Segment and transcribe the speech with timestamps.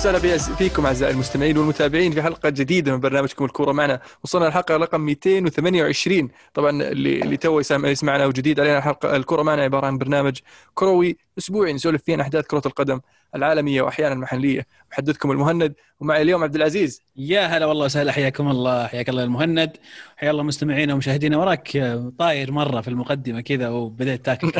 [0.00, 4.00] وسهلا فيكم أعزائي المستمعين والمتابعين في حلقة جديدة من برنامجكم الكورة معنا.
[4.24, 9.86] وصلنا الحلقة رقم 228 طبعا اللي اللي تو يسمعنا وجديد علينا الحلقة الكورة معنا عبارة
[9.86, 10.38] عن برنامج
[10.74, 13.00] كروي أسبوعي نسولف فيه عن أحداث كرة القدم.
[13.34, 14.66] العالمية وأحيانا المحلية.
[14.92, 17.02] محدثكم المهند ومعي اليوم عبد العزيز.
[17.16, 19.76] يا هلا والله وسهلا حياكم الله حياك الله المهند.
[20.16, 21.36] حيا الله مستمعينا ومشاهدينا.
[21.36, 24.52] وراك طاير مرة في المقدمة كذا وبدأت تاكل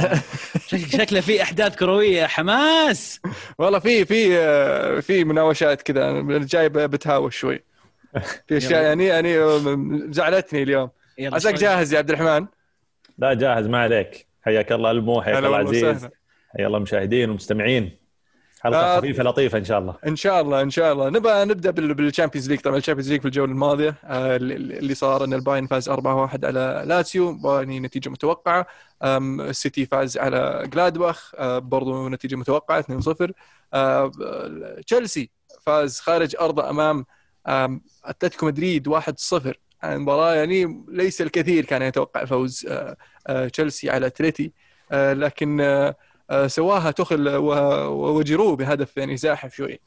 [0.98, 3.20] شكله في أحداث كروية حماس.
[3.58, 6.22] والله في في في مناوشات كذا.
[6.38, 7.64] جاي بتهاوش شوي.
[8.46, 9.34] في أشياء يعني يعني
[10.12, 10.90] زعلتني اليوم.
[11.20, 12.46] عساك جاهز يا عبد الرحمن؟
[13.18, 14.30] لا جاهز ما عليك.
[14.42, 16.08] حياك الله المو حياك الله عزيز
[16.56, 17.99] حيا الله المشاهدين والمستمعين
[18.60, 19.94] حلقة آه خفيفة لطيفة إن شاء الله.
[20.06, 21.08] إن شاء الله إن شاء الله.
[21.10, 25.24] نبغى نبدأ بال Champions League طبعا ال Champions League في الجولة الماضية آه اللي صار
[25.24, 25.94] إن البايرن فاز 4-1
[26.44, 28.66] على لاتسيو يعني نتيجة متوقعة.
[29.02, 33.32] السيتي فاز على جلادباخ آه برضو نتيجة متوقعة 2-0
[33.74, 34.10] آه
[34.86, 35.30] تشيلسي
[35.66, 37.06] فاز خارج ارضه أمام
[38.04, 39.02] أتلتيكو مدريد 1-0
[39.84, 42.68] مباراة يعني ليس الكثير كان يتوقع فوز
[43.52, 44.52] تشيلسي على اتلتي
[44.92, 45.60] آه، لكن
[46.46, 47.28] سواها توخل
[47.88, 49.80] وجيرو بهدف يعني زاحف شوي.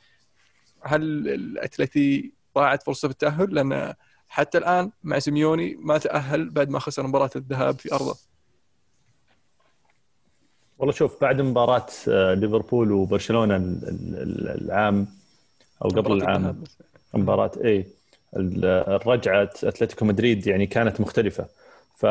[0.81, 3.93] هل الأتلتي ضاعت فرصة في التاهل لأن
[4.27, 8.15] حتى الآن مع سيميوني ما تأهل بعد ما خسر مباراة الذهاب في أرضه.
[10.77, 13.55] والله شوف بعد مباراة آه، ليفربول وبرشلونة
[14.61, 15.07] العام
[15.85, 16.63] أو قبل العام.
[17.13, 17.87] مباراة اي
[18.35, 21.45] الرجعة أتلتيكو مدريد يعني كانت مختلفة.
[21.95, 22.05] ف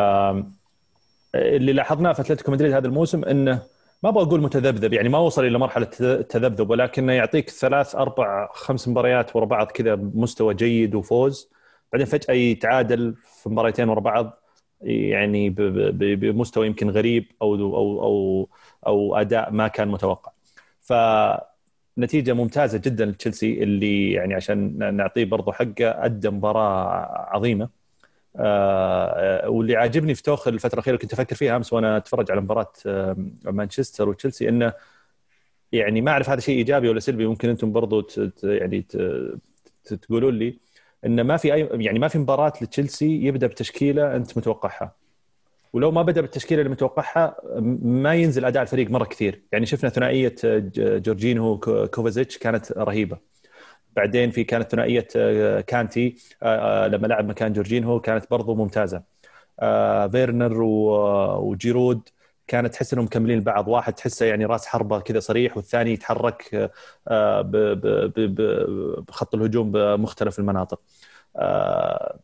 [1.34, 3.62] اللي لاحظناه في أتلتيكو مدريد هذا الموسم إنه
[4.02, 8.88] ما أبغى أقول متذبذب يعني ما وصل إلى مرحلة التذبذب ولكنه يعطيك ثلاث أربع خمس
[8.88, 11.50] مباريات ورا بعض كذا بمستوى جيد وفوز.
[11.92, 14.42] بعدين فجأة يتعادل في مباريتين ورا بعض
[14.80, 18.48] يعني بمستوى يمكن غريب أو أو أو
[18.86, 20.32] أو أداء ما كان متوقع.
[20.80, 20.92] ف
[21.98, 26.96] نتيجة ممتازة جدا لتشيلسي اللي يعني عشان نعطيه برضه حقه أدى مباراة
[27.30, 27.81] عظيمة.
[28.36, 32.72] آه واللي عاجبني في توخل الفترة الأخيرة كنت أفكر فيها أمس وأنا أتفرج على مباراة
[32.86, 34.72] آه مانشستر وتشيلسي إنه
[35.72, 38.06] يعني ما أعرف هذا شيء إيجابي ولا سلبي ممكن أنتم برضو
[38.44, 38.86] يعني
[39.84, 40.58] تقولوا لي
[41.06, 44.92] انه ما في اي يعني ما في مباراة لتشيلسي يبدأ بتشكيلة أنت متوقعها.
[45.72, 47.36] ولو ما بدأ بالتشكيلة اللي متوقعها
[47.82, 49.42] ما ينزل أداء الفريق مرة كثير.
[49.52, 51.58] يعني شفنا ثنائية آه، جورجينو
[51.94, 53.31] كوفاسيتش كانت رهيبة.
[53.96, 59.02] بعدين في كانت ثنائية آه، كانتي آه، آه، لما لعب مكان جورجينهو كانت برضو ممتازة.
[60.12, 60.62] فيرنر
[61.42, 62.08] وجيرو
[62.46, 63.68] كانت تحس إنهم مكملين بعض.
[63.68, 66.70] واحد تحسه يعني راس حربة كذا صريح والثاني يتحرك
[69.08, 70.80] بخط الهجوم بمختلف المناطق.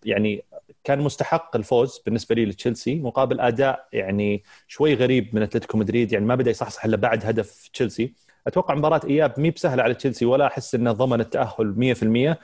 [0.04, 0.44] يعني
[0.84, 6.12] كان مستحق الفوز بالنسبة لي لتشيلسي مقابل أداء يعني شوي غريب من أتلتيكو مدريد.
[6.12, 8.14] يعني ما بدأ يصحصح إلا بعد هدف تشيلسي.
[8.48, 12.38] أتوقع مباراة إياب مي بسهلة على تشيلسي ولا أحس إنه ضمن التأهل 100%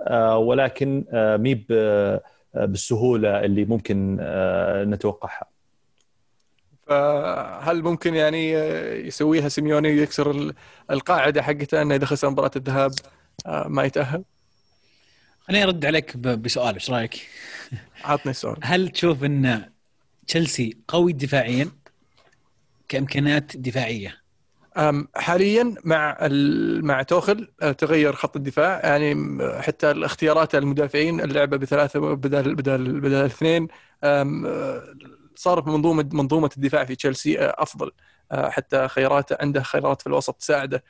[0.00, 2.22] آه، ولكن آه، مي آه،
[2.54, 4.16] بالسهولة اللي ممكن
[4.90, 5.44] نتوقعها
[6.86, 8.52] فهل ممكن يعني
[9.06, 10.52] يسويها سيميوني ويكسر
[10.90, 12.92] القاعدة حقته إنه إذا خسر مباراة الذهاب
[13.66, 14.24] ما يتأهل؟
[15.40, 17.28] خليني أرد عليك بسؤال إيش رأيك؟
[18.04, 19.70] عطني السؤال هل تشوف إن
[20.26, 21.70] تشيلسي قوي دفاعيا
[22.88, 24.27] كإمكانيات دفاعية
[25.16, 26.18] حاليا مع
[26.82, 28.80] مع توخل أه، تغير خط الدفاع.
[28.86, 33.68] يعني حتى الاختيارات المدافعين اللعبة بثلاثة بدل بدل بدل اثنين.
[34.04, 34.82] أه،
[35.34, 37.90] صارت منظومة منظومة الدفاع في تشيلسي أه، أفضل.
[38.32, 40.84] حتى خياراته عنده خيارات في الوسط تساعده.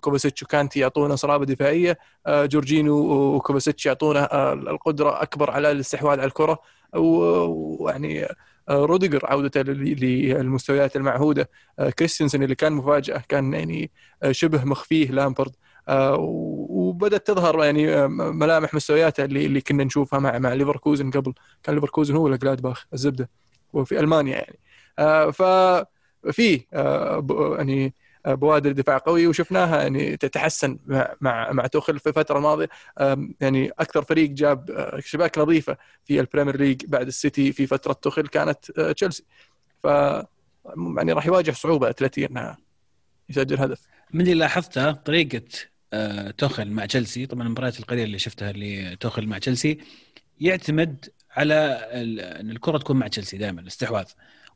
[0.00, 1.98] كوفاسيتش وكانتي يعطونا صلابة دفاعية.
[2.28, 2.94] جورجينو
[3.36, 6.58] وكوفاسيتش يعطونا القدرة أكبر على الاستحواذ على الكرة.
[6.96, 8.28] ويعني
[8.70, 11.50] روديجر عودته للمستويات المعهودة.
[11.78, 13.90] آه، كريستنسن اللي كان مفاجأة كان يعني
[14.22, 15.52] آه، شبه مخفيه لامبارد.
[15.88, 16.16] آه،
[16.70, 21.34] وبدأت تظهر يعني ملامح مستوياته اللي اللي كنا نشوفها مع مع ليفركوزن قبل.
[21.62, 23.30] كان ليفركوزن هو جلادباخ الزبدة
[23.72, 24.58] وفي ألمانيا يعني.
[25.32, 26.64] ففي
[27.58, 27.94] يعني
[28.26, 30.78] بوادر دفاع قوي وشفناها يعني تتحسن
[31.20, 32.68] مع مع توخل في الفترة الماضية.
[33.40, 37.92] يعني أكثر فريق جاب آه، شباك نظيفة في ال Premier League بعد السيتي في فترة
[37.92, 39.24] توخل كانت آه، تشيلسي.
[39.82, 39.86] ف
[40.96, 42.58] يعني راح يواجه صعوبة أتلتي إنها
[43.28, 43.80] يسجل هدف.
[44.12, 45.42] من اللي لاحظته طريقة
[45.92, 49.78] آه، توخل مع تشيلسي طبعا المباريات القليلة اللي شفتها اللي توخل مع تشيلسي
[50.40, 51.54] يعتمد على
[52.40, 54.04] إن الكرة تكون مع تشيلسي دائما الاستحواذ.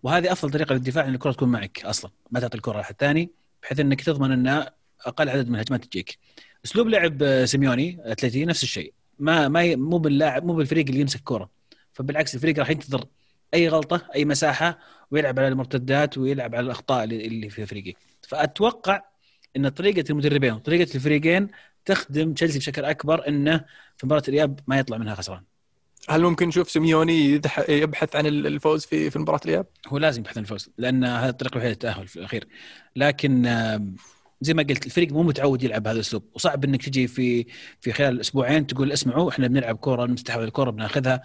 [0.02, 3.30] وهذه أفضل طريقة للدفاع إن الكرة تكون معك أصلا ما تعطي الكرة لأحد ثاني.
[3.62, 4.66] بحيث إنك تضمن إن
[5.06, 6.18] أقل عدد من الهجمات تجيك.
[6.64, 8.92] أسلوب لعب سيميوني اتلتي نفس الشيء.
[9.18, 11.50] ما ما مو باللاعب مو بالفريق اللي يمسك كره
[11.92, 13.04] فبالعكس الفريق راح ينتظر
[13.54, 14.78] أي غلطة أي مساحة
[15.10, 17.98] ويلعب على المرتدات ويلعب على الأخطاء اللي في فريقه
[18.28, 19.02] فأتوقع
[19.56, 21.48] إن طريقة المدربين وطريقة الفريقين
[21.84, 23.64] تخدم تشيلسي بشكل أكبر إنه
[23.96, 25.42] في مباراة الإياب ما يطلع منها خسران.
[26.08, 30.42] هل ممكن نشوف سيميوني يبحث عن الفوز في في مباراة الإياب؟ هو لازم يبحث عن
[30.42, 32.48] الفوز لأن هذا الطريق الوحيده للتأهل في الأخير.
[32.96, 33.42] لكن
[34.40, 36.22] زي ما قلت الفريق مو متعود يلعب بهذا الأسلوب.
[36.34, 37.46] وصعب إنك تجي في
[37.80, 41.22] في خلال أسبوعين تقول اسمعوا إحنا بنلعب كورة نستحوذ الكورة بناخذها.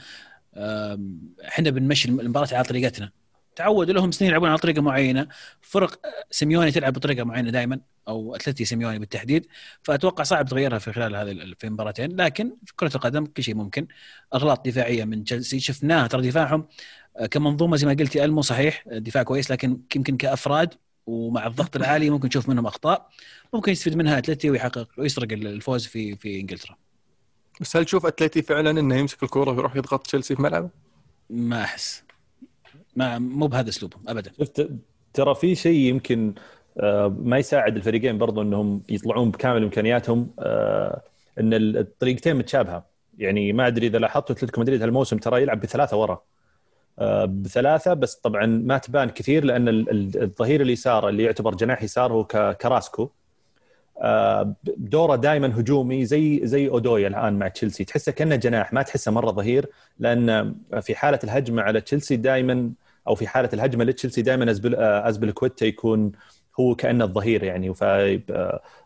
[1.47, 3.12] إحنا بنمشي المباراة على طريقتنا.
[3.57, 5.27] تعودوا لهم سنين يلعبون على طريقة معينة.
[5.62, 6.00] فرق
[6.31, 9.48] سيميوني تلعب بطريقة معينة دائما أو أتلتي سيميوني بالتحديد.
[9.83, 13.88] فأتوقع صعب تغيرها في خلال هذه في مباراتين لكن في كرة القدم كل شيء ممكن.
[14.36, 16.68] أغلاط دفاعية من تشيلسي شفناها ترى دفاعهم.
[17.18, 20.74] آه، كمنظومة زي ما قلتي ألمو صحيح دفاع كويس لكن يمكن كأفراد
[21.07, 23.09] ومع الضغط العالي ممكن نشوف منهم أخطاء.
[23.54, 26.77] ممكن يستفيد منها أتلتي ويحقق ويسرق الفوز في في إنجلترا.
[27.62, 30.69] بس هل تشوف أتلتي فعلا إنه يمسك الكورة ويروح يضغط تشيلسي في ملعبه؟
[31.30, 32.06] ما أحس.
[32.97, 34.31] ما مو بهذا اسلوبهم ابدا.
[34.39, 34.69] شفت
[35.13, 36.33] ترى في شيء يمكن
[36.79, 41.01] آه، ما يساعد الفريقين برضو إنهم يطلعون بكامل إمكانياتهم آه،
[41.39, 42.85] إن الطريقتين متشابهة.
[43.17, 46.21] يعني ما أدري إذا لاحظتوا أتلتيكو مدريد هالموسم ترى يلعب بثلاثة ورا.
[46.99, 49.85] آه، بثلاثة بس طبعا ما تبان كثير لأن
[50.15, 52.23] الظهير اليسار اللي يعتبر جناح يسار هو
[52.61, 53.09] كراسكو.
[54.77, 57.83] دوره دائما هجومي زي زي اودويا الآن مع تشيلسي.
[57.83, 62.71] تحسه كأنه جناح ما تحسه مرة ظهير لأن في حالة الهجمة على تشيلسي دائما
[63.07, 66.12] أو في حالة الهجمة لتشيلسي دائما ازبل أزبليكويتا يكون
[66.59, 67.74] هو كأنه الظهير يعني.
[67.74, 67.81] ف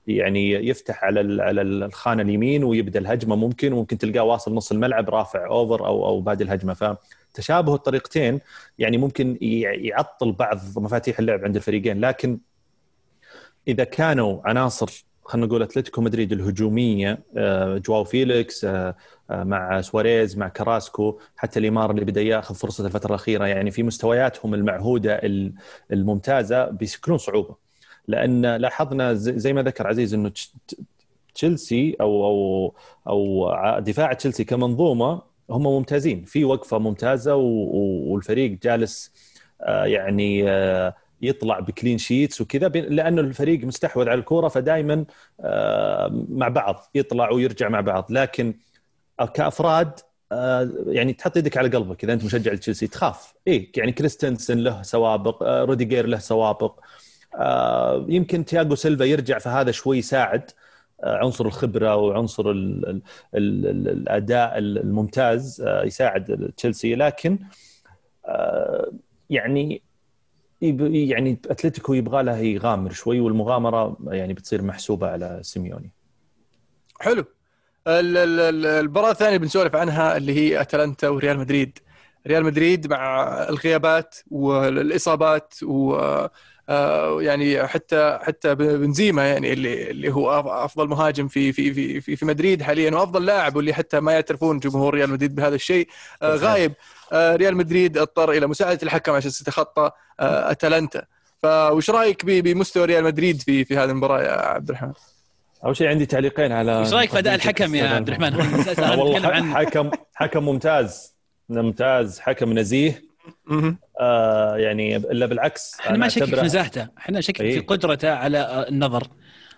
[0.07, 5.47] يعني يفتح على على الخانة اليمين ويبدأ الهجمة ممكن وممكن تلقاه واصل نص الملعب رافع
[5.47, 6.97] over أو أو بادي الهجمة.
[7.33, 8.39] فتشابه الطريقتين
[8.79, 12.01] يعني ممكن يعطل بعض مفاتيح اللعب عند الفريقين.
[12.01, 12.39] لكن
[13.67, 18.95] إذا كانوا عناصر خلينا نقول أتلتيكو مدريد الهجومية آه، جواو فيليكس آه،
[19.29, 23.83] آه، مع سواريز مع كراسكو حتى ليمار اللي بدأ ياخذ فرصة الفترة الأخيرة يعني في
[23.83, 25.21] مستوياتهم المعهودة
[25.91, 27.55] الممتازة بيشكلون صعوبة.
[28.07, 30.31] لأن لاحظنا زي ما ذكر عزيز إنه
[31.35, 32.75] تشيلسي أو أو
[33.07, 36.25] أو دفاع تشيلسي كمنظومة هم ممتازين.
[36.25, 39.11] في وقفة ممتازة والفريق جالس
[39.67, 40.43] يعني
[41.21, 45.05] يطلع ب clean sheets وكذا لأنه الفريق مستحوذ على الكورة فدائما
[45.39, 48.07] آه، مع بعض يطلع ويرجع مع بعض.
[48.09, 48.53] لكن
[49.33, 49.91] كأفراد
[50.31, 53.33] آه، يعني تحط يدك على قلبك إذا أنت مشجع لتشيلسي تخاف.
[53.47, 56.79] إيه يعني كريستنسن له سوابق آه، روديجير له سوابق.
[58.07, 60.51] يمكن تياغو سيلفا يرجع فهذا شوي يساعد
[61.03, 63.01] عنصر الخبرة وعنصر ال ال
[63.35, 66.95] ال الأداء الممتاز يساعد تشيلسي.
[66.95, 67.39] لكن
[69.29, 69.81] يعني
[70.61, 75.91] يعني أتلتيكو يبغى له يغامر شوي والمغامرة يعني بتصير محسوبة على سيميوني.
[76.99, 77.25] حلو.
[77.87, 81.79] المباراة الثانية بنسولف عنها اللي هي أتلانتا وريال مدريد.
[82.27, 85.95] ريال مدريد مع الغيابات والإصابات و
[87.19, 92.61] يعني حتى حتى بنزيما يعني اللي اللي هو أفضل مهاجم في في في في مدريد
[92.61, 95.87] حاليا وأفضل لاعب واللي حتى ما يعترفون جمهور ريال مدريد بهذا الشيء.
[96.21, 96.73] آه، غايب
[97.13, 101.05] آه، ريال مدريد اضطر إلى مساعدة الحكم عشان يتخطى أتلانتا.
[101.43, 104.93] فوش رأيك بمستوى ريال مدريد في في هذه المباراة يا عبد الرحمن؟
[105.65, 108.35] أول شيء عندي تعليقين على إيش رأيك في أداء الحكم يا عبد الرحمن؟
[108.99, 109.55] والله عن...
[109.55, 111.15] حكم حكم ممتاز.
[111.49, 112.19] ممتاز.
[112.19, 113.10] حكم نزيه.
[113.99, 116.87] آه يعني إلا بالعكس إحنا ما نشكك في نزاهته.
[116.97, 117.65] إحنا نشكك في إيه.
[117.65, 119.07] قدرته على النظر.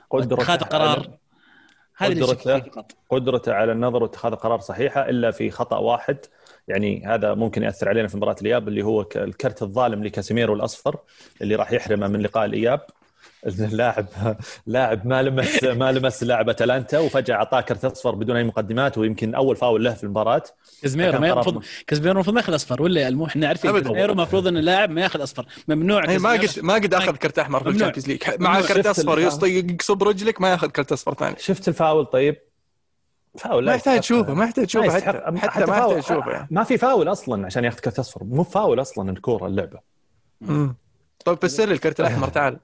[0.10, 1.18] قدرته اتخاذ قرار.
[1.98, 2.64] هذا قدرته
[3.10, 6.18] قدرته على النظر واتخاذ قرار صحيحة إلا في خطأ واحد.
[6.68, 10.98] يعني هذا ممكن يأثر علينا في مباراة الإياب اللي هو الكرت الظالم لكاسيميرو الأصفر
[11.42, 12.82] اللي راح يحرمه من لقاء الإياب.
[13.46, 14.06] اللاعب
[14.68, 19.36] لاعب ما لمس ما لمس لاعب أتلانتا وفجأة أعطاه كرت أصفر بدون أي مقدمات ويمكن
[19.36, 20.44] أول فاول له في المباراة.
[20.82, 24.58] كازميرو ما المفروض كازميرو المفروض ما ياخذ أصفر ولا المو إحنا عارفين كازميرو المفروض إن
[24.58, 25.46] اللاعب ما ياخذ أصفر.
[25.68, 28.22] ممنوع ما قد ما قد أخذ كرت أحمر في ال Champions League.
[28.40, 31.36] مع كرت أصفر يقصب رجلك ما ياخذ كرت أصفر ثاني.
[31.40, 32.36] شفت الفاول طيب؟
[33.38, 36.48] فاول ما يحتاج تشوفه ما يحتاج تشوفه حتى, حتى, حتى ما يحتاج تشوفه يعني.
[36.52, 38.24] ما في فاول أصلا عشان ياخذ كرت أصفر.
[38.24, 39.80] مو فاول أصلا الكورة اللعبة.
[40.42, 40.76] امم
[41.26, 42.60] طيب فسر لي الكرت الأحمر تعال.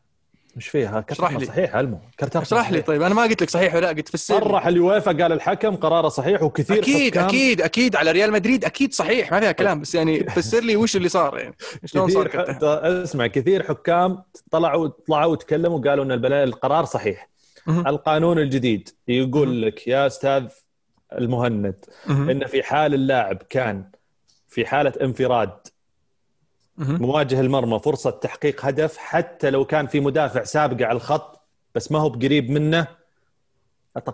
[0.57, 1.45] إيش فيها؟ اشرح لي.
[1.45, 4.67] صحيح المو كرت اشرح لي طيب أنا ما قلت لك صحيح ولا قلت فسر صرح
[4.67, 7.25] اليويفا قال الحكم قراره صحيح وكثير أكيد حكام.
[7.25, 9.81] أكيد أكيد على ريال مدريد أكيد صحيح ما فيها كلام.
[9.81, 11.55] بس يعني فسر لي وش اللي صار يعني.
[11.85, 17.29] شلون صار كرت اسمع كثير حكام طلعوا طلعوا وتكلموا وقالوا إن القرار صحيح.
[17.67, 20.43] القانون الجديد يقول لك يا أستاذ
[21.13, 23.83] المهند إن في حال اللاعب كان
[24.47, 25.51] في حالة انفراد
[26.79, 31.41] مواجه المرمى فرصة تحقيق هدف حتى لو كان في مدافع سابقه على الخط
[31.75, 32.87] بس ما هو بقريب منه.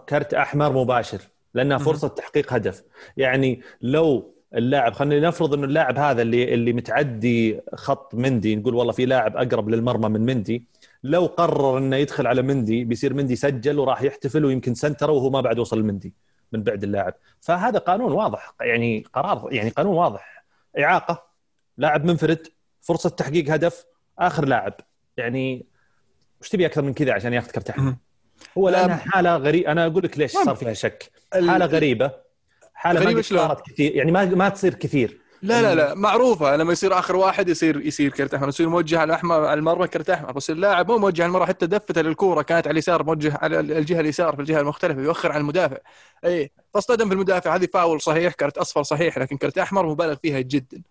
[0.10, 1.22] كرت أحمر مباشر
[1.54, 2.84] لأنها فرصة تحقيق هدف.
[3.18, 8.94] يعني لو اللاعب خلينا نفرض إنه اللاعب هذا اللي اللي متعدي خط مندي نقول والله
[8.94, 10.68] في لاعب أقرب للمرمى من مندي
[11.04, 15.42] لو قرر إنه يدخل على مندي بيصير مندي سجل وراح يحتفل ويمكن سنتره وهو ما
[15.42, 16.14] بعد وصل لمندي
[16.52, 17.14] من بعد اللاعب.
[17.42, 20.46] فهذا قانون واضح يعني قرار يعني قانون واضح.
[20.80, 21.24] إعاقة.
[21.78, 22.48] لاعب منفرد.
[22.88, 23.86] فرصة تحقيق هدف
[24.20, 24.74] آخر لاعب.
[25.18, 25.66] يعني
[26.42, 27.96] وش تبي أكثر من كذا عشان ياخذ كرت أحمر؟
[28.58, 31.12] هو لانها حالة غريبه أنا أقول لك ليش صار فيها شك.
[31.34, 32.12] حالة غريبة.
[32.74, 33.96] حالة غريبة ما؟ صارت كثير.
[33.96, 35.18] يعني ما ما تصير كثير.
[35.42, 35.94] لا لا لا.
[35.94, 36.56] معروفة.
[36.56, 38.48] لما يصير آخر واحد يصير يصير كرت أحمر.
[38.48, 40.32] يصير موجه على الاحمر على المرمى كرت أحمر.
[40.32, 41.46] بس اللاعب مو موجه على المرمى.
[41.46, 45.02] حتى دفته للكورة كانت على اليسار موجه على الجهة اليسار في الجهة المختلفة.
[45.02, 45.78] يؤخر عن المدافع.
[46.26, 47.56] اي فاصطدم في المدافع.
[47.56, 49.18] هذه فاول صحيح كرت أصفر صحيح.
[49.18, 50.82] لكن كرت أحمر مبالغ فيها جدا.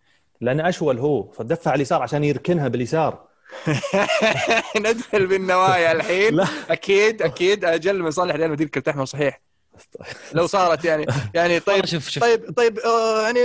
[0.41, 3.25] لأن أشول هو فدفع على اليسار عشان يركنها باليسار
[4.77, 6.47] ندخل بالنوايا الحين لا.
[6.71, 9.41] أكيد أكيد أجل من صالح ريال مدريد كرت احمر صحيح
[10.35, 13.41] لو صارت يعني يعني طيب شوف شوف طيب طيب آه يعني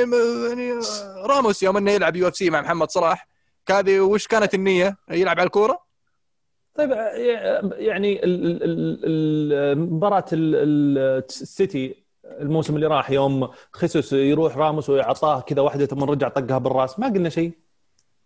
[0.50, 3.28] يعني آه، راموس يوم إنه يلعب UFC مع محمد صلاح
[3.70, 5.84] هذه وش كانت النية؟ يلعب على الكورة؟
[6.76, 6.92] طيب
[7.78, 11.96] يعني ال- ال- ال- ال- مباراة ال- ال- السيتي
[12.42, 17.00] الموسم اللي راح يوم خسوس يروح راموس ويعطاه كذا واحدة ثم رجع طقها بالراس.
[17.00, 17.52] ما قلنا شيء.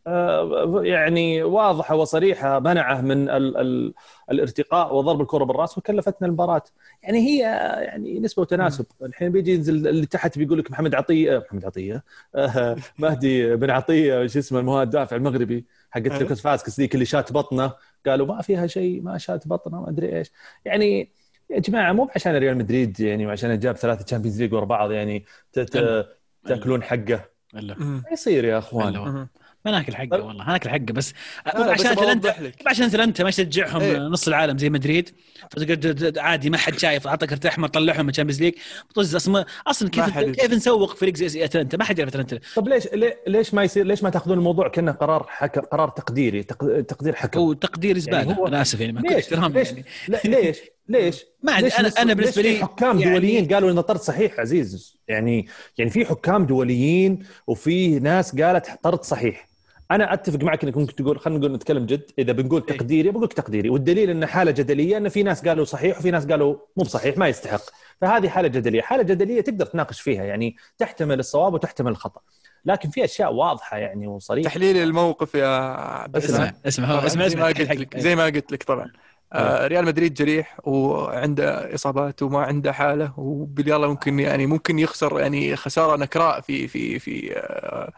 [0.07, 3.93] آه، يعني واضحة وصريحة منعه من ال ال
[4.31, 6.63] الارتقاء وضرب الكرة بالراس وكلفتنا المباراة.
[7.03, 7.39] يعني هي
[7.83, 8.85] يعني نسبة وتناسب.
[9.01, 12.03] الحين بيجي ينزل اللي تحت بيقول لك محمد عطية محمد عطية
[12.35, 16.19] آه، مهدي بن عطية شو اسمه المهاجم المدافع المغربي حقت أه.
[16.19, 17.73] لوكاس فاسكس ذيك اللي شات بطنه.
[18.05, 20.31] قالوا ما فيها شيء ما شات بطنه ما أدري إيش.
[20.65, 21.11] يعني
[21.49, 25.25] يا جماعة مو عشان ريال مدريد يعني وعشان جاب ثلاثة Champions League ورا بعض يعني
[25.53, 26.07] ت- ت- إلا.
[26.47, 27.25] تاكلون حقه.
[27.53, 29.27] ما يصير يا أخوان.
[29.65, 30.23] ما ناكل حقه طيب.
[30.25, 31.13] والله ما ناكل حقه بس.
[31.45, 32.35] عشان انت.
[32.67, 33.97] عشان انت ما تشجعهم إيه.
[33.97, 35.09] نص العالم زي مدريد.
[35.51, 37.07] فتقعد عادي ما حد شايف.
[37.07, 38.53] اعطى كرت احمر طلعهم من ال Champions League
[38.95, 42.39] طز أصلا أصلا ما كيف كيف نسوق فريق زي أتلانتا؟ ما حد يعرف أتلانتا.
[42.55, 42.87] طب ليش
[43.27, 47.39] ليش ما يصير ليش ما تأخذون الموضوع كأنه قرار حكم قرار تقديري تق- تقدير حكم؟
[47.39, 49.85] هو تقدير زباله هو- أنا آسف يعني ما كنت ليش احترام ليش؟ يعني.
[50.07, 53.71] لا ليش؟ ليش؟ ما عندي ليش أنا أنا بالنسبة لي في حكام يعني- دوليين قالوا
[53.71, 55.47] إن طرد صحيح عزيز؟ يعني
[55.77, 59.47] يعني في حكام دوليين وفي ناس قالت طرد صحيح.
[59.91, 62.11] أنا أتفق معك إنك ممكن تقول خلينا نقول نتكلم جد.
[62.19, 62.77] إذا بنقول إيه.
[62.77, 63.69] تقديري بقول لك تقديري.
[63.69, 67.27] والدليل إن حالة جدلية إن في ناس قالوا صحيح وفي ناس قالوا مو بصحيح ما
[67.27, 67.61] يستحق.
[68.01, 68.81] فهذه حالة جدلية.
[68.81, 72.21] حالة جدلية تقدر تناقش فيها يعني تحتمل الصواب وتحتمل الخطأ.
[72.65, 74.49] لكن في أشياء واضحة يعني وصريحة.
[74.49, 76.35] تحليل الموقف يا عبد اسمع.
[76.37, 78.91] اسمع اسمع طبعاً اسمع زي ما اسمع قلت لك زي ما قلت لك طبعا.
[79.33, 85.55] آه ريال مدريد جريح وعنده إصابات وما عنده حالة وباليلا ممكن يعني ممكن يخسر يعني
[85.55, 87.91] خسارة نكراء في في في آه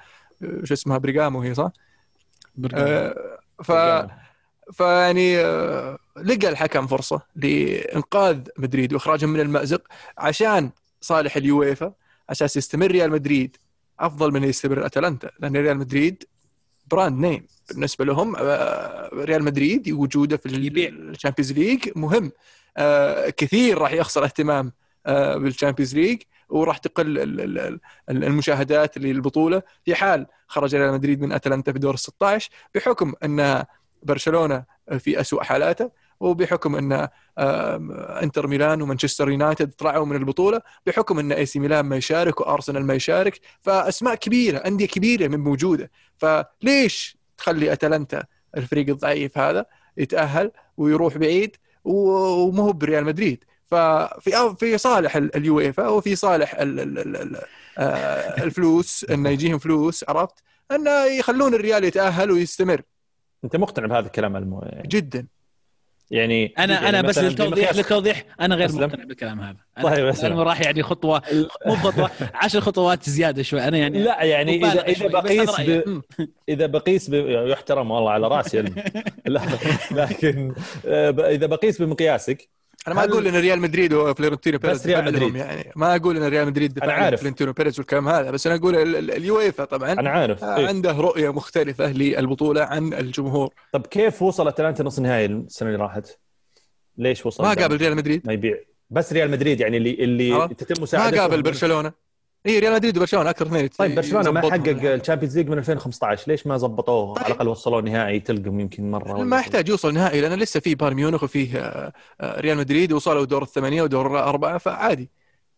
[0.63, 1.72] شو اسمها بيرغامو هي صح؟
[2.74, 3.72] آه ف
[4.72, 9.82] فيعني آه، لقى الحكم فرصة لإنقاذ مدريد وإخراجهم من المأزق
[10.18, 11.94] عشان صالح اليويفا
[12.30, 13.58] أساس يستمر ريال مدريد
[14.00, 16.24] أفضل من يستمر أتلانتا لأن ريال مدريد
[16.88, 20.50] brand name بالنسبة لهم آه، ريال مدريد وجوده في.
[20.89, 22.32] ال Champions League مهم.
[22.77, 24.72] آه، كثير راح يخسر اهتمام
[25.06, 29.62] آه، بال Champions League وراح تقل ال- ال- ال- المشاهدات للبطولة.
[29.86, 33.63] في حال خرج ريال مدريد من أتلانتا في دور ال 16 بحكم أن
[34.04, 34.63] برشلونة
[35.00, 37.07] في أسوأ حالاته وبحكم أن
[38.24, 42.93] إنتر ميلان ومانشستر يونايتد طلعوا من البطولة بحكم أن AC ميلان ما يشارك وأرسنال ما
[42.93, 45.91] يشارك فأسماء كبيرة أندية كبيرة مو موجودة.
[46.17, 48.24] فليش تخلي أتلانتا
[48.57, 49.65] الفريق الضعيف هذا
[49.98, 56.79] يتأهل ويروح بعيد وما هو بريال مدريد؟ ففي في صالح ال- اليويفا وفي صالح ال
[56.79, 57.41] ال ال ال
[57.77, 62.81] آه، الفلوس إنه يجيهم فلوس عرفت؟ إنه يخلون الريال يتأهل ويستمر.
[63.43, 64.72] أنت مقتنع بهذا الكلام المو...
[64.86, 65.27] جدا.
[66.12, 68.71] يعني أنا يعني أنا بس للتوضيح للتوضيح أنا غير.
[68.71, 70.39] مقتنع بالكلام هذا أنا طيب، أسلم.
[70.39, 71.21] راح يعني خطوه
[71.67, 75.62] مو خطوة عشر خطوات زيادة شوي أنا يعني لا يعني اذا إذا بقيس.
[75.62, 76.01] ب...
[76.50, 77.13] إذا بقيس ب...
[77.50, 78.62] يحترم والله على رأسي
[79.91, 80.53] لكن
[80.85, 82.50] آه، إذا بقيس بمقياسك
[82.88, 85.36] أنا ما هل- أقول إن ريال مدريد وفلورنتينو بيريز بس ريال مدريد.
[85.36, 87.20] يعني ما أقول إن ريال مدريد لهم عارف.
[87.20, 90.68] فلورنتينو بيريز والكلام هذا بس أنا أقول ال- ال- اليويفا طبعا أنا عارف آه، إيه؟
[90.68, 96.20] عنده رؤية مختلفة للبطولة عن الجمهور طب كيف وصل أتلانتا نص نهائي السنة اللي راحت؟
[96.98, 98.56] ليش وصل؟ ما؟ قابل ريال مدريد ما يبيع
[98.89, 102.04] بس ريال مدريد يعني اللي اللي؟ تتم ما مساعدته قابل برشلونة
[102.45, 104.67] اي ريال مدريد وبرشلونة أكثر اثنين طيب برشلونة ما حقق.
[104.84, 107.23] ال Champions League من 2015 ليش ما زبطوه طيب.
[107.23, 109.39] على الأقل وصلوا نهائي تلقم يمكن مرة ما.
[109.39, 113.43] يحتاج يوصل نهائي لأن لسه في بايرن ميونخ وفيه آه، آه، ريال مدريد وصلوا دور
[113.43, 115.09] الثمانية ودور الاربعه فعادي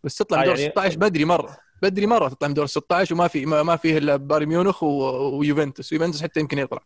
[0.03, 3.15] بس تطلع آه، من دور يعني- 16 بدري مرة بدري مرة تطلع من دور 16
[3.15, 6.79] وما في ما ما فيه إلا بايرن ميونخ ويوفنتوس ويوفنتوس حتى يمكن يطلع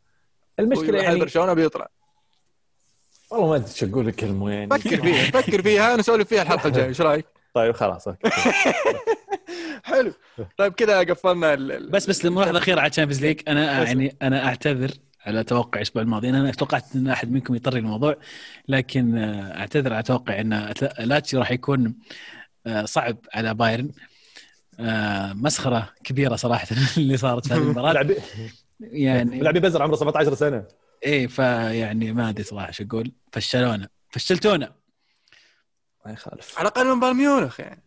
[0.60, 1.88] المشكلة يعني برشلونة بيطلع
[3.32, 6.68] والله ما أدري إيش أقول لك المو يعني فكر فيها فكر فيها نسولف فيها الحلقة
[6.68, 8.30] الجاية إيش رأيك؟ طيب خلاص okay.
[9.84, 10.14] حلو.
[10.58, 14.46] طيب كذا قفلنا ال- بس بس الملاحظة الأخيرة على ال Champions League أنا يعني أنا
[14.46, 14.92] أعتذر
[15.26, 16.30] على توقع الأسبوع الماضي.
[16.30, 18.16] أنا توقعت إن أحد منكم يطري الموضوع
[18.68, 21.96] لكن آه، أعتذر على توقع إن لاتسيو راح يكون
[22.68, 23.92] آه، صعب على بايرن.
[24.80, 26.68] آه، مسخرة كبيرة صراحة
[26.98, 28.08] اللي صارت في هذه المباراة.
[28.80, 30.64] يعني لاعب بزر عمره 17 سنة.
[31.04, 33.12] إيه فيعني ما أدري صراحة شو أقول.
[33.32, 33.90] فشلونا.
[34.10, 34.81] فشلتونا.
[36.06, 36.60] ما يخالف.
[36.60, 37.84] على الأقل من بايرن ميونخ يعني.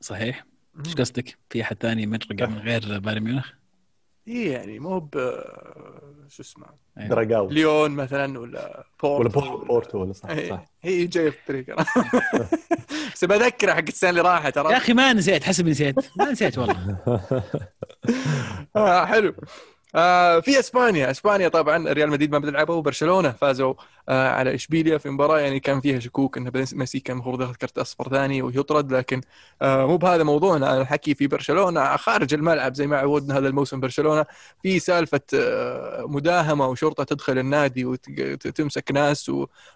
[0.00, 0.44] صحيح.
[0.86, 3.50] إيش قصدك؟ في أحد ثاني مرقع من غير بايرن ميونخ؟
[4.28, 5.14] اي يعني مو ب
[6.28, 6.66] شو اسمه؟
[6.98, 7.08] أيوة.
[7.08, 7.50] دراجاو.
[7.50, 10.64] ليون مثلا ولا بورتو ولا بورتو ولا صح, هي, صح.
[10.82, 11.76] هي جاية في الطريق.
[13.14, 15.96] بس بذكره حق السنة اللي راحت ترى يا أخي ما نسيت حسب نسيت.
[16.16, 16.98] ما نسيت والله.
[18.76, 19.34] آه حلو.
[19.94, 21.10] آه في إسبانيا.
[21.10, 23.74] إسبانيا طبعا ريال مدريد ما بتلعبه وبرشلونة فازوا
[24.08, 25.38] آه على إشبيليا في مباراة.
[25.40, 29.20] يعني كان فيها شكوك إن ميسي كان المفروض ياخذ كرت أصفر ثاني ويطرد لكن
[29.62, 30.80] آه مو بهذا موضوعنا.
[30.80, 34.24] الحكي في برشلونة خارج الملعب زي ما عودنا هذا الموسم برشلونة.
[34.62, 39.30] في سالفة آه مداهمة وشرطة تدخل النادي وتمسك ناس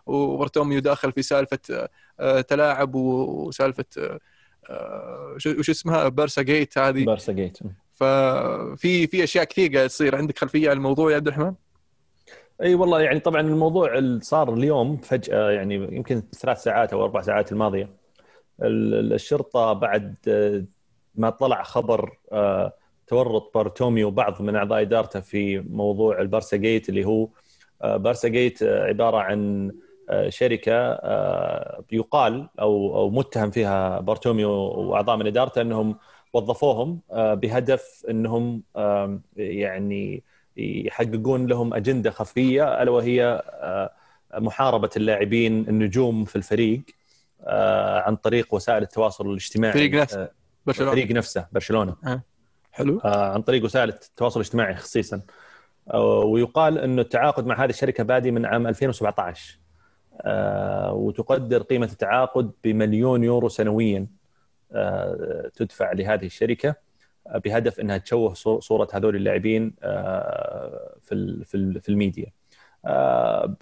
[0.07, 1.59] وبرتوميو داخل في سالفة
[2.21, 4.19] آه تلاعب وسالفة آه,
[4.71, 7.05] آه، وش اسمها؟ بارسا جيت هذه.
[7.05, 7.59] بارسا جيت.
[7.95, 11.55] ففي في أشياء كثير قاعد تصير عندك خلفية عن الموضوع يا عبد الرحمن؟
[12.63, 17.21] أي والله يعني طبعا الموضوع اللي صار اليوم فجأة يعني يمكن ثلاث ساعات أو أربع
[17.21, 17.91] ساعات الماضية
[18.63, 20.17] الشرطة بعد
[21.15, 22.73] ما طلع خبر آه،
[23.07, 27.29] تورط بارتوميو وبعض من أعضاء إدارته في موضوع البارسا gate اللي هو
[27.83, 29.73] آه، بارسا gate عبارة عن
[30.11, 30.99] آه، شركة
[31.93, 35.97] يقال أو أو متهم فيها بارتوميو وأعضاء من إدارته أنهم
[36.35, 38.63] وظفوهم آه، بهدف إنهم
[39.37, 40.23] يعني
[40.57, 43.91] يحققون لهم أجندة خفية ألا وهي آه،
[44.35, 46.83] محاربة اللاعبين النجوم في الفريق
[47.47, 50.29] آه، عن طريق وسائل التواصل الاجتماعي فريق نفسه
[50.67, 50.93] برشلونة.
[50.93, 51.97] الفريق نفسه برشلونة.
[52.73, 53.01] حلو.
[53.05, 55.21] عن طريق وسائل التواصل الاجتماعي خصيصا.
[56.25, 59.59] ويقال إنه التعاقد مع هذه الشركة بادي من عام 2017
[60.93, 64.07] وتقدر قيمة التعاقد بمليون يورو سنويا.
[65.55, 66.75] تدفع لهذه الشركة
[67.27, 71.45] آه، بهدف إنها تشوه صورة هذول اللاعبين آه، في
[71.81, 72.27] في الميديا.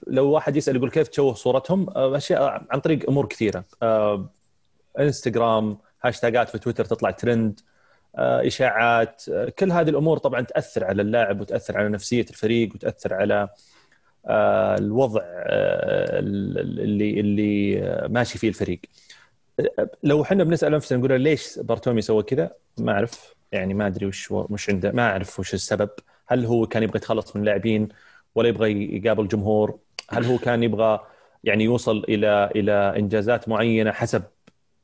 [0.06, 3.64] لو واحد يسأل يقول كيف تشوه صورتهم؟ أشياء عن طريق أمور كثيرة.
[4.98, 7.60] إنستغرام، هاشتاجات في تويتر تطلع ترند،
[8.18, 9.22] إشاعات،
[9.58, 13.48] كل هذه الأمور طبعا تأثر على اللاعب وتأثر على نفسية الفريق وتأثر على
[14.78, 18.80] الوضع اللي اللي ماشي فيه الفريق.
[20.02, 23.34] لو إحنا بنسأل أنفسنا نقول ليش بارتومي سوى كذا؟ ما أعرف.
[23.52, 25.90] يعني ما أدري وش وش عنده ما أعرف وش السبب.
[26.26, 27.88] هل هو كان يبغى يتخلص من اللاعبين
[28.34, 29.78] ولا يبغى يقابل جمهور؟
[30.10, 31.00] هل هو كان يبغى
[31.44, 34.22] يعني يوصل إلى إلى إنجازات معينة حسب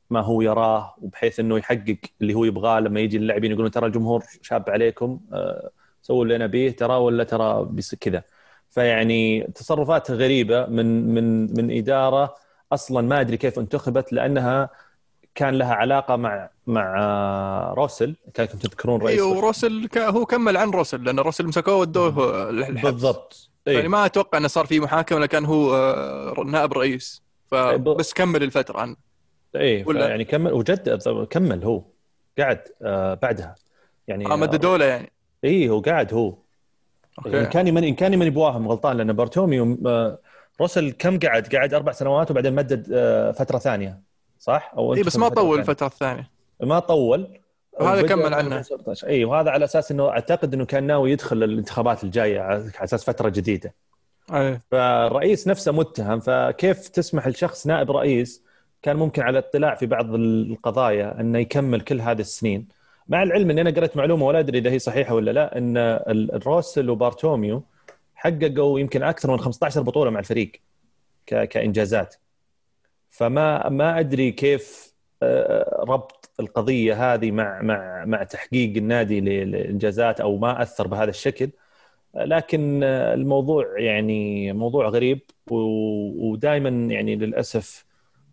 [0.09, 4.23] ما هو يراه وبحيث إنه يحقق اللي هو يبغاه؟ لما يجي اللاعبين يقولون ترى الجمهور
[4.41, 7.69] شاب عليكم أه سووا اللي أنا بيه ترى ولا ترى
[8.01, 8.23] كذا.
[8.69, 12.35] فيعني تصرفات غريبة من من من إدارة
[12.73, 14.69] أصلا ما أدري كيف انتخبت لأنها
[15.35, 18.15] كان لها علاقة مع مع روسل.
[18.33, 19.89] كانكم تذكرون رئيس أيوه روسل.
[19.97, 22.81] هو كمل عن روسل لأن روسل مسكوه ودوه الحبس.
[22.81, 23.49] بالضبط.
[23.67, 23.75] أيه.
[23.75, 27.21] يعني ما أتوقع إنه صار في محاكمة لكن هو آه، نائب رئيس.
[27.47, 28.95] فبس كمل الفترة عنه
[29.55, 30.97] اي يعني كمل وجد
[31.29, 31.83] كمل هو.
[32.39, 33.55] قعد آه، بعدها.
[34.07, 35.11] يعني آه مددوا له يعني.
[35.43, 36.33] اي هو قاعد هو.
[37.25, 37.39] okay.
[37.39, 40.19] إن كان من إن كان ماني واهم غلطان لأن بارتوميو آه،
[40.61, 43.99] روسل كم قعد؟ قعد أربع سنوات وبعدين مدد آه، فترة ثانية
[44.39, 46.29] صح؟ أو اي بس ما طول الفترة الثانية
[46.63, 47.39] ما طول
[47.79, 48.63] وهذا كمل عنه
[49.03, 53.29] اي وهذا على أساس إنه أعتقد إنه كان ناوي يدخل الانتخابات الجاية على أساس فترة
[53.29, 53.73] جديدة.
[54.33, 54.61] أيه.
[54.71, 58.43] فالرئيس نفسه متهم فكيف تسمح لشخص نائب رئيس
[58.81, 62.67] كان ممكن على اطلاع في بعض القضايا إنه يكمل كل هذه السنين
[63.07, 66.89] مع العلم إني أنا قرأت معلومة ولا أدري إذا هي صحيحة ولا لا إن الروسل
[66.89, 67.63] وبارتوميو
[68.19, 70.51] حققوا يمكن أكثر من 15 بطولة مع الفريق
[71.27, 72.15] كإنجازات.
[73.09, 80.37] فما ما أدري كيف آه، ربط القضية هذه مع مع مع تحقيق النادي للإنجازات أو
[80.37, 81.49] ما أثر بهذا الشكل.
[82.15, 85.19] لكن الموضوع يعني موضوع غريب
[85.51, 87.85] ودائما يعني للأسف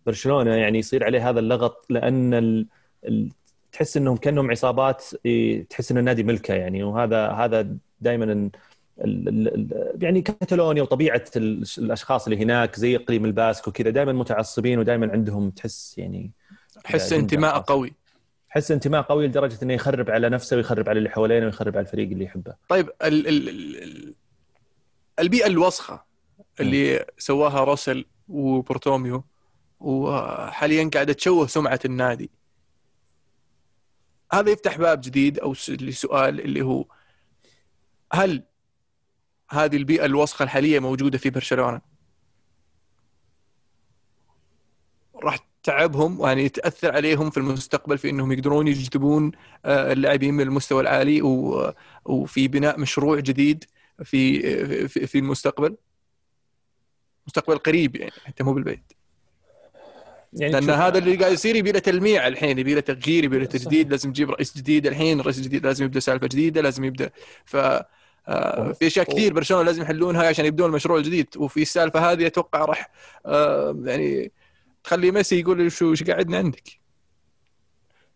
[0.06, 2.66] برشلونة يعني يصير عليه هذا اللغط لأن ال...
[3.72, 5.04] تحس إنهم كأنهم عصابات
[5.70, 6.82] تحس إن النادي ملكة يعني.
[6.82, 8.50] وهذا هذا دائما
[10.00, 11.24] يعني كاتالونيا وطبيعة
[11.78, 16.32] الأشخاص اللي هناك زي إقليم الباسك وكذا دائما متعصبين ودائما عندهم تحس يعني
[16.84, 17.92] حس انتماء قوي
[18.48, 22.10] حس انتماء قوي لدرجة إنه يخرب على نفسه ويخرب على اللي حوالينه ويخرب على الفريق
[22.10, 22.54] اللي يحبه.
[22.68, 24.14] طيب ال ال ال
[25.18, 26.04] البيئة الوسخة
[26.60, 27.02] اللي م.
[27.18, 29.24] سواها روسل وبورتوميو
[29.80, 32.30] وحاليا قاعدة تشوه سمعة النادي.
[34.32, 36.84] هذا يفتح باب جديد أو لسؤال اللي هو
[38.12, 38.42] هل
[39.50, 41.80] هذه البيئة الوسخة الحالية موجودة في برشلونة.
[45.22, 49.32] راح تعبهم يعني تاثر عليهم في المستقبل في إنهم يقدرون يجذبون
[49.64, 51.22] آه، اللاعبين من المستوى العالي
[52.04, 53.64] وفي بناء مشروع جديد
[54.04, 55.76] في في المستقبل.
[57.26, 58.92] مستقبل قريب يعني حتى مو بالبيت
[60.32, 63.44] يعني لأن هذا اللي قاعد يصير يبي له تلميع الحين يبي له تغيير يبي له
[63.44, 67.10] تجديد لازم تجيب رئيس جديد الحين رئيس جديد لازم يبدأ سالفة جديدة لازم يبدأ.
[67.44, 67.86] ف آه
[68.74, 71.26] في أشياء كثير برشلونة لازم يحلونها عشان يبدون المشروع الجديد.
[71.36, 72.90] وفي السالفة هذه أتوقع راح
[73.26, 74.32] آه يعني
[74.84, 76.80] تخلي ميسي يقول شو إيش قاعدنا عندك؟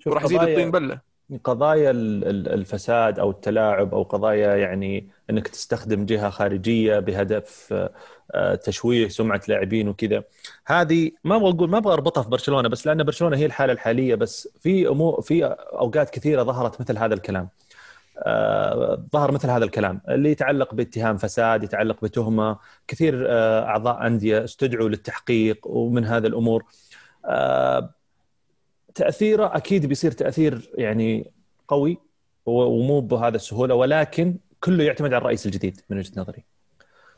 [0.06, 1.10] وراح يزيد الطين بلة.
[1.44, 7.74] قضايا الفساد أو التلاعب أو قضايا يعني إنك تستخدم جهة خارجية بهدف
[8.34, 10.24] آه، تشويه سمعة لاعبين وكذا.
[10.66, 14.14] هذه ما أبغى أقول ما أبغى أربطها في برشلونة بس لأن برشلونة هي الحالة الحالية
[14.14, 17.42] بس في امور في أوقات كثيرة ظهرت مثل هذا الكلام.
[17.44, 17.69] آه،
[19.12, 24.88] ظهر مثل هذا الكلام اللي يتعلق باتهام فساد يتعلق بتهمة كثير آه، أعضاء أندية استدعوا
[24.88, 26.64] للتحقيق ومن هذا الأمور.
[28.94, 31.30] تأثيره أكيد بيصير تأثير يعني
[31.68, 31.98] قوي
[32.46, 36.44] ومو بهذا السهولة ولكن كله يعتمد على الرئيس الجديد من وجهة نظري.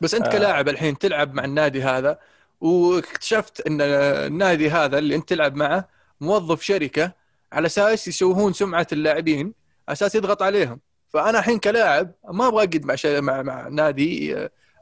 [0.01, 0.31] بس أنت آه.
[0.31, 2.19] كلاعب الحين تلعب مع النادي هذا
[2.61, 5.87] واكتشفت إن النادي هذا اللي أنت تلعب معه
[6.21, 7.11] موظف شركة
[7.51, 9.62] على أساس يسوون سمعة اللاعبين.
[9.89, 10.79] أساس يضغط عليهم.
[11.09, 14.35] فأنا الحين كلاعب ما أبغى أقعد مع مع, مع نادي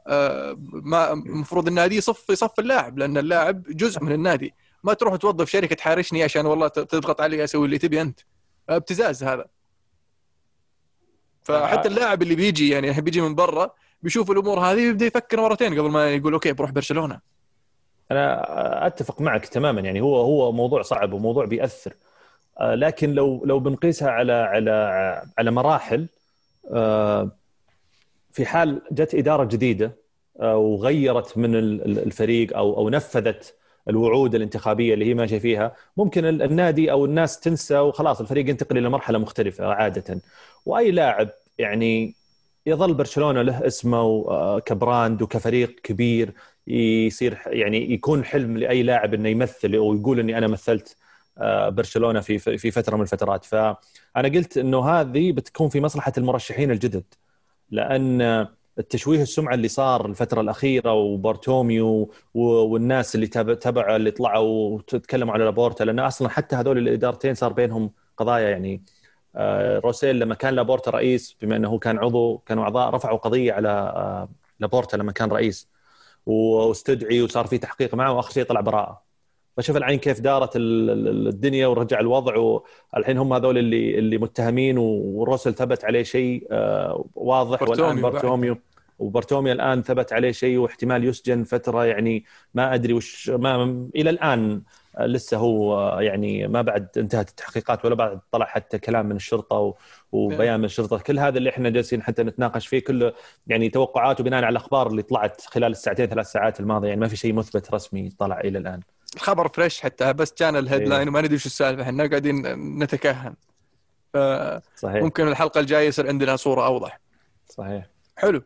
[0.06, 4.54] آه, ما المفروض النادي يصف يصف اللاعب لأن اللاعب جزء من النادي.
[4.84, 8.20] ما تروح توظف شركة تحارشني عشان والله تضغط علي أسوي اللي تبي أنت.
[8.68, 9.46] ابتزاز هذا.
[11.42, 13.70] فحتى اللاعب اللي بيجي يعني بيجي من برا
[14.02, 17.20] بيشوف الأمور هذه يبدا يفكر مرتين قبل ما يقول أوكي بروح برشلونة.
[18.10, 19.80] أنا أتفق معك تماما.
[19.80, 21.94] يعني هو هو موضوع صعب وموضوع بيأثر.
[22.60, 24.72] لكن لو لو بنقيسها على على
[25.38, 26.06] على مراحل
[26.70, 27.30] آه،
[28.32, 29.96] في حال جت إدارة جديدة
[30.40, 33.54] آه، وغيرت من الفريق أو أو نفذت
[33.88, 38.88] الوعود الانتخابية اللي هي ماشية فيها ممكن النادي أو الناس تنسى وخلاص الفريق ينتقل إلى
[38.88, 40.20] مرحلة مختلفة عادة.
[40.66, 42.14] وأي لاعب يعني
[42.66, 46.32] يظل برشلونة له اسمه آه، كبراند وكفريق كبير
[46.66, 51.01] يصير يعني يكون حلم لأي لاعب إنه يمثل أو يقول إني أنا مثلت آه،
[51.68, 53.44] برشلونة في في فترة من الفترات.
[53.44, 57.04] فأنا قلت إنه هذه بتكون في مصلحة المرشحين الجدد
[57.70, 58.46] لأن
[58.78, 65.84] التشويه السمعة اللي صار الفترة الأخيرة وبارتوميو والناس اللي تبع اللي طلعوا وتكلموا على لابورتا
[65.84, 68.84] لأن أصلا حتى هذول الإدارتين صار بينهم قضايا يعني.
[69.36, 73.68] آه، روسيل لما كان لابورتا رئيس بما إنه كان عضو كانوا أعضاء رفعوا قضية على
[73.68, 74.28] آه،
[74.60, 75.68] لابورتا لما كان رئيس.
[76.26, 79.11] واستدعي وصار في تحقيق معه وآخر شيء طلع براءة.
[79.56, 82.60] فشوف الحين كيف دارت الدنيا ورجع الوضع
[82.92, 88.58] والحين هم هذول اللي اللي متهمين وروسيل ثبت عليه شيء آه، واضح والآن بارتوميو
[88.98, 94.62] وبارتوميو الآن ثبت عليه شيء واحتمال يسجن فترة يعني ما أدري وش ما إلى الآن
[95.00, 99.74] لسه هو يعني ما بعد انتهت التحقيقات ولا بعد طلع حتى كلام من الشرطة
[100.12, 100.98] وبيان من الشرطة.
[100.98, 103.12] كل هذا اللي إحنا جالسين حتى نتناقش فيه كله
[103.46, 107.16] يعني توقعات وبناء على الأخبار اللي طلعت خلال الساعتين ثلاث ساعات الماضية يعني ما في
[107.16, 108.80] شيء مثبت رسمي طلع إلى الآن.
[109.14, 111.08] الخبر fresh حتى بس كان ال headline.
[111.08, 112.42] وما ندري وش السالفة إحنا قاعدين
[112.82, 113.34] نتكهن.
[114.12, 114.16] ف
[114.76, 115.02] صحيح.
[115.02, 117.00] ممكن الحلقة الجاية يصير عندنا صورة أوضح.
[117.48, 117.86] صحيح.
[118.16, 118.42] حلو.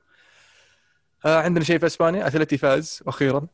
[1.27, 3.47] آه عندنا شيء في إسبانيا أتلتي فاز أخيرا.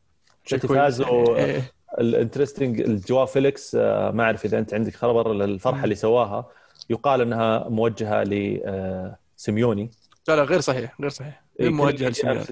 [0.47, 1.35] أتلتي فاز و...
[1.35, 1.71] إيه.
[1.99, 6.49] ال interesting جواو فيليكس آه ما أعرف إذا أنت عندك خبر الفرحة اللي سواها
[6.89, 11.43] يقال إنها موجهة لسيميوني آه، لا لا غير صحيح غير صحيح.
[11.59, 12.45] إيه، موجهة لسيميوني.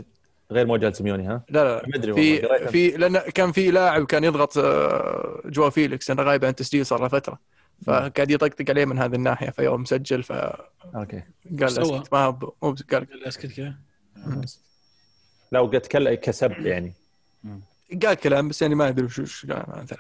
[0.52, 4.24] غير موجه لسيميوني ها؟ لا لا ما أدري في في لأن كان في لاعب كان
[4.24, 7.40] يضغط آه، جوا فيليكس أنا غايب عن التسجيل صار له فترة.
[7.86, 11.24] فقاعد يطقطق عليه من هذه الناحية فيوم مسجل ف أوكي.
[11.60, 13.76] قال أسكت ما مو قال أسكت كذا.
[15.52, 15.80] لا وقد
[16.22, 16.94] كسب يعني.
[18.04, 20.00] قال كلام بس يعني ما أدري وش قال ما أدري.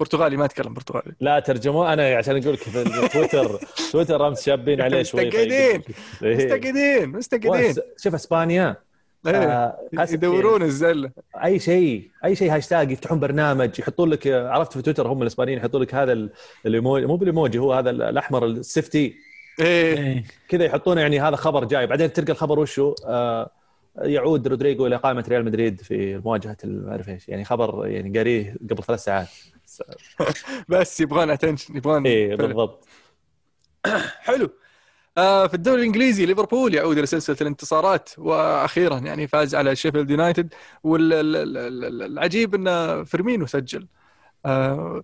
[0.00, 1.12] برتغالي ما أتكلم برتغالي.
[1.20, 1.92] لا ترجموه.
[1.92, 3.60] أنا عشان أقول لك في تويتر
[3.92, 5.82] تويتر رمز شابين عليه شوي مستقدين
[6.22, 7.74] مستقدين مستقدين.
[7.96, 8.76] شوف إسبانيا.
[9.26, 9.78] آه،
[10.10, 11.10] يدورون الزلة
[11.44, 15.82] أي شيء أي شيء هاشتاج يفتحون برنامج يحطون لك عرفت في تويتر هم الإسبانيين يحطون
[15.82, 16.28] لك هذا
[16.66, 19.16] الإيموجي مو بالإيموجي هو هذا الأحمر ال safety
[19.60, 20.24] إيه, إيه.
[20.48, 21.86] كذا يحطونه يعني هذا خبر جاي.
[21.86, 23.50] بعدين تلقى الخبر وشو؟ آه
[23.98, 27.28] يعود رودريجو إلى قائمة ريال مدريد في مواجهة ما أعرف إيش.
[27.28, 29.28] يعني خبر يعني قاريه قبل ثلاث ساعات.
[30.68, 32.84] بس يبغون attention يبغون إيه بالضبط.
[34.26, 34.50] حلو.
[35.14, 40.54] في الدوري الإنجليزي ليفربول يعود إلى سلسلة الانتصارات وأخيرا يعني فاز على شيفيلد يونايتد.
[40.82, 43.88] والعجيب إن فيرمينو سجل.
[44.46, 45.02] آه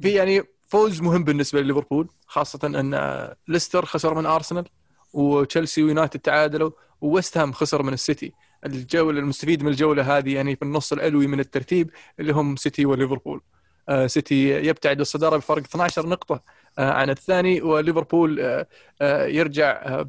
[0.00, 4.64] في يعني فوز مهم بالنسبة لليفربول خاصة إن ليستر خسر من أرسنال
[5.12, 8.32] وتشيلسي ويونايتد تعادلوا وويست هام خسر من السيتي.
[8.66, 13.40] الجوله المستفيد من الجولة هذه يعني في النص العلوي من الترتيب اللي هم سيتي وليفربول.
[13.88, 16.42] آه سيتي يبتعد الصدارة بفرق 12 نقطة آه
[16.78, 18.66] عن الثاني وليفربول آه
[19.02, 20.02] آه يرجع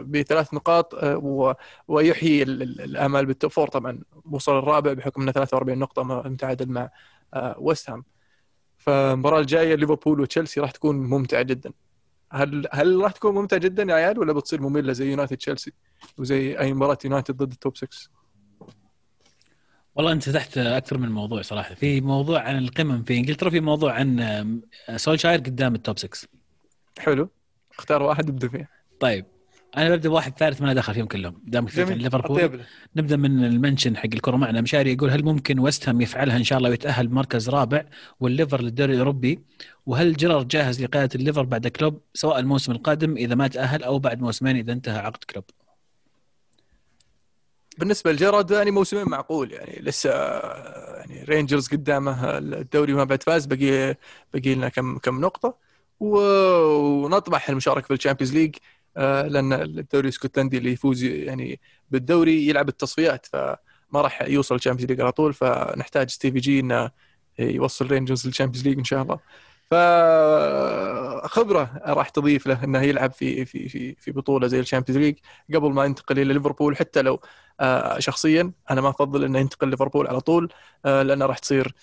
[0.00, 0.94] بثلاث نقاط
[1.88, 3.68] ويحيي الأمال بال top four.
[3.68, 6.90] طبعا وصل الرابع بحكم إنه 43 نقطة متعادل مع
[7.58, 8.04] ويست هام.
[8.78, 11.72] فالمباراة الجاية ليفربول وتشيلسي راح تكون ممتعة جدا.
[12.32, 15.72] هل هل راح تكون ممتعة جدا يا عيال ولا بتصير مملة زي يونايتد تشيلسي
[16.18, 18.21] وزي أي مباراة يونايتد ضد ال top 6
[19.94, 21.74] والله أنت فتحت أكثر من موضوع صراحة.
[21.74, 24.60] في موضوع عن القمم في إنجلترا في موضوع عن
[24.96, 26.28] سولشاير قدام ال top 6
[26.98, 27.28] حلو.
[27.78, 28.68] اختار واحد ابدأ فيه.
[29.00, 29.26] طيب
[29.76, 31.42] أنا ببدأ بواحد ثالث ما دخل فيهم كلهم.
[31.44, 32.60] دام عن ليفربول.
[32.96, 34.60] نبدأ من ال mention حق الكرة معنا.
[34.60, 37.84] مشاري يقول هل ممكن ويست هام يفعلها إن شاء الله ويتأهل بمركز رابع
[38.20, 39.40] والليفر للدوري الأوروبي؟
[39.86, 44.20] وهل جيرارد جاهز لقياده الليفر بعد كلوب سواء الموسم القادم إذا ما تأهل أو بعد
[44.20, 45.44] موسمين إذا انتهى عقد كلوب؟
[47.82, 50.10] بالنسبة لجيرارد يعني موسمين معقول يعني لسه
[50.98, 53.96] يعني رينجرز قدامه الدوري ما بعد فاز بقي
[54.34, 55.58] بقي لنا كم كم نقطة.
[56.00, 58.56] ونطمح المشاركة في ال Champions League
[58.96, 63.56] آه، لأن الدوري الإسكتلندي اللي يفوز يعني بالدوري يلعب التصفيات فما
[63.94, 66.90] راح يوصل ال Champions League على طول فنحتاج ستيفي جي إنه
[67.38, 69.20] يوصل رينجرز لل Champions League إن شاء الله.
[71.24, 75.16] فخبرة راح تضيف له إنه يلعب في في في في بطولة زي ال Champions League.
[75.54, 77.20] قبل ما ينتقل إلى ليفربول حتى لو
[77.60, 80.52] آه، شخصيا أنا ما أفضل إنه ينتقل ليفربول على طول
[80.86, 81.74] آه، لأنه راح تصير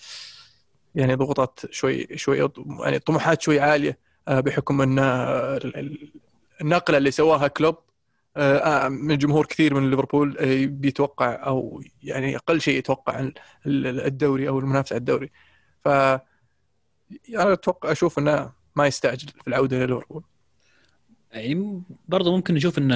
[0.94, 2.50] يعني ضغوطات شوي شوي
[2.80, 3.98] يعني طموحات شوي عالية
[4.28, 4.98] بحكم إن
[6.60, 7.76] النقلة اللي سواها كلوب
[8.36, 13.30] آه، آه، من جمهور كثير من ليفربول آه، بيتوقع أو يعني أقل شيء يتوقع
[13.66, 15.30] الدوري أو المنافسة على الدوري.
[15.84, 15.88] ف
[17.28, 20.22] أنا أتوقع أشوف إنه ما يستعجل في العودة لليفربول
[21.32, 22.92] يعني برضه ممكن نشوف إن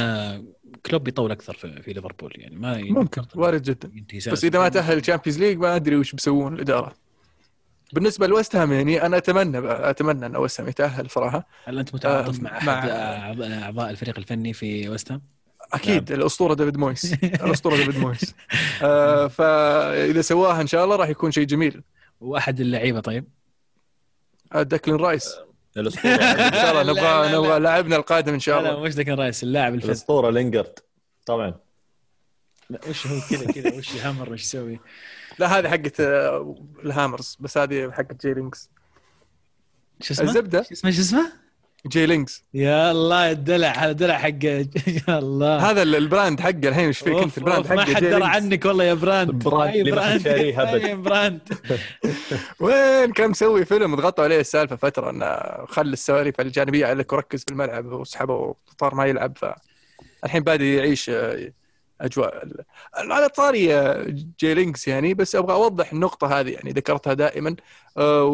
[0.87, 3.91] كلوب يطول أكثر في, في ليفربول يعني ما ممكن وارد جدا.
[4.33, 6.95] بس إذا ما تأهل ال Champions League ما أدري وش بيسوون الإدارة.
[7.93, 11.47] بالنسبة لويست هام يعني أنا أتمنى أتمنى إن ويست هام يتأهل صراحة.
[11.65, 13.65] هل أنت متعاطف مع أحد مع...
[13.65, 15.23] أعضاء الفريق الفني في ويست هام؟
[15.73, 16.21] أكيد نعم.
[16.21, 17.13] الأسطورة ديفيد مويس.
[17.45, 18.35] الأسطورة ديفيد مويس.
[18.83, 21.83] آه فإذا سواها إن شاء الله راح يكون شيء جميل.
[22.21, 23.25] واحد اللعيبة طيب.
[24.55, 25.35] آه، داكلين رايس.
[25.77, 26.13] الأسطورة.
[26.15, 29.75] إن شاء الله نبغى نبغى لاعبنا القادم إن شاء الله لا مش داكلين رايس اللاعب
[29.75, 30.79] الأسطورة لينجرد.
[31.27, 31.55] طبعا.
[32.71, 34.81] لا وش هو كذا كذا وش هامر وش يسوي؟
[35.39, 38.71] لا هذه حقت آه، الهامرز بس هذه حقت جي لينكس
[40.01, 40.63] شو اسمه؟ الزبدة.
[40.63, 41.33] شو اسمه شو اسمه؟
[41.87, 44.69] جي لينكس يا الله الدلع هذا دلع حق يا
[45.09, 45.71] الله.
[45.71, 48.95] هذا البراند حقه الحين إيش فيك أنت؟ البراند حقه ما حد درى عنك والله يا
[48.95, 49.45] براند.
[49.45, 51.41] براند اللي براند؟ أي براند.
[52.61, 55.27] وين؟ كان مسوي فيلم؟ ضغطوا عليه السالفة فترة إنه
[55.67, 59.39] خلى السواليف الجانبية عليك وركز في الملعب وسحبه وصار ما يلعب.
[59.39, 61.53] فالحين بادي يعيش آه،
[62.01, 62.45] أجواء
[62.95, 63.67] على طاري
[64.41, 67.57] جي لينكس يعني بس أبغى أوضح النقطة هذه يعني ذكرتها دائما.
[67.99, 68.25] آه،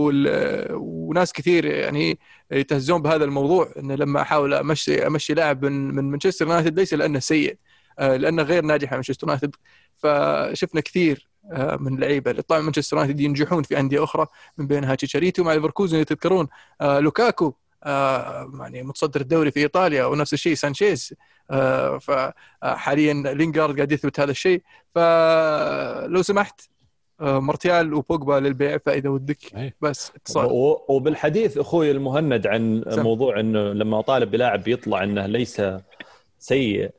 [0.70, 2.18] وناس كثير يعني
[2.52, 7.18] يستهزون بهذا الموضوع ان لما أحاول امشي أمشي لاعب من من مانشستر يونايتد ليس لأنه
[7.18, 7.56] سيء
[7.98, 9.56] آه، لأنه غير ناجح مانشستر يونايتد
[9.98, 14.26] فشفنا كثير آه، من اللعيبه اللي طلعوا مانشستر يونايتد ينجحون في أندية أخرى
[14.58, 16.48] من بينها تشيتشاريتو مع ليفركوزن تذكرون
[16.82, 17.54] لوكاكو
[17.86, 21.14] يعني متصدر الدوري في إيطاليا ونفس الشيء سانشيز.
[21.50, 24.62] آه، فحاليا لينجارد قاعد يثبت هذا الشيء.
[24.94, 26.69] فلو سمحت آه،
[27.20, 29.72] مارسيال وبوجبا للبيع فإذا ودك.
[29.80, 30.48] بس اتصال.
[30.88, 33.02] وبالحديث أخوي المهند عن سم.
[33.02, 35.62] موضوع إنه لما طالب بلاعب يطلع إنه ليس
[36.38, 36.90] سيء.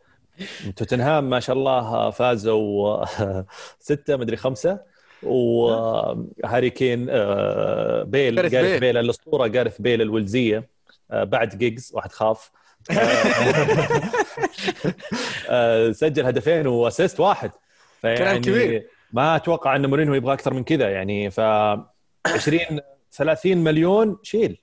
[0.75, 3.05] توتنهام ما شاء الله فازوا
[3.79, 4.91] ستة مدري خمسة.
[5.23, 10.69] وهاري كين آه، بيل جاريث بيل, بيل الأسطورة جاريث بيل الويلزي
[11.09, 12.51] بعد جيجز واحد خاف.
[15.49, 17.51] آه، سجل هدفين و assist واحد.
[18.01, 18.87] كلام كبير.
[19.13, 22.79] ما أتوقع أن مورينيو يبغى أكثر من كذا يعني ف 20
[23.11, 24.61] 30 مليون شيل.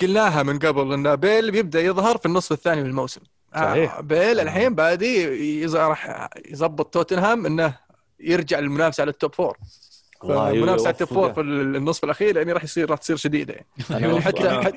[0.00, 3.20] قلناها من قبل إن بيل بيبدأ يظهر في النصف الثاني من الموسم.
[3.54, 3.96] صحيح.
[3.96, 4.00] آه.
[4.00, 7.74] بيل الحين بادي راح يظبط توتنهام إنه
[8.20, 9.56] يرجع للمنافسة على ال top four
[10.24, 13.54] المنافسة على ال top four في النصف الأخير يعني راح يصير راح تصير شديدة.
[13.54, 14.72] يعني, يعني حتى أنا,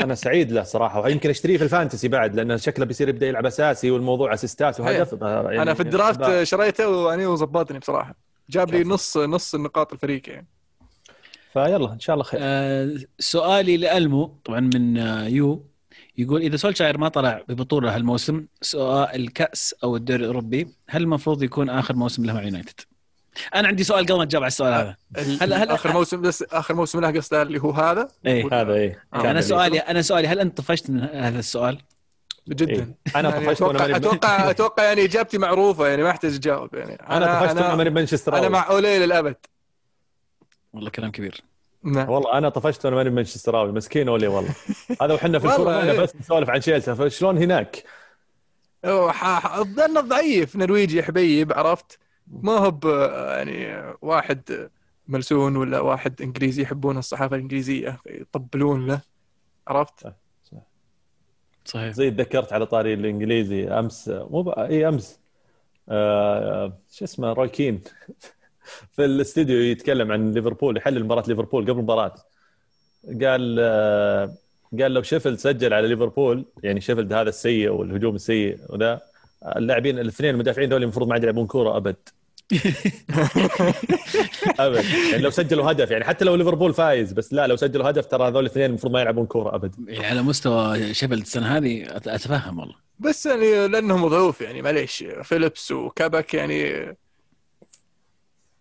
[0.00, 3.46] أنا سعيد له صراحة ويمكن أشتريه في ال fantasy بعد لأن شكله بيصير يبدأ يلعب
[3.46, 5.22] أساسي والموضوع أسيستات وهدف.
[5.22, 8.31] يعني أنا في ال draft شريته ويعني وظبطني بصراحة.
[8.50, 10.46] جاب لي نص نص النقاط الفريق يعني
[11.52, 15.66] يلا إن شاء الله خير آه سؤالي لألمو طبعا من آه يو
[16.18, 21.70] يقول إذا سولشاير ما طلع ببطولة هالموسم سواء الكأس أو الدوري الأوروبي هل المفروض يكون
[21.70, 22.80] آخر موسم له مع يونايتد؟
[23.54, 24.96] أنا عندي سؤال قبل ما تجاوب على السؤال هذا
[25.40, 28.96] هل هل آخر موسم بس آخر موسم له قصده اللي هو هذا؟ اي هذا اي.
[29.14, 31.78] أنا سؤالي أنا سؤالي هل أنت طفشت من هذا السؤال؟
[32.48, 32.72] جدا.
[32.72, 32.96] إيه.
[33.16, 36.74] أنا يعني طفشت وأنا أتوقع ماني أتوقع أتوقع يعني إجابتي معروفة يعني ما أحتاج أجاوب
[36.74, 36.94] يعني.
[36.94, 39.36] أنا طفشت وأنا ماني بمانشستر أنا مع أولي للأبد.
[40.72, 41.40] والله كلام كبير.
[41.84, 42.08] نعم.
[42.10, 44.54] والله أنا طفشت وأنا ماني بمانشستراوي مسكين أولي والله.
[45.02, 46.00] هذا وحنا في الكوره إيه.
[46.00, 47.84] بس نسولف عن تشيلسي فشلون هناك؟
[48.84, 52.84] هو ح- ح- الظن ضعيف نرويجي حبيب عرفت؟ ما هو ب-
[53.28, 54.68] يعني واحد
[55.08, 59.00] ملسون ولا واحد إنجليزي يحبون الصحافة الإنجليزية يطبلون له
[59.68, 60.12] عرفت؟
[61.64, 61.92] صحيح.
[61.92, 64.50] زي تذكرت على طاري الإنجليزي أمس مو.
[64.50, 65.20] إي أمس.
[65.88, 66.78] آه...
[66.90, 67.80] شو اسمه روي كين.
[68.92, 72.14] في الاستديو يتكلم عن ليفربول يحلل مباراة ليفربول قبل المباراة.
[73.22, 74.34] قال آه...
[74.80, 79.00] قال لو شيفيلد سجل على ليفربول يعني شيفيلد هذا السيء والهجوم السيء وذا
[79.56, 81.96] اللاعبين الاثنين المدافعين دول المفروض ما عاد يلعبون كورة أبد.
[84.58, 84.84] ابد.
[85.10, 88.28] يعني لو سجلوا هدف يعني حتى لو ليفربول فايز بس لا لو سجلوا هدف ترى
[88.28, 89.74] هذول الاثنين المفروض ما يلعبون كورة أبد.
[89.88, 92.74] يعني على مستوى شيفيلد السنة هذه أتفهم والله.
[92.98, 95.04] بس يعني لأنهم ضعوف يعني معليش.
[95.22, 96.92] فيليبس وكابك يعني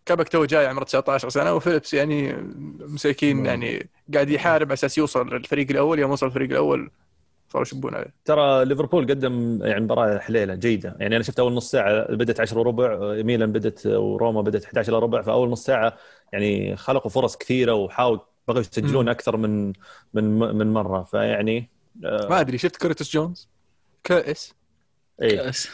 [0.05, 2.33] كابك تو جاي عمره 19 سنة وفيليبس يعني
[2.79, 6.91] مساكين يعني قاعد يحارب على أساس يوصل للفريق الأول يوم وصل الفريق الأول
[7.51, 10.95] صاروا يشبون عليه ترى ليفربول قدم يعني مباراة حليلة جيدة.
[10.99, 14.99] يعني أنا شفت أول نص ساعة بدت 10 وربع ميلان بدت وروما بدت 11 الا
[14.99, 15.97] ربع فأول نص ساعة
[16.33, 19.09] يعني خلقوا فرص كثيرة وحاولوا بغوا يسجلون.
[19.09, 19.73] أكثر من
[20.13, 21.03] من من مرة.
[21.03, 21.69] فيعني
[22.05, 23.49] آه ما أدري شفت كورتس جونز؟
[24.03, 24.53] كائس
[25.21, 25.47] إيه.
[25.49, 25.69] بس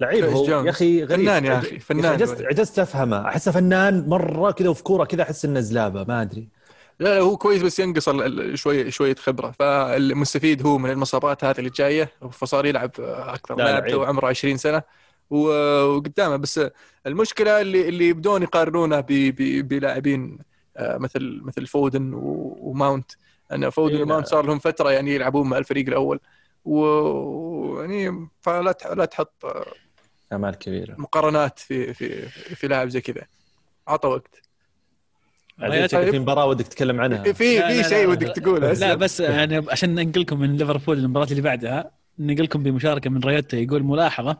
[0.00, 0.64] لعيب كويس هو.
[0.64, 1.26] يا أخي غريب.
[1.26, 2.06] فنان يا أخي، فنان.
[2.06, 3.28] عجزت عجزت أفهمه.
[3.28, 6.48] أحسه فنان مرة كذا وفي كورة كذا أحس إنه زلابة ما أدري.
[7.00, 8.08] لا لا هو كويس بس ينقص
[8.54, 9.50] شوية شوية خبرة.
[9.50, 13.88] فالمستفيد هو من المصابات هذه اللي جاية فصار يلعب أكثر لا، لاعب.
[13.88, 14.82] تو عمره 20 سنة
[15.30, 16.36] وقدامه.
[16.36, 16.60] بس
[17.06, 19.00] المشكلة اللي اللي يبدون يقارنونه
[19.60, 20.38] بلاعبين
[20.76, 23.12] آه، مثل مثل فودن وماونت.
[23.52, 24.26] أن فودن إيه، وماونت.
[24.26, 26.20] صار لهم فترة يعني يلعبون مع الفريق الأول
[26.64, 29.66] ويعني فلا لا تحط آه،
[30.32, 30.94] امال كبيرة.
[30.98, 33.26] مقارنات في في في لاعب زي كذا.
[33.88, 34.43] عطى وقت.
[35.58, 37.22] في مباراة ودك تتكلم عنها.
[37.22, 41.90] في في شيء ودك تقوله لا؟ بس يعني عشان ننقلكم من ليفربول للمباراة اللي بعدها
[42.18, 44.36] ننقلكم بمشاركة من ريوتا يقول ملاحظة.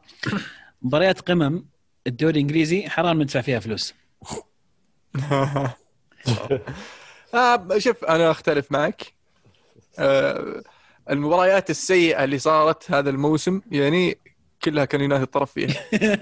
[0.83, 1.65] مباريات قمم
[2.07, 3.95] الدوري الإنجليزي حرام ندفع فيها فلوس.
[7.35, 9.03] آه شوف أنا أختلف معك.
[9.99, 10.63] آه
[11.11, 14.19] المباريات السيئة اللي صارت هذا الموسم يعني
[14.65, 15.75] كلها كان يونايتد طرف فيها.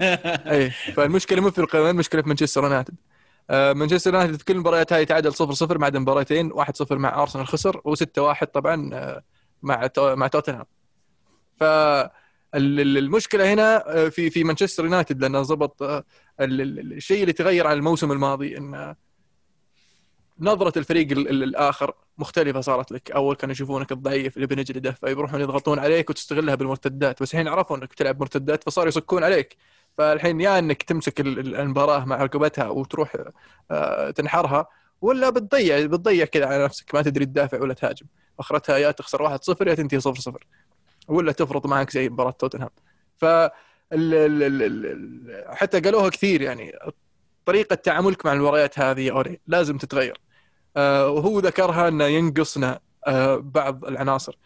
[0.53, 2.95] اي فالمشكلة مو في القمم المشكلة في مانشستر يونايتد.
[3.53, 7.23] مانشستر يونايتد في كل المباريات هاي تعادل 0 0 ما عدا مباراتين 1 0 مع
[7.23, 9.23] أرسنال خسر و6 1 طبعا آه
[9.63, 10.65] مع مع توتنهام.
[11.61, 16.05] ف ال- ال- المشكلة هنا آه، في في مانشستر يونايتد لأنه ضبط آه،
[16.41, 18.95] ال- ال- الشيء اللي تغير عن الموسم الماضي إن
[20.41, 23.11] نظرة الفريق ال- ال- الآخر مختلفة صارت لك.
[23.11, 27.23] أول كانوا يشوفونك الضعيف اللي بنجلده فيروحون يضغطون عليك وتستغلها بالمرتدات.
[27.23, 29.57] بس الحين عرفوا أنك تلعب مرتدات فصاروا يصكون عليك.
[29.99, 33.17] فالحين يا أنك تمسك ال- ال- المباراة مع رقبتها وتروح
[33.71, 34.67] آه، تنحرها
[35.01, 38.07] ولا بتضيع بتضيع كذا على نفسك ما تدري تدافع ولا تهاجم.
[38.39, 40.33] آخرتها يا تخسر 1-0 يا تنتهي 0-0
[41.09, 42.71] ولا تفرط معك زي مباراة توتنهام.
[43.17, 43.25] ف
[45.49, 46.73] حتى قالوها كثير يعني
[47.47, 50.21] طريقة تعاملك مع المباريات هذه يا أوري لازم تتغير.
[50.77, 54.37] آه، وهو ذكرها إنه ينقصنا آه، بعض العناصر.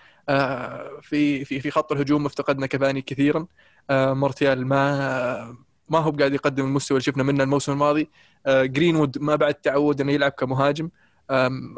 [1.02, 3.46] في في في خط الهجوم افتقدنا كفاني كثيرا.
[3.90, 5.56] مارتيال ما
[5.88, 8.10] ما هو قاعد يقدم المستوى اللي شفنا منه الموسم الماضي.
[8.46, 10.90] آه، جرينوود ما بعد تعود إنه يلعب كمهاجم.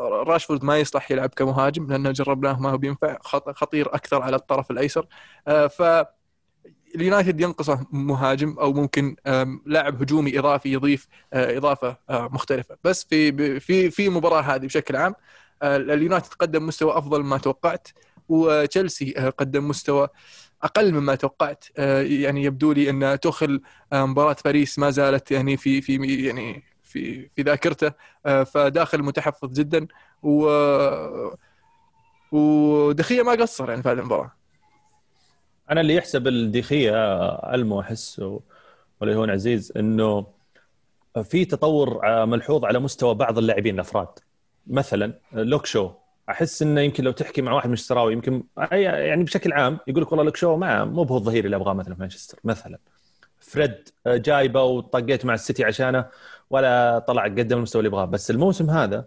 [0.01, 3.19] راشفورد ما يصلح يلعب كمهاجم لأنه جربناه ما هو بينفع.
[3.21, 5.07] خط- خطير أكثر على الطرف الأيسر.
[5.49, 5.83] آه، ف
[6.95, 9.17] اليونايتد ينقصه مهاجم أو ممكن
[9.67, 12.77] لاعب هجومي إضافي يضيف آه، إضافة آه، مختلفة.
[12.85, 15.15] بس في في في المباراه هذه بشكل عام
[15.63, 17.89] آه، اليونايتد قدم مستوى أفضل مما توقعت
[18.29, 20.09] وتشيلسي آه، قدم مستوى
[20.63, 21.65] أقل مما توقعت.
[21.79, 23.61] آه، يعني يبدو لي أن توخل
[23.93, 27.93] آه، مباراة باريس ما زالت يعني في في يعني في في ذاكرته.
[28.27, 29.87] آه، فداخل متحفظ جدا.
[30.23, 30.49] و
[32.33, 34.33] ودخية ما قصر يعني في هذه المباراة.
[35.71, 36.95] أنا اللي يحسب الديخيه
[37.55, 38.23] ألمو أحس
[39.01, 40.27] ولا يهون عزيز إنه
[41.23, 44.09] في تطور ملحوظ على مستوى بعض اللاعبين الأفراد.
[44.67, 45.91] مثلا لوك شو.
[46.31, 50.25] أحس إنه يمكن لو تحكي مع واحد مانشستراوي يمكن يعني بشكل عام يقول لك والله
[50.25, 52.79] لوك شو ما مو بهو الظهير اللي أبغاه مثلا في مانشستر مثلا.
[53.41, 53.75] فريد
[54.07, 56.07] جايبه وطقيت مع السيتي عشانه
[56.51, 58.05] ولا طلع قدم المستوى اللي يبغاه.
[58.05, 59.05] بس الموسم هذا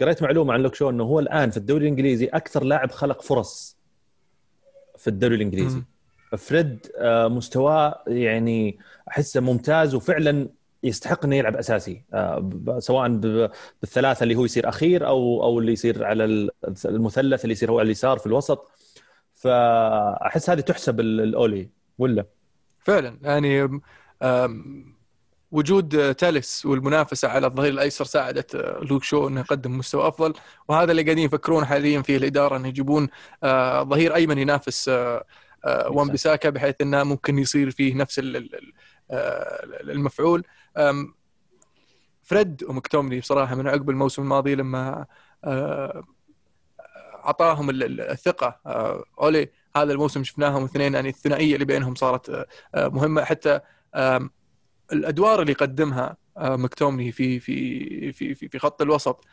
[0.00, 3.76] قريت معلومة عن لوك شو إنه هو الآن في الدوري الإنجليزي أكثر لاعب خلق فرص
[4.98, 5.82] في الدوري الإنجليزي.
[6.38, 10.48] فريد آه، مستواه يعني أحسه ممتاز وفعلا
[10.84, 12.04] يستحق انه يلعب أساسي.
[12.14, 13.08] آه، سواء
[13.80, 16.50] بالثلاثة اللي هو يصير أخير أو أو اللي يصير على ال-
[16.84, 18.70] المثلث اللي يصير هو على اليسار في الوسط.
[19.34, 21.68] فأحس هذه تحسب ال- الأولي
[21.98, 22.24] ولا؟
[22.78, 23.18] فعلا.
[23.22, 23.80] يعني
[25.52, 30.34] وجود تاليس والمنافسة على الظهير الأيسر ساعدت آه، لوك شو إنه يقدم مستوى أفضل.
[30.68, 33.08] وهذا اللي قاعدين يفكرون حاليا فيه الإدارة إنه يجيبون
[33.42, 35.24] آه، ظهير أيمن ينافس آه،
[35.88, 38.54] وان بيساكا بحيث إنه ممكن يصير فيه نفس ال- ال-
[39.10, 40.44] ال- المفعول.
[42.22, 45.06] فريد ومكتوميناي بصراحة من عقب الموسم الماضي لما
[45.44, 46.04] آه،
[47.24, 48.60] أعطاهم ال- ال- الثقة.
[48.66, 52.30] آه، أولي هذا الموسم شفناهم اثنين يعني الثنائية اللي بينهم صارت
[52.74, 53.24] آه، مهمة.
[53.24, 53.60] حتى
[54.92, 59.24] الأدوار اللي قدمها مكتوميناي في في في في, في خط الوسط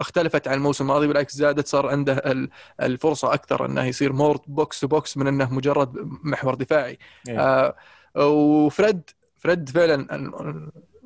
[0.00, 2.50] اختلفت عن الموسم الماضي بالعكس زادت صار عنده ال-
[2.80, 6.98] الفرصة أكثر إنه يصير more box to box من إنه مجرد محور دفاعي.
[7.28, 7.76] آه،
[8.16, 10.06] وفريد فريد فعلا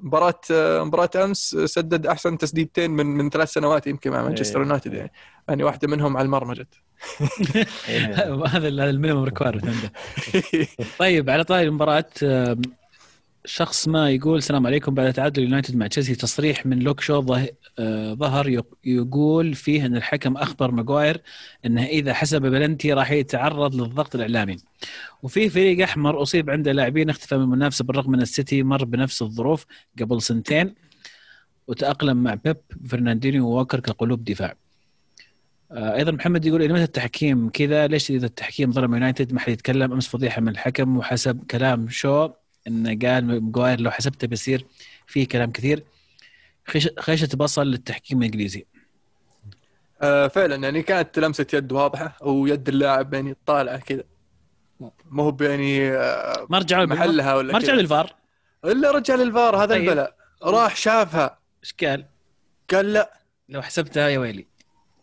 [0.02, 0.40] مباراة
[0.84, 4.64] مباراة أمس سدد أحسن تسديدتين من من ثلاث سنوات يمكن مع مانشستر إيه.
[4.64, 5.12] يونايتد يعني.
[5.48, 6.74] يعني واحدة منهم على المرمى جت
[8.46, 9.92] هذا ال minimum requirement
[10.98, 12.62] طيب على طاري المباراة آم،
[13.46, 17.36] شخص ما يقول السلام عليكم بعد تعادل اليونايتد مع تشيلسي تصريح من لوك شو
[17.78, 21.22] آه، ظهر يق- يقول فيه إن الحكم أخبر ماجواير
[21.66, 24.56] إنه إذا حسب بلنتي راح يتعرض للضغط الإعلامي.
[25.22, 29.66] وفي فريق أحمر أصيب عنده لاعبين اختفى من المنافسة بالرغم إن السيتي مر بنفس الظروف
[30.00, 30.74] قبل سنتين
[31.68, 32.56] وتأقلم مع بيب
[32.88, 34.54] فرناندينيو ووكر كقلوب دفاع.
[35.72, 39.52] آه، أيضا محمد يقول إلى متى التحكيم كذا؟ ليش اذا التحكيم ظلم يونايتد؟ ما حد
[39.52, 42.28] يتكلم أمس فضيحة من الحكم وحسب كلام شو
[42.68, 44.66] إنه قال ماجواير لو حسبته بيصير
[45.06, 45.84] فيه كلام كثير.
[47.00, 48.66] خيشة بصل للتحكيم الإنجليزي.
[50.02, 54.02] آه، فعلا يعني كانت لمسة يد واضحة ويد اللاعب يعني طالعة كذا.
[55.10, 57.78] مو هو يعني آه، ما رجعوا محلها ولا ما رجعوا.
[57.78, 58.14] للفار.
[58.64, 59.82] إلا رجع للفار هذا طيب.
[59.82, 60.16] البلاء.
[60.42, 61.38] راح شافها.
[61.62, 62.06] إيش قال؟
[62.72, 63.20] قال لا.
[63.48, 64.46] لو حسبتها يا ويلي.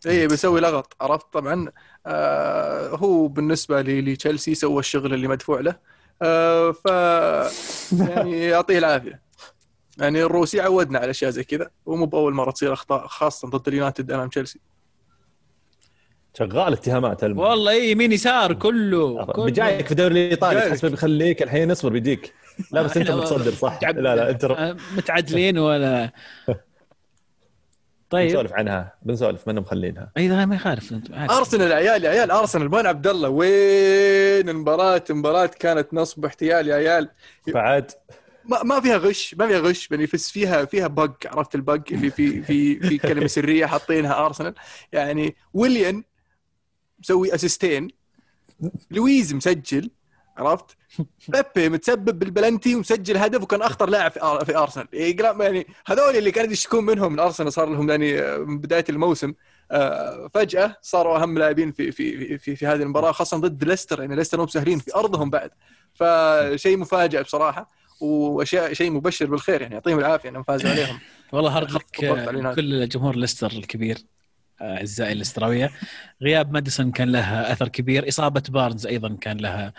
[0.06, 1.72] اي بيسوي لغط عرفت؟ طبعا
[2.06, 5.70] آه هو بالنسبة لي لتشيلسي سوى الشغل اللي مدفوع له.
[5.70, 5.91] آه
[6.72, 6.86] ف
[7.92, 9.22] يعني يعطيه العافية
[9.98, 14.10] يعني الروسي عودنا على أشياء زي كذا ومو بأول مرة تصير أخطاء خاصة ضد اليونايتد
[14.10, 14.60] أمام تشيلسي
[16.38, 17.38] شغال اتهامات الم...
[17.38, 19.44] والله إي يمين يسار كله, كله.
[19.44, 20.60] بجيك في الدوري الإيطالي.
[20.60, 22.34] تحسبه بيخليك الحين اصبر بيجيك
[22.70, 26.10] لا بس أنت متصدر صح لا لا أنت آه، متعادلين ولا
[28.12, 28.28] طيب.
[28.28, 30.10] بنسولف عنها بنسولف ما مخلينها.
[30.16, 30.94] أي لا ما يخالف.
[31.12, 33.28] ارسنال يا عيال يا عيال ارسنال وين عبد الله.
[33.28, 37.10] وين المباراة؟ المباراة كانت نصب واحتيال يا عيال.
[37.48, 37.90] بعد.
[38.44, 41.82] ما ما فيها غش ما فيها غش يعني بس فيها فيها bug عرفت ال bug
[41.92, 44.54] اللي في في في كلمة سرية حاطينها أرسنال.
[44.92, 46.04] يعني ويليان
[46.98, 47.88] مسوي assist ين
[48.90, 49.90] لويز مسجل.
[50.36, 50.76] عرفت؟
[51.28, 54.88] بيبي متسبب بالبلنتي ومسجل هدف وكان أخطر لاعب في آر- في أرسنال.
[54.92, 58.84] يعني يعني هذول اللي كانوا يشتكون منهم من ارسنال صار لهم يعني آه، من بداية
[58.88, 59.34] الموسم.
[59.70, 64.00] آه، فجأة صاروا أهم لاعبين في في في, في هذه المباراة خاصة ضد ليستر.
[64.00, 65.50] يعني ليستر مو بسهلين في أرضهم بعد.
[65.94, 67.68] فشيء مفاجئ بصراحة
[68.00, 70.98] واشياء شيء مبشر بالخير يعني يعطيهم العافية إنهم فازوا عليهم.
[71.32, 72.54] والله hard luck آه،.
[72.54, 73.98] كل جمهور ليستر الكبير
[74.62, 75.70] أعزائي الليستراوية.
[76.22, 78.08] غياب ماديسون كان لها أثر كبير.
[78.08, 79.72] إصابة بارنز أيضا كان لها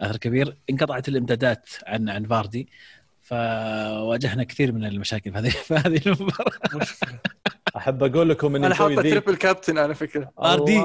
[0.00, 2.68] اثر كبير انقطعت الإمدادات عن عن فاردي
[3.22, 6.52] فواجهنا كثير من المشاكل في هذه في هذه المباراة.
[7.76, 10.30] أحب أقول لكم إني أنا حاطه triple captain على فكرة.
[10.38, 10.84] فاردي.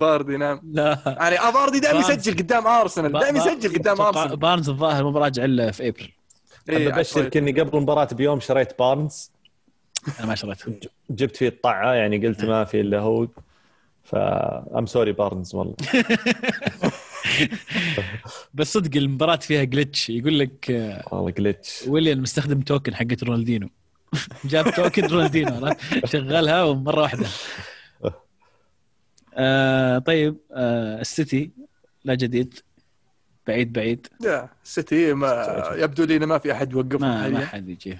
[0.00, 0.60] فاردي نعم.
[0.72, 0.98] لا.
[1.06, 2.18] يعني آه، فاردي دائما بارنز.
[2.18, 4.36] يسجل قدام أرسنال دائما يسجل قدام أرسنال.
[4.36, 6.12] بارنز الظاهر مو براجع الا في ابريل
[6.68, 9.30] احب إيه، أبشرك إني قبل المباراة بيوم شريت بارنز.
[10.18, 10.72] أنا ما شريته.
[11.10, 13.26] جبت فيه الطعة يعني قلت ما في إلا هو.
[14.04, 14.14] ف
[14.78, 15.74] I'm sorry بارنز والله.
[18.54, 23.68] بس صدق المباراة فيها glitch يقول لك آه، والله glitch ويليان مستخدم token حقت رونالدينو.
[24.44, 25.74] جاب token رونالدينو؟
[26.04, 27.26] شغلها ومرة واحدة.
[29.34, 31.50] آه طيب آه السيتي
[32.04, 32.58] لا جديد.
[33.46, 34.06] بعيد بعيد.
[34.24, 37.98] يا السيتي ما يبدو لي إنه ما في أحد يوقفهم ما ما حد يجي.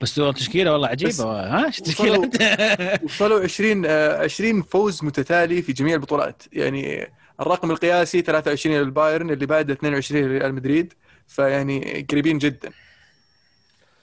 [0.00, 1.24] بس والله تشكيلة والله عجيبة.
[1.24, 6.42] ها؟ إيش وصلوا- تشكيلة وصلوا 20 آه، 20 فوز متتالي في جميع البطولات.
[6.52, 7.08] يعني
[7.40, 10.92] الرقم القياسي 23 للبايرن اللي بعده 22 لريال مدريد.
[11.26, 12.70] فيعني قريبين جدا.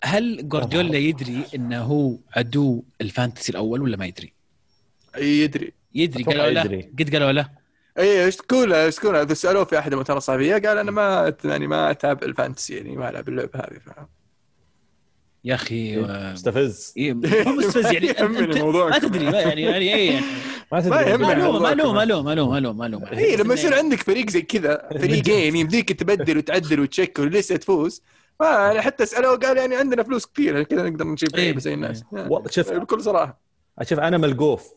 [0.04, 4.34] هل جوارديولا يدري إنه هو عدو ال fantasy الأول ولا ما يدري؟
[5.18, 5.74] يدري.
[5.95, 6.24] يدري.
[6.24, 6.82] قالوا له يدري.
[7.00, 7.50] قد قالوا له
[8.00, 11.68] اي إيش تقول إيش تقول اذا سألوه في أحد المؤتمرات الصحفية قال أنا ما يعني
[11.68, 13.89] ما اتابع ال fantasy يعني ما ألعب اللعبة هذه ف...
[15.48, 16.93] يا أخي آه، مستفز.
[16.98, 18.89] إيه، مو مستفز يعني يهمني أنت الموضوع.
[18.89, 20.26] ما تدري ما يعني يعني إيه يعني.
[20.72, 20.89] ما تدري.
[20.89, 21.28] ما يهمني.
[21.28, 21.95] معلومة الموضوع معلومة كمان.
[21.95, 23.18] معلومة معلومة معلومة معلومة.
[23.18, 28.02] اي لما يصير عندك فريق زي كذا فريقين يمديك تبدل وتعدل وتشيك ولسه تفوز
[28.39, 31.43] ما حتى اساله قال يعني عندنا فلوس كثير كذا نقدر نجيب إيه.
[31.43, 33.39] لعيبه زي الناس والله شوف بكل صراحة.
[33.84, 34.74] شوف أنا ملقوف.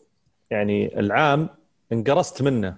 [0.51, 1.49] يعني العام
[1.91, 2.77] انقرصت منه.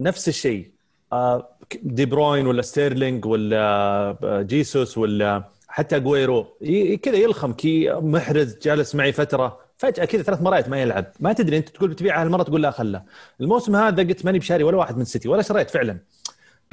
[0.00, 0.70] نفس الشيء.
[1.12, 1.48] آه،
[1.82, 3.58] دي بروين ولا ستيرلينج ولا
[4.22, 5.44] آه، جيسوس ولا
[5.74, 6.46] حتى أجويرو.
[7.02, 9.58] كذا يلخمك محرز جالس معي فترة.
[9.76, 11.06] فجأة كذا ثلاث مرات ما يلعب.
[11.20, 13.02] ما تدري أنت تقول بتبيعه هالمرة تقول لا خله.
[13.40, 15.98] الموسم هذا قلت ماني بشاري ولا واحد من سيتي ولا شريت فعلا.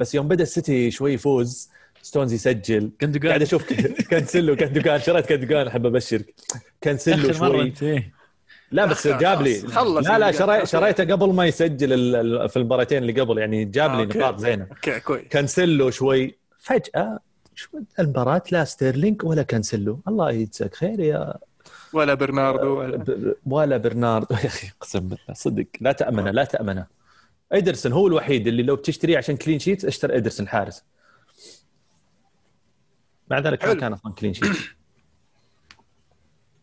[0.00, 1.70] بس يوم بدأ السيتي شوي يفوز
[2.02, 2.90] ستونز يسجل.
[3.00, 3.72] كندوجان قاعد أشوف
[4.10, 6.34] كانسلو كندوجان شريت كندوجان أحب أبشرك.
[6.80, 7.72] كانسلو شوي.
[7.82, 8.12] إيه.
[8.70, 9.60] لا بس جاب لي.
[9.60, 10.32] لا لا يعني.
[10.32, 10.66] شري...
[10.66, 14.18] شريته قبل ما يسجل ال- في المباراتين اللي قبل يعني جاب آه، لي okay.
[14.18, 14.66] نقاط زينة.
[15.30, 16.34] كانسلو شوي.
[16.58, 17.18] فجأة
[17.54, 21.34] شو المباراة لا ستيرلينج ولا كانسلو الله يجزاك خير يا
[21.92, 24.34] ولا برناردو ولا ب- ولا برناردو.
[24.42, 25.66] يا أخي قسم بالله صدق.
[25.80, 26.86] لا تأمنه لا تأمنه.
[27.54, 30.84] إيدرسون هو الوحيد اللي لو بتشتريه عشان clean sheet اشتري إيدرسون حارس.
[33.30, 33.80] مع ذلك ما حلو.
[33.80, 34.56] كان أصلا clean sheet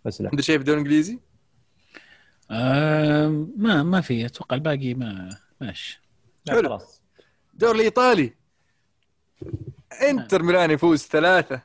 [0.05, 0.29] بس لا.
[0.29, 1.19] عنده شيء في الدوري الانجليزي؟
[2.51, 4.25] آه ما ما في.
[4.25, 6.01] أتوقع الباقي ما ماشي.
[6.45, 6.69] لا، حلو.
[6.69, 7.01] خلاص.
[7.53, 8.33] الدوري الإيطالي.
[10.09, 11.61] إنتر ميلان يفوز ثلاثة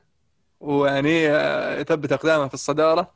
[0.60, 3.14] ويعني آه، يثبت أقدامه في الصدارة.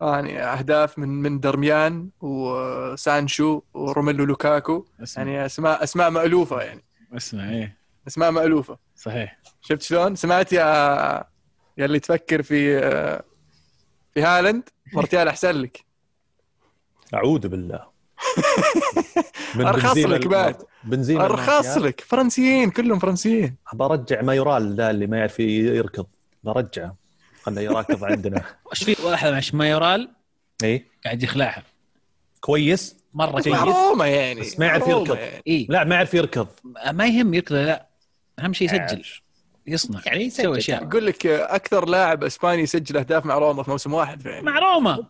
[0.00, 4.86] يعني أهداف من من درميان وسانشيز وروميلو لوكاكو.
[5.02, 5.24] أسمع.
[5.24, 6.84] يعني أسماء أسماء مألوفة يعني.
[7.16, 7.78] أسمع إيه.
[8.08, 8.78] أسماء مألوفة.
[8.96, 9.38] صحيح.
[9.60, 10.64] شفت شلون؟ سمعت يا
[11.78, 13.24] يا اللي تفكر في آه،
[14.14, 15.84] في هالاند؟ مرتيال أحسن لك.
[17.14, 17.93] أعوذ بالله.
[19.54, 20.56] بنزيما لك بعد.
[20.84, 22.00] بنزين أرخص لك.
[22.00, 23.56] فرنسيين كلهم فرنسيين.
[23.72, 26.06] برجع مايورال ذا اللي ما يعرف يركض.
[26.44, 26.96] برجعه.
[27.42, 28.42] خله يراكض عندنا.
[28.72, 30.10] وش في واحد مش مايورال
[30.64, 31.62] اي قاعد يخلعها.
[32.40, 32.96] كويس.
[33.14, 33.56] مرة جيد.
[33.56, 33.76] كويس.
[33.76, 34.40] روما يعني.
[34.40, 35.16] بس ما يعرف يركض.
[35.16, 35.42] يعني.
[35.48, 36.46] اي لا ما يعرف يركض.
[36.92, 37.86] ما يهم يركض لا.
[38.38, 39.02] أهم شيء يسجل.
[39.66, 40.00] يصنع.
[40.06, 40.24] يعني.
[40.24, 40.82] يسوي أشياء.
[40.82, 44.26] يقول لك أكثر لاعب إسباني يسجل أهداف مع روما في موسم واحد.
[44.26, 45.06] يعني مع روما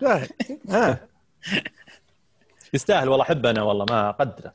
[2.75, 4.55] يستاهل والله أحبه أنا والله ما أقدره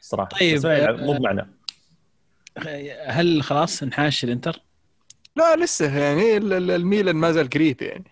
[0.00, 1.50] صراحة طيب، ما آه، مو بمعنى.
[3.06, 4.60] هل خلاص انحاش الإنتر؟
[5.36, 8.04] لا لسه يعني ال- ال- الميلان ما زال قريب يعني.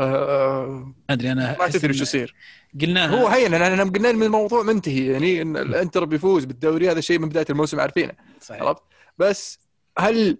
[0.00, 2.34] آه، ما أدري أنا ما تدري شو يصير.
[2.80, 7.00] قلناها هو هين أنا أنا قلنا من الموضوع منتهي يعني إن الإنتر بيفوز بالدوري هذا
[7.00, 8.62] شيء من بداية الموسم عارفينه صحيح.
[8.62, 8.82] عرفت؟
[9.18, 9.58] بس
[9.98, 10.38] هل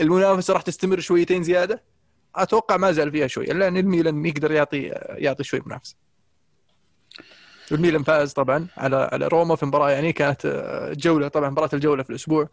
[0.00, 1.82] المنافسة راح تستمر شويتين زيادة؟
[2.36, 5.96] أتوقع ما زال فيها شوي لأن الميلان يقدر يعطي يعطي شوي منافسة.
[7.72, 12.02] الميلان فاز طبعا على على روما في مباراة يعني كانت آه، جولة طبعا مباراة الجولة
[12.02, 12.48] في الأسبوع.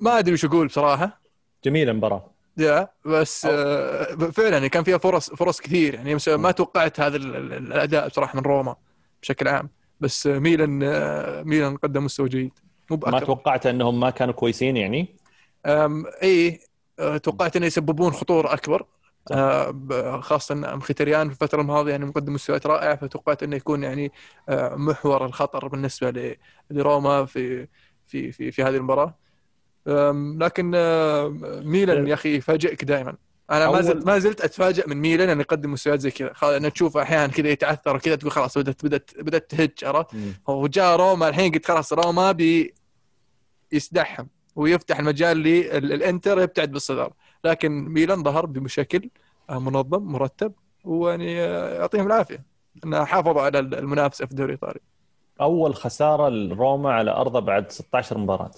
[0.00, 1.20] ما أدري وش أقول بصراحة.
[1.64, 2.30] جميلة المباراة.
[2.58, 5.94] يا بس آه، فعلا يعني كان فيها فرص فرص كثير.
[5.94, 8.76] يعني ما توقعت هذا ال- ال- الأداء بصراحة من روما
[9.22, 9.70] بشكل عام.
[10.00, 12.52] بس آه، ميلان آه، ميلان قدم مستوى جيد.
[12.90, 13.20] مو ما.
[13.20, 15.16] توقعت أنهم ما كانوا كويسين يعني؟
[16.22, 16.60] اي
[17.22, 18.86] توقعت إنه يسببون خطورة أكبر.
[20.20, 24.12] خاصة مختريان في الفترة الماضية يعني مقدم مستويات رائعة فتوقعت إنه يكون يعني
[24.48, 26.36] أه، محور الخطر بالنسبة
[26.70, 27.68] لروما في
[28.06, 29.18] في في في هذه المباراة.
[30.40, 31.28] لكن أه،
[31.64, 33.14] ميلان يا أخي يفاجئك دائما.
[33.50, 36.32] أنا ما زلت ما زلت اتفاجئ من ميلان إنه يقدم مستويات زي كذا.
[36.32, 40.16] خلاص انك تشوف أحيانا كذا يتعثر وكذا تقول خلاص بدات بدات بدأت تهج عرفت؟
[40.48, 42.74] هو جاء روما الحين قلت خلاص روما بي
[43.72, 47.12] يسدحهم ويفتح المجال للإنتر يبتعد بالصدارة
[47.44, 49.10] لكن ميلان ظهر بشكل
[49.50, 50.52] آه، منظم مرتب
[50.84, 52.44] ويعني آه، يعطيهم العافية.
[52.84, 54.80] انه حافظوا على المنافسة في الدوري الإيطالي.
[55.40, 58.50] أول خسارة لروما على أرضه بعد 16 مباراة.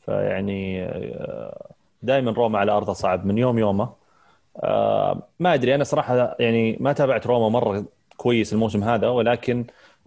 [0.00, 0.88] فيعني
[2.02, 3.92] دائما روما على أرضه صعب من يوم يومه.
[4.56, 7.84] آه، ما أدري أنا صراحة يعني ما تابعت روما مرة
[8.16, 9.66] كويس الموسم هذا ولكن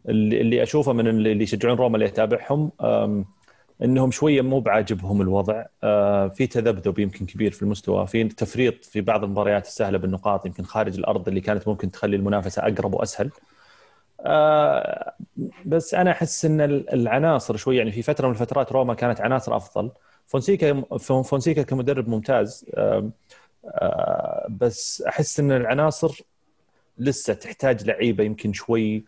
[0.09, 2.71] اللي أشوفه من اللي يشجعون روما اللي أتابعهم
[3.83, 5.65] إنهم شوية مو بعاجبهم الوضع.
[5.83, 10.63] آه، في تذبذب يمكن كبير في المستوى في تفريط في بعض المباريات السهلة بالنقاط يمكن
[10.63, 13.31] خارج الأرض اللي كانت ممكن تخلي المنافسة أقرب وأسهل.
[14.21, 15.13] آه،
[15.65, 19.91] بس أنا أحس إن العناصر شوي يعني في فترة من الفترات روما كانت عناصر أفضل.
[20.27, 20.81] فونسيكا
[21.23, 22.65] فونسيكا كمدرب ممتاز.
[22.75, 23.11] آه،
[24.49, 26.21] بس أحس إن العناصر
[26.97, 29.05] لسه تحتاج لعيبة يمكن شوي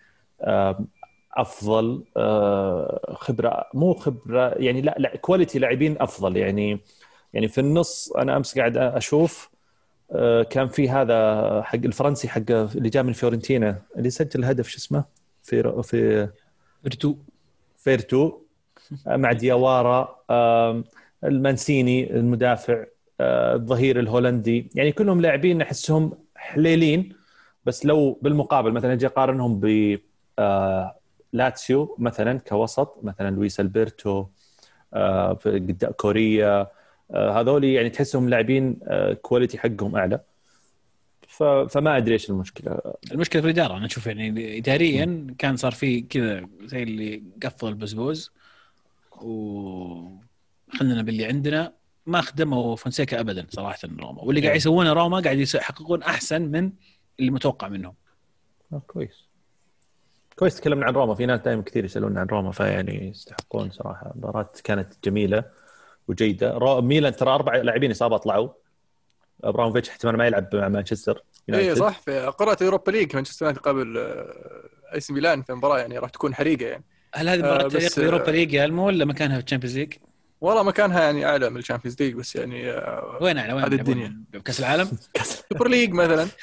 [1.38, 6.38] أفضل آه، خبرة مو خبرة يعني لا لا quality لاعبين أفضل.
[6.38, 6.80] يعني
[7.34, 9.50] يعني في النص أنا أمس قاعد أشوف
[10.12, 14.78] آه، كان في هذا حق الفرنسي حق اللي جاء من فيورنتينا اللي سجل هدف شو
[14.78, 15.04] اسمه؟
[15.44, 17.16] في
[17.78, 18.40] فيرتو فيرتو
[19.08, 20.24] مع دياوارا
[21.24, 22.86] المانسيني المدافع
[23.20, 24.70] آه، الظهير الهولندي.
[24.76, 27.14] يعني كلهم لاعبين أحسهم حليلين
[27.66, 29.98] بس لو بالمقابل مثلا أجي أقارنهم ب
[30.40, 30.97] آه،
[31.34, 34.26] لاتسيو مثلا كوسط مثلا لويس ألبرتو
[34.94, 36.68] آه، قدام كوريا
[37.12, 40.20] آه، هذول يعني تحسهم لاعبين آه، quality حقهم أعلى.
[41.70, 42.80] فما أدري إيش المشكلة.
[43.12, 48.32] المشكلة في الإدارة أنا أشوف يعني اداريا كان صار في كذا زي اللي قفل البزبوز
[49.22, 50.18] و
[50.74, 51.74] خلينا باللي عندنا
[52.06, 54.22] ما خدموا فونسيكا ابدا صراحة روما.
[54.22, 56.72] واللي قاعد يسوونه روما قاعد يحققون أحسن من
[57.20, 57.94] اللي متوقع منهم.
[58.74, 59.27] آه كويس.
[60.40, 61.16] كويس تكلمنا عن روما.
[61.16, 64.12] في ناس دائما كثير يسألون عن روما فيعني يستحقون صراحة.
[64.16, 65.44] مباراة كانت جميلة
[66.08, 66.52] وجيدة.
[66.52, 66.82] رو...
[66.82, 68.50] ميلان ترى أربع لاعبين إصابة طلعوا.
[69.44, 71.24] ابراهيموفيتش احتمال ما يلعب مع مانشستر
[71.54, 72.00] اي صح.
[72.00, 73.98] في قرعه Europa League مانشستر يونايتد قابل
[74.94, 76.84] أي سي ميلان في مباراة يعني راح تكون حريقة يعني.
[77.14, 79.94] هل هذه مباراة تليق في Europa League يا المو ولا مكانها في ال Champions League؟
[80.42, 83.74] والله مكانها يعني أعلى من ال Champions League بس يعني آه، وين أعلى؟ وين هذه
[83.74, 84.24] الدنيا.
[84.46, 84.90] كأس العالم؟
[85.52, 86.28] Super League مثلا.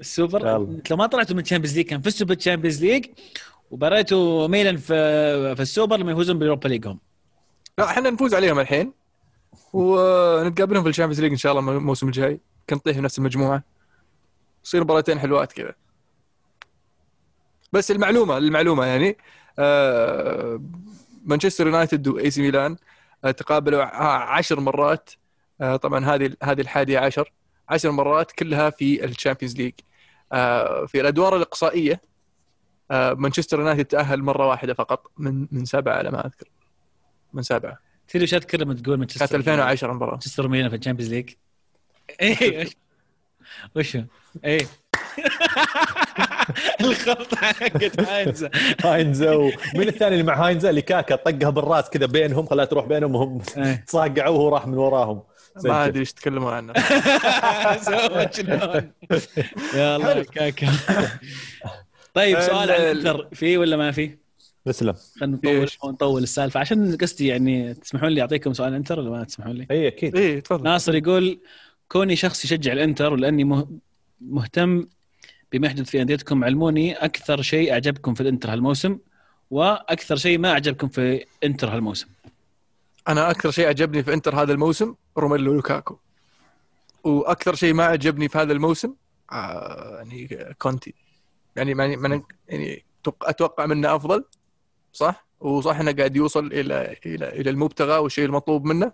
[0.00, 0.42] السوبر.
[0.90, 3.06] لو ما طلعتوا من ال Champions League كان فزتوا بال Champions League
[3.70, 6.98] وبريتوا ميلان في في السوبر لما يفوزون بال Europa League هم.
[7.78, 8.92] لا إحنا نفوز عليهم الحين
[9.72, 12.40] ونتقابلهم في ال Champions League إن شاء الله الموسم الجاي.
[12.70, 13.62] كنطيح في نفس المجموعة.
[14.64, 15.74] تصير مباراتين حلوات كذا.
[17.72, 19.16] بس المعلومة المعلومة يعني
[19.58, 20.62] آه
[21.24, 22.76] مانشستر يونايتد واي سي ميلان
[23.24, 25.10] آه تقابلوا عشر مرات.
[25.60, 27.32] آه طبعا هذه هذه الحادية عشر.
[27.68, 29.72] عشر مرات كلها في ال Champions League
[30.86, 32.00] في الأدوار الإقصائية
[32.90, 36.48] آه مانشستر يونايتد تأهل مرة واحدة فقط من من سبعه على ما أذكر.
[37.32, 40.80] من سبعه تدري وش اذكر لما تقول مانشستر كانت 2010 المباراه مانشستر ميلان في ال
[40.80, 41.30] Champions League.
[42.20, 42.68] إيه
[43.76, 44.02] وشو
[44.44, 44.66] إيه.
[46.80, 48.50] الخلطة حقت هاينزا.
[48.84, 53.14] هاينزا ومين الثاني اللي مع هاينزا اللي كاكا طقها بالراس كذا بينهم خلاها تروح بينهم
[53.14, 53.84] وهم إيه.
[53.86, 55.22] تصاقعوا وهو راح من وراهم.
[55.64, 56.72] ما أدري إيش تتكلمون عنه.
[59.74, 60.68] يلا كاكا.
[62.14, 64.18] طيب سؤال عن الانتر في ولا ما في؟
[64.64, 64.94] تسلم.
[65.20, 66.60] خلينا نطول نطول السالفة.
[66.60, 70.16] عشان قصدي يعني تسمحون لي أعطيكم سؤال انتر ولا ما تسمحون لي؟ اي أكيد.
[70.16, 70.64] اي تفضل.
[70.64, 71.40] ناصر يقول
[71.88, 73.66] كوني شخص يشجع الإنتر ولأني
[74.20, 74.86] مهتم
[75.52, 78.98] بما يحدث في أنديتكم علموني أكثر شيء أعجبكم في الإنتر هالموسم
[79.50, 82.06] وأكثر شيء ما أعجبكم في إنتر هالموسم.
[83.08, 85.98] أنا أكثر شيء عجبني في إنتر هذا الموسم روميلو لوكاكو.
[87.04, 88.94] وأكثر شيء ما عجبني في هذا الموسم
[89.32, 90.94] آه يعني كونتي.
[91.56, 92.84] يعني يعني يعني
[93.22, 94.24] أتوقع منه أفضل
[94.92, 98.92] صح؟ وصح إنه قاعد يوصل إلى إلى إلى المبتغى والشيء المطلوب منه.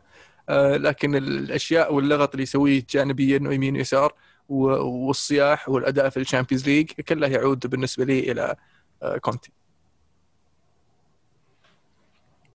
[0.49, 4.15] آه لكن الأشياء واللغط اللي يسويه جانبيا ويمين ويسار
[4.49, 8.57] والصياح والأداء في ال Champions League كله يعود بالنسبة لي إلى
[9.03, 9.53] آه كونتي.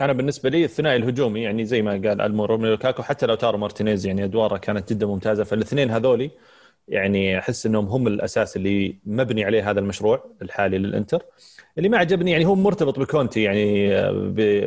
[0.02, 4.24] أنا بالنسبة لي الثنائي الهجومي يعني زي ما قال المو لوكاكو حتى لاوتارو مارتينيز يعني
[4.24, 6.32] أدواره كانت جدا ممتازة فالاثنين هذولي
[6.88, 11.26] يعني أحس إنهم هم الأساس اللي مبني عليه هذا المشروع الحالي للإنتر
[11.78, 13.89] اللي ما عجبني يعني هو مرتبط بكونتي يعني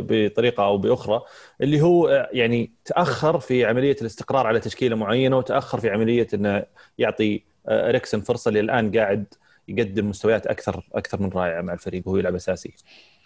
[0.01, 1.23] بطريقة أو بأخرى
[1.61, 6.67] اللي هو يعني تأخر في عملية الاستقرار على تشكيلة معينة وتأخر في عملية إنه
[6.99, 9.35] يعطي اريكسن فرصة اللي الان قاعد
[9.69, 12.75] يقدم مستويات أكثر أكثر من رائعة مع الفريق وهو يلعب أساسي.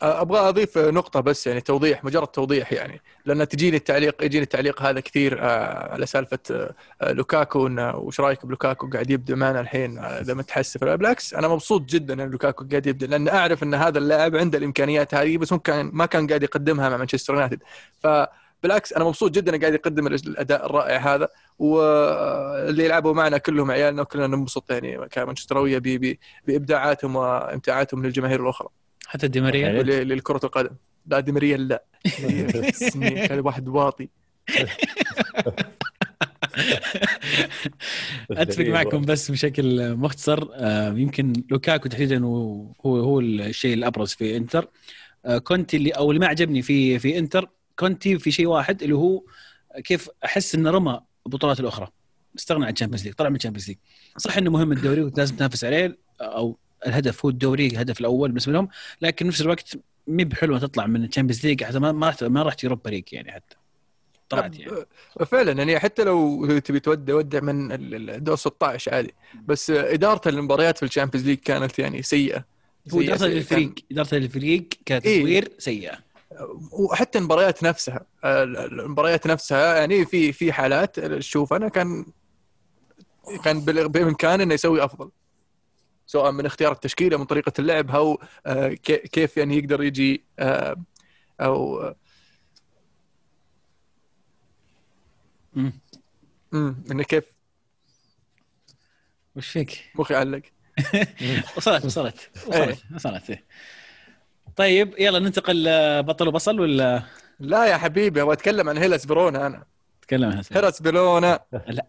[0.03, 3.01] أبغى أضيف نقطة بس يعني توضيح مجرد توضيح يعني.
[3.25, 8.47] لأن تجيني التعليق يجيني التعليق هذا كثير آه، على سالفة آه، لوكاكو انه وش رأيك
[8.47, 10.85] بلوكاكو قاعد يبدأ معنا الحين؟ إذا متحسف.
[10.85, 15.15] بالعكس أنا مبسوط جدا إن لوكاكو قاعد يبدأ لأن أعرف إن هذا اللاعب عنده الإمكانيات
[15.15, 17.63] هذه بس ممكن ما كان قاعد يقدمها مع مانشستر يونايتد.
[18.03, 18.07] ف
[18.63, 21.29] بالعكس أنا مبسوط جدا إنه قاعد يقدم الأداء الرائع هذا.
[21.59, 25.79] واللي يلعبوا معنا كلهم عيالنا وكلنا ننبسط يعني كمانشستراوية
[26.47, 28.69] بإبداعاتهم وإمتاعاتهم للجماهير الأخرى.
[29.07, 30.77] حتى ديماريا للكرة القدم.
[31.07, 31.85] لا ديماريا لا.
[33.31, 34.09] هذا واحد واطي.
[38.31, 40.49] أتفق معكم بس بشكل مختصر.
[40.55, 44.69] آه، يمكن لوكاكو تحديدا هو هو الشيء الأبرز في إنتر.
[45.25, 47.49] آه، كونتي اللي أو اللي ما عجبني في في إنتر
[47.79, 49.23] كونتي في شيء واحد اللي هو
[49.85, 51.89] كيف أحس إنه رمى البطولات الأخرى.
[52.39, 53.79] استغنى عن ال Champions League طلع من ال Champions League
[54.19, 58.69] صح إنه مهم الدوري ولازم تنافس عليه أو الهدف هو الدوري الهدف الأول بالنسبة لهم
[59.01, 59.77] لكن نفس الوقت
[60.07, 63.05] مي بحلوه تطلع من ال Champions League حتى ما ما رحت ما رحت Europa League
[63.13, 63.57] يعني حتى.
[64.29, 64.87] طلعت يعني.
[65.27, 69.15] فعلا يعني حتى لو تبي تودع ودع من الدور 16 عادي.
[69.47, 72.45] بس إدارة المباريات في ال Champions League كانت يعني سيئة.
[72.93, 75.99] هو إدارة الفريق إدارة الفريق كتطوير إيه؟ سيئة.
[76.73, 82.07] وحتى المباريات نفسها المباريات نفسها يعني في في حالات شوف أنا كان
[83.45, 85.11] كان بامكانه إنه يسوي أفضل.
[86.07, 88.69] سواء من اختيار التشكيلة من طريقة اللعب أو آه،
[89.13, 90.77] كيف يعني يقدر يجي آه،
[91.41, 91.95] أو
[95.57, 97.25] امم إنه كيف؟
[99.37, 100.43] وش فيك؟ مخي علق.
[101.57, 103.31] وصلت وصلت وصلت وصلت.
[103.31, 103.45] إيه.
[104.57, 105.65] طيب يلا ننتقل
[106.03, 107.03] بطل وبصل ولا؟
[107.41, 109.65] لا يا حبيبي أبغى أتكلم عن هيلاس فيرونا أنا.
[110.03, 111.41] تكلم عن هيلاس فيرونا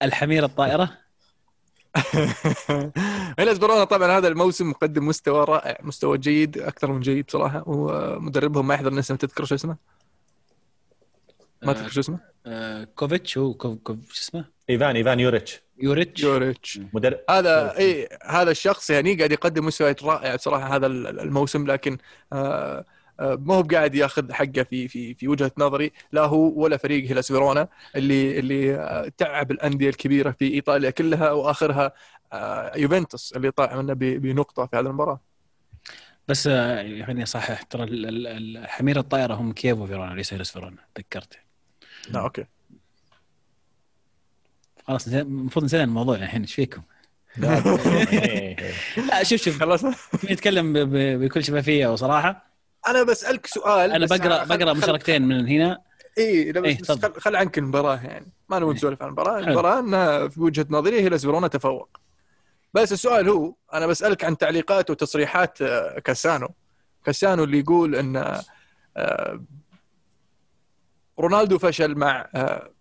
[0.04, 1.07] الحمير الطائرة.
[3.40, 8.68] هيلاس فيرونا طبعا هذا الموسم مقدم مستوى رائع مستوى جيد أكثر من جيد بصراحه ومدربهم
[8.68, 9.78] ما يحضرني اسمه تذكر شو اسمه؟
[11.64, 16.24] ما تذكر شو اسمه؟ آه كوفيتش هو كوف كوف شو اسمه؟ إيفان إيفان يوريتش يوريتش
[16.24, 21.98] يوريتش مدرب هذا اي هذا الشخص يعني قاعد يقدم مستويات رائعة بصراحه هذا الموسم لكن
[22.34, 22.86] آه
[23.20, 27.28] ما هو بقاعد ياخذ حقه في في في وجهة نظري لا هو ولا فريق هيلاس
[27.28, 31.92] فيرونا اللي اللي تعب الأندية الكبيرة في إيطاليا كلها وآخرها
[32.76, 35.20] يوفنتوس اللي طلع منه بنقطة في هذه المباراة.
[36.28, 36.48] بس
[37.08, 37.88] خليني اصحح ترى
[38.68, 41.40] حمير الطائرة هم كيفو فيرونا ليس هيلاس فيرونا تذكرت
[42.10, 42.46] لا أوكي.
[44.88, 46.82] خلاص المفروض نسينا الموضوع الحين إيش فيكم؟
[47.38, 49.24] لا.
[49.24, 49.60] شوف شوف.
[49.60, 49.86] خلاص.
[50.32, 50.74] نتكلم
[51.20, 52.57] بكل شفافية وصراحة.
[52.88, 55.82] أنا بسألك سؤال أنا بقرا بقرأ مشاركتين من هنا.
[56.18, 58.32] اي لا بس, إيه بس خل, خل عنك المباراة يعني.
[58.50, 59.40] ما نبغى نسولف عن المباراة.
[59.40, 62.00] المباراة انها في وجهة نظري هي فيرونا تفوق.
[62.74, 66.50] بس السؤال هو أنا بسألك عن تعليقات وتصريحات آه، كاسانو.
[67.06, 68.42] كاسانو اللي يقول إن
[68.98, 69.44] آه،
[71.20, 72.72] رونالدو فشل مع آه،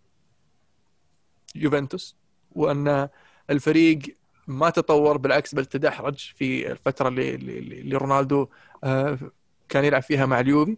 [1.54, 2.16] يوفنتوس
[2.52, 3.08] وأن
[3.50, 3.98] الفريق
[4.46, 8.48] ما تطور بالعكس بل تدحرج في الفترة اللي اللي رونالدو
[9.68, 10.76] كان يلعب فيها مع اليوفي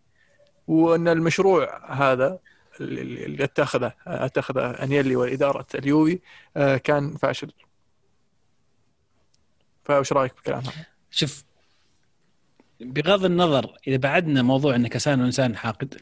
[0.66, 2.38] وأن المشروع هذا
[2.80, 6.18] اللي اتخذه اتخذه أنيلي وإدارة اليوفي
[6.56, 7.52] آه، كان فاشل
[9.84, 11.44] فايش رأيك بالكلام هذا؟ شوف
[12.80, 16.00] بغض النظر إذا بعدنا موضوع ان كاسانو انسان حاقد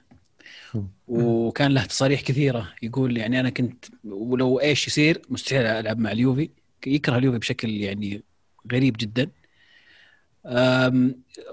[1.08, 6.50] وكان له تصاريح كثيرة يقول يعني أنا كنت ولو إيش يصير مستحيل ألعب مع اليوفي
[6.86, 8.22] يكره اليوفي بشكل يعني
[8.72, 9.30] غريب جدا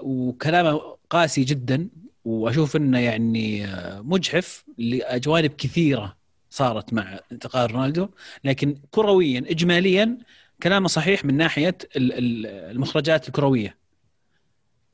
[0.02, 1.88] وكلامه قاسي جدا
[2.24, 3.66] وأشوف إنه يعني
[4.02, 6.16] مجحف لجوانب كثيرة
[6.50, 8.08] صارت مع انتقال رونالدو.
[8.44, 10.18] لكن كرويا اجماليا
[10.62, 13.76] كلامه صحيح من ناحية المخرجات الكروية.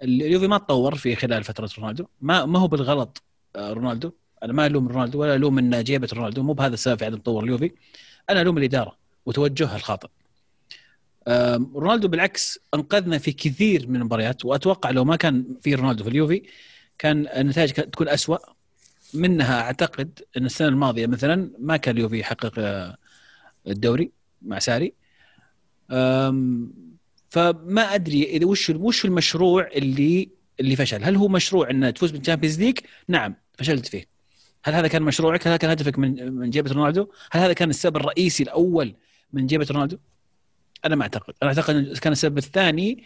[0.03, 2.07] اليوفي ما تطور في خلال فترة رونالدو.
[2.21, 3.23] ما ما هو بالغلط
[3.57, 4.13] آه، رونالدو.
[4.43, 6.43] أنا ما ألوم رونالدو ولا ألوم إن جيبة رونالدو.
[6.43, 7.73] مو بهذا السبب في عدم تطور اليوفي.
[8.31, 8.97] أنا ألوم الإدارة
[9.27, 10.09] وتوجهها الخاطئ.
[11.75, 16.43] رونالدو بالعكس انقذنا في كثير من المباريات وأتوقع لو ما كان في رونالدو في اليوفي
[16.99, 18.39] كان النتائج تكون أسوأ
[19.15, 22.97] منها أعتقد إن السنة الماضية مثلا ما كان اليوفي يحقق آه،
[23.67, 24.11] الدوري
[24.43, 24.95] مع ساري.
[27.31, 32.20] فما أدري إذا وش وش المشروع اللي اللي فشل؟ هل هو مشروع ان تفوز بال
[32.20, 34.05] Champions League؟ نعم فشلت فيه.
[34.65, 37.71] هل هذا كان مشروعك؟ هل هذا كان هدفك من من جيبة رونالدو؟ هل هذا كان
[37.71, 38.95] السبب الرئيسي الأول
[39.33, 39.99] من جيبة رونالدو؟
[40.85, 41.35] أنا ما أعتقد.
[41.43, 43.05] أنا أعتقد كان السبب الثاني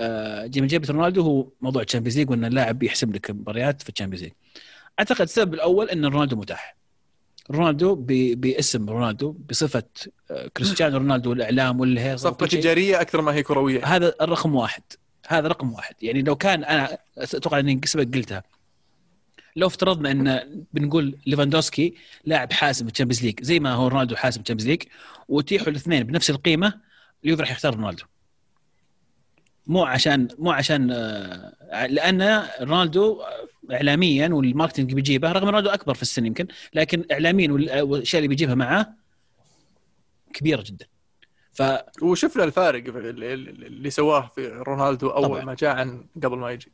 [0.00, 3.88] آه، من جيبه رونالدو هو موضوع ال Champions League وإن اللاعب يحسب لك مباريات في
[3.88, 4.32] ال Champions League.
[4.98, 6.76] أعتقد السبب الأول إن رونالدو متاح.
[7.50, 7.94] رونالدو
[8.34, 9.82] باسم رونالدو بصفة
[10.30, 13.86] آه، كريستيانو رونالدو والإعلام والهيصة صفقة تجارية أكثر ما هي كروية.
[13.86, 14.82] هذا الرقم واحد.
[15.26, 15.94] هذا رقم واحد.
[16.02, 18.42] يعني لو كان أنا أتوقع إني سبق قلتها.
[19.56, 20.40] لو افترضنا إن
[20.72, 21.94] بنقول ليفاندوسكي
[22.24, 24.82] لاعب حاسم في ال Champions League زي ما هو رونالدو حاسم في ال Champions League
[25.28, 26.85] واتيحوا الاثنين بنفس القيمة
[27.24, 28.04] اليوفي راح يختار رونالدو.
[29.66, 33.22] مو عشان مو عشان آه، لأن رونالدو
[33.72, 37.52] اعلاميا وال marketing بيجيبه رغم رونالدو أكبر في السن يمكن لكن اعلاميا
[37.82, 38.94] والأشياء اللي بيجيبها معاه
[40.34, 40.86] كبيرة جدا.
[41.52, 41.62] ف
[42.02, 45.44] وشفنا الفارق اللي سواه في رونالدو أول طبعا.
[45.44, 46.72] ما جاء عن قبل ما يجي.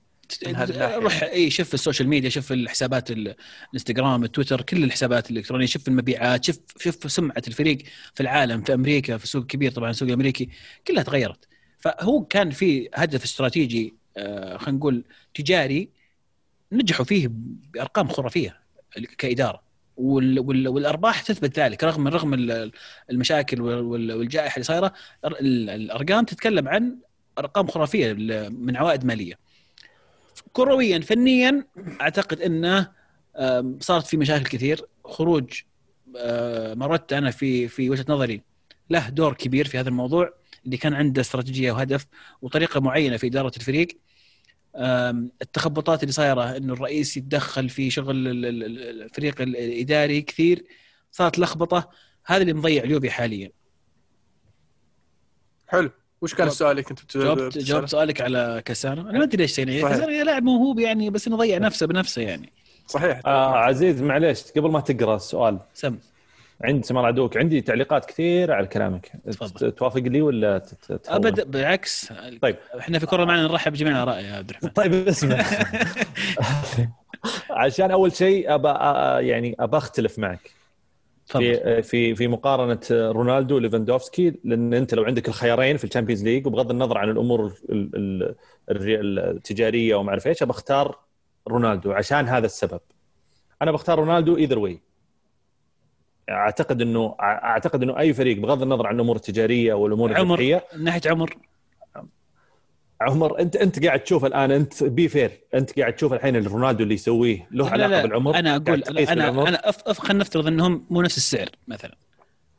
[0.80, 6.44] روح إي شوف ال social media شوف الحسابات الإنستغرام التويتر كل الحسابات الإلكترونية شوف المبيعات
[6.44, 7.78] شوف شوف سمعة الفريق
[8.14, 10.48] في العالم في أمريكا في السوق الكبير طبعا السوق الامريكي
[10.88, 11.48] كلها تغيرت.
[11.78, 15.04] فهو كان في هدف استراتيجي آه، خلينا نقول
[15.34, 15.88] تجاري
[16.72, 18.60] نجحوا فيه بأرقام خرافية
[19.18, 19.62] كإدارة.
[19.96, 22.34] والأرباح تثبت ذلك رغم رغم
[23.10, 24.92] المشاكل والجائحة اللي صايرة
[25.24, 26.96] الأرقام تتكلم عن
[27.38, 28.12] أرقام خرافية
[28.50, 29.38] من عوائد مالية.
[30.52, 31.66] كرويا فنيا
[32.00, 32.92] أعتقد إنه
[33.80, 34.86] صارت في مشاكل كثير.
[35.04, 35.60] خروج
[36.16, 38.42] آه، مرت أنا في في وجهة نظري
[38.90, 40.34] له دور كبير في هذا الموضوع
[40.64, 42.06] اللي كان عنده استراتيجية وهدف
[42.42, 43.88] وطريقة معينة في إدارة الفريق.
[45.42, 50.64] التخبطات اللي صايرة إنه الرئيس يتدخل في شغل الفريق الإداري كثير
[51.12, 51.90] صارت لخبطة.
[52.26, 53.50] هذا اللي مضيع اليوفي حاليا.
[55.68, 55.90] حلو.
[56.22, 59.02] وش كان السؤال اللي كنت جاوبت جاوبت سؤالك على كاسانو.
[59.10, 62.52] أنا ما أدري ليش يعني كاسانو لاعب موهوب يعني بس إنه ضيع نفسه بنفسه يعني.
[62.86, 63.20] صحيح.
[63.26, 65.98] آه عزيز معليش قبل ما تقرأ السؤال سم.
[66.64, 67.36] عند سمر عدوك.
[67.36, 69.12] عندي تعليقات كثير على كلامك.
[69.26, 69.72] تفضل.
[69.72, 70.62] توافق لي ولا
[71.08, 72.12] ابدا بالعكس.
[72.42, 72.56] طيب.
[72.78, 74.70] إحنا في كرة معنا نرحب بجميع الاراء يا عبد الرحمن.
[74.70, 75.44] طيب اسمع.
[77.50, 78.68] عشان أول شيء ابى
[79.28, 80.50] يعني ابى أختلف معك.
[81.38, 86.46] في في في مقارنة رونالدو وليفاندوفسكي لأن أنت لو عندك الخيارين في ال Champions League
[86.46, 87.52] وبغض النظر عن الأمور
[88.70, 90.98] التجارية وما أعرف إيش بختار
[91.48, 92.80] رونالدو عشان هذا السبب.
[93.62, 94.80] أنا بختار رونالدو either way
[96.30, 101.00] أعتقد إنه أعتقد إنه أي فريق بغض النظر عن الأمور التجارية والأمور الربحيه من ناحية
[101.06, 101.36] عمر.
[103.02, 106.94] عمر انت انت قاعد تشوف الآن انت be fair انت قاعد تشوف الحين رونالدو اللي
[106.94, 110.00] يسويه له علاقة لا بالعمر؟ أنا أقول أنا أنا أف...
[110.00, 111.94] خلينا نفترض إنهم مو نفس السعر مثلا.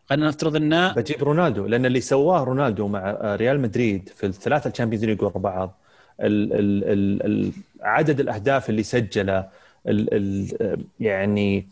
[0.09, 4.73] خلينا نفترض إنه بجيب رونالدو لأن اللي سواه رونالدو مع ريال مدريد في الثلاثة ال
[4.73, 5.79] Champions League ورا بعض
[6.21, 9.47] ال ال ال ال عدد الأهداف اللي سجله
[9.87, 11.67] ال ال يعني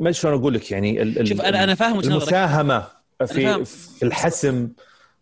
[0.00, 2.84] ما شلون أقول لك يعني شوف أنا أنا فاهم المساهمة
[3.26, 4.68] في في الحسم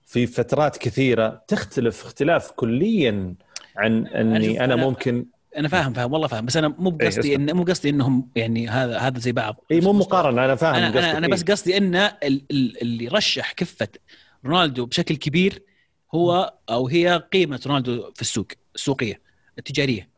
[0.07, 3.35] في فترات كثيرة تختلف اختلاف كليا
[3.77, 5.27] عن أني أنا, أنا ممكن
[5.57, 6.47] أنا فاهم فاهم والله فاهم.
[6.47, 9.65] بس أنا مو إيه، بقصدي إن مو قصدي إنهم يعني هذا هذا زي بعض.
[9.71, 12.11] اي مو مقارنة أنا فاهم أنا أنا, أنا بس قصدي إن
[12.83, 13.89] اللي رشح كفة
[14.45, 15.63] رونالدو بشكل كبير
[16.15, 19.21] هو أو هي قيمة رونالدو في السوق السوقية
[19.59, 20.09] التجارية.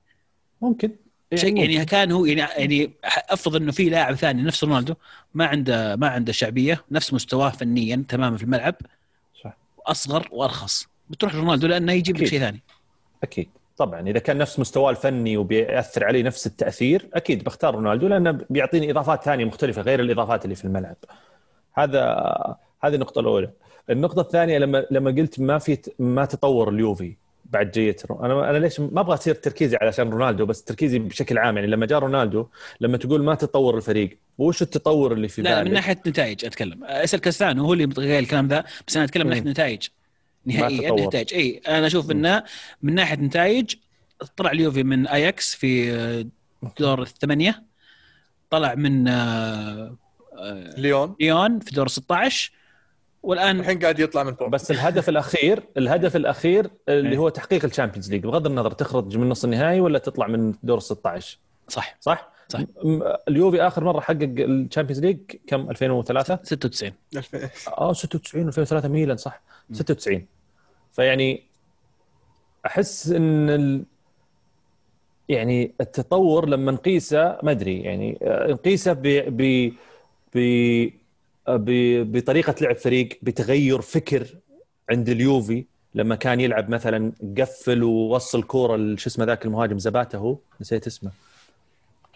[0.63, 0.97] ممكن.
[1.35, 4.95] شيء يعني كان هو يعني يعني افرض إنه في لاعب ثاني نفس رونالدو
[5.35, 8.75] ما عنده ما عنده شعبية نفس مستواه فنيا تماما في الملعب.
[9.93, 10.87] صح واصغر وأرخص.
[11.11, 12.63] بتروح رونالدو لأنه يجيب لك شيء ثاني.
[13.23, 13.49] أكيد.
[13.77, 18.91] طبعا إذا كان نفس مستواه الفني وبيأثر عليه نفس التأثير أكيد بختار رونالدو لأنه بيعطيني
[18.91, 20.97] إضافات ثانية مختلفة غير الإضافات اللي في الملعب.
[21.75, 22.17] هذا
[22.81, 23.51] هذه النقطة الأولى.
[23.91, 27.17] النقطة الثانية لما لما قلت ما في ما تطور اليوفي
[27.49, 31.57] بعد جيت أنا أنا ليش ما أبغى أصير تركيزي علشان رونالدو بس تركيزي بشكل عام.
[31.57, 32.47] يعني لما جاء رونالدو
[32.81, 36.85] لما تقول ما تطور الفريق وش التطور اللي في لا بالك؟ من ناحية نتائج أتكلم.
[36.85, 39.83] أسأل كاستانو هو اللي قال الكلام ذا بس أنا أتكلم من ناحية نتائج
[40.47, 41.35] نهائيا نتائج.
[41.35, 42.45] إي أنا أشوف إنه
[42.83, 43.75] من ناحية نتائج
[44.37, 46.25] طلع اليوفي من أياكس في
[46.81, 47.65] دور الثمانية.
[48.51, 49.97] طلع من آه،
[50.77, 51.17] ليون.
[51.21, 52.53] ليون في دور 16
[53.23, 54.49] والآن الحين قاعد يطلع من فوق.
[54.49, 57.19] بس الهدف الأخير الهدف الأخير اللي إيه.
[57.19, 58.23] هو تحقيق ال Champions League.
[58.23, 61.39] بغض النظر تخرج من نص النهائي ولا تطلع من دور 16
[61.69, 61.97] صح.
[62.01, 62.61] صح؟ صح.
[63.29, 66.93] اليوفي آخر مرة حقق الشامبيونز ليج كم؟ 2003 96
[67.79, 69.41] آه 96 2003 ميلان صح.
[69.73, 70.27] 96
[70.93, 71.43] فيعني
[72.67, 73.85] أحس إن ال...
[75.29, 79.03] يعني التطور لما نقيسه ما أدري يعني آه، نقيسه ب
[79.37, 79.73] ب
[80.35, 80.39] ب
[81.57, 84.27] بطريقة لعب فريق بتغير فكر
[84.91, 85.65] عند اليوفي.
[85.95, 91.11] لما كان يلعب مثلا قفل ووصل كورة شو اسمه ذاك المهاجم؟ زباته هو؟ نسيت اسمه.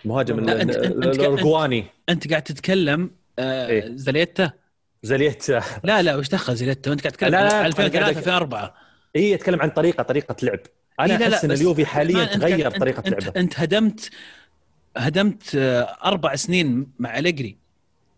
[0.05, 4.53] المهاجم الارجواني انت قاعد تتكلم آه إيه؟ زليتا؟
[5.03, 5.63] زليتا.
[5.85, 8.75] لا لا وش دخل زليتا؟ انت قاعد تتكلم لا لا 2003 2004
[9.17, 10.61] اي اتكلم عن طريقة طريقة لعب.
[11.01, 13.33] أنا إيه أحس إن اليوفي حاليا تغير طريقة لعبه.
[13.41, 14.11] انت هدمت
[14.97, 17.62] هدمت آه، أربع سنين مع أليجري.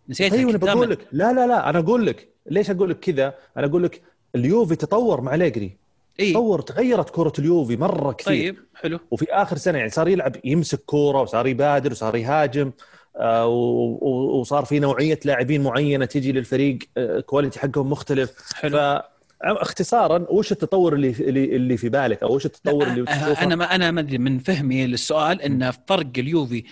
[0.08, 3.34] نسيت أيوه أنا بقول لك لا لا لا أنا أقول لك ليش أقول لك كذا؟
[3.56, 4.02] أنا أقول لك
[4.34, 5.76] اليوفي تطور مع ليجري
[6.20, 8.32] إيه؟ تطور تغيرت كرة اليوفي مرة كثير.
[8.32, 8.98] طيب حلو.
[9.10, 12.70] وفي آخر سنة يعني صار يلعب يمسك كورة وصار يبادر وصار يهاجم
[13.16, 18.52] آه وصار في نوعية لاعبين معينة تجي للفريق آه quality حقهم مختلف.
[18.54, 19.00] حلو.
[19.42, 21.10] اختصارا وش التطور اللي
[21.56, 24.86] اللي في بالك؟ أو وش التطور اللي تشوفه؟ أنا ما أنا ما أدري من فهمي
[24.86, 26.64] للسؤال إن فرق اليوفي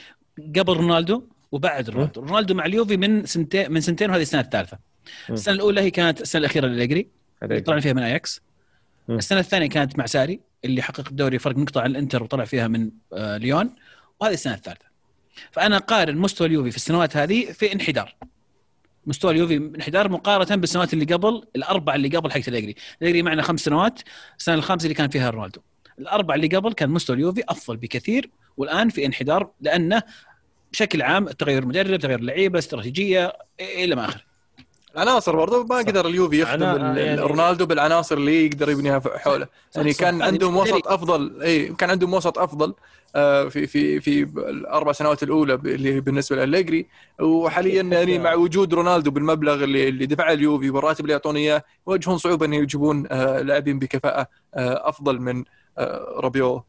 [0.59, 1.23] قبل رونالدو
[1.53, 2.21] وبعد رونالدو.
[2.21, 4.79] رونالدو مع اليوفي من سنتين من سنتين وهذه السنة الثالثة.
[5.31, 7.09] السنة الأولى هي كانت السنة الأخيرة لأليجري
[7.65, 8.41] طلع فيها من أياكس.
[9.11, 12.91] السنة الثانية كانت مع ساري اللي حقق الدوري فرق نقطه عن الإنتر وطلع فيها من
[13.13, 13.71] آه ليون.
[14.21, 14.85] وهذه السنة الثالثة.
[15.51, 18.17] فأنا قارن مستوى اليوفي في السنوات هذه في انحدار.
[19.07, 23.61] مستوى اليوفي انحدار مقارنة بالسنوات اللي قبل الاربع اللي قبل حقت الأجري الأجري معنا خمس
[23.61, 24.01] سنوات
[24.39, 25.61] السنة الخامسة اللي كان فيها رونالدو.
[25.99, 30.03] الاربع اللي قبل كان مستوى اليوفي أفضل بكثير والآن في انحدار لأنه
[30.73, 34.33] بشكل عام تغير مدرب تغير لعيبة استراتيجية إلى ما اخره
[34.97, 39.47] عناصر برضه ما قدر اليوفي يخدم يعني رونالدو بالعناصر اللي يقدر يبنيها حوله.
[39.77, 42.75] يعني كان عندهم وسط افضل إي كان عندهم وسط أفضل
[43.17, 46.87] آه، في في في الأربع سنوات الأولى اللي بالنسبة لأليجري
[47.21, 52.19] وحاليا يعني مع وجود رونالدو بالمبلغ اللي اللي دفعه اليوفي والراتب اللي يعطونه إياه يواجهون
[52.19, 55.45] صعوبة إن يجيبون آه، لاعبين بكفاءة آه، أفضل من
[56.19, 56.65] رابيو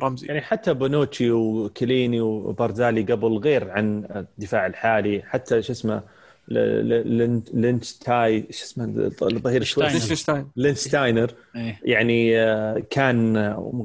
[0.00, 0.26] رمزي.
[0.26, 6.02] يعني حتى بونوتشي وكيليني وبارزالي قبل غير عن الدفاع الحالي حتى شو اسمه
[6.48, 8.84] لينشتاي شو اسمه
[9.22, 10.50] الظهير لينشتاين.
[10.56, 11.34] لينشتاينر.
[11.56, 11.80] إيه.
[11.84, 13.36] يعني آه، كان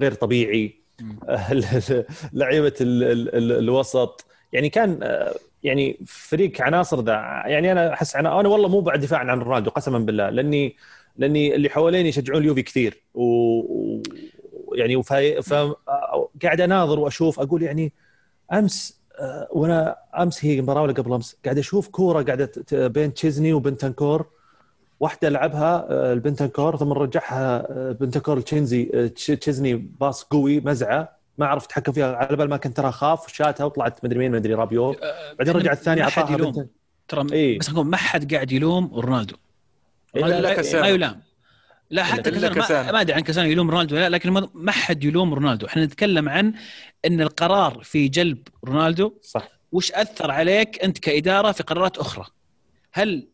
[0.01, 0.81] غير طبيعي.
[2.33, 4.25] لعيبة الوسط.
[4.53, 7.13] يعني كان آه، يعني فريق عناصر ذا.
[7.45, 10.75] يعني أنا أحس أنا أنا والله مو بعد دفاع عن رونالدو قسما بالله لأني
[11.17, 12.97] لأني اللي حواليني يشجعون اليوفي كثير.
[13.13, 13.61] و
[14.75, 17.93] يعني فقاعد أناظر وأشوف أقول يعني
[18.53, 23.13] أمس آه، وأنا أمس هي مباراه ولا قبل أمس قاعد أشوف كورة قاعدة ت- بين
[23.13, 24.25] تشيزني وبنتنكور
[24.99, 28.83] واحدة لعبها آه، البنتنكور ثم رجعها آه، بنتنكور لتشينزي
[29.15, 33.33] تش- تشيزني pass قوي مزعة ما عرف يتحكم فيها على بال ما كنت ترى خاف
[33.33, 34.95] شاتها وطلعت مدري مين مدري رابيو.
[35.39, 36.65] بعدين رجع الثاني ما حد أعطاها
[37.07, 37.59] ترى إيه.
[37.59, 39.35] بس نقول ما حد قاعد يلوم رونالدو.
[40.15, 40.81] رونالدو إلا لا- كاسانو.
[40.83, 41.21] ما يلام.
[41.91, 42.91] لا حتى كاسانو ما.
[42.91, 45.65] ما أدري عن كاسانو يلوم رونالدو لا لكن ما- ما حد يلوم رونالدو.
[45.67, 46.53] إحنا نتكلم عن
[47.05, 49.47] إن القرار في جلب رونالدو صح.
[49.71, 52.25] وش أثر عليك أنت كإدارة في قرارات أخرى؟
[52.93, 53.27] هل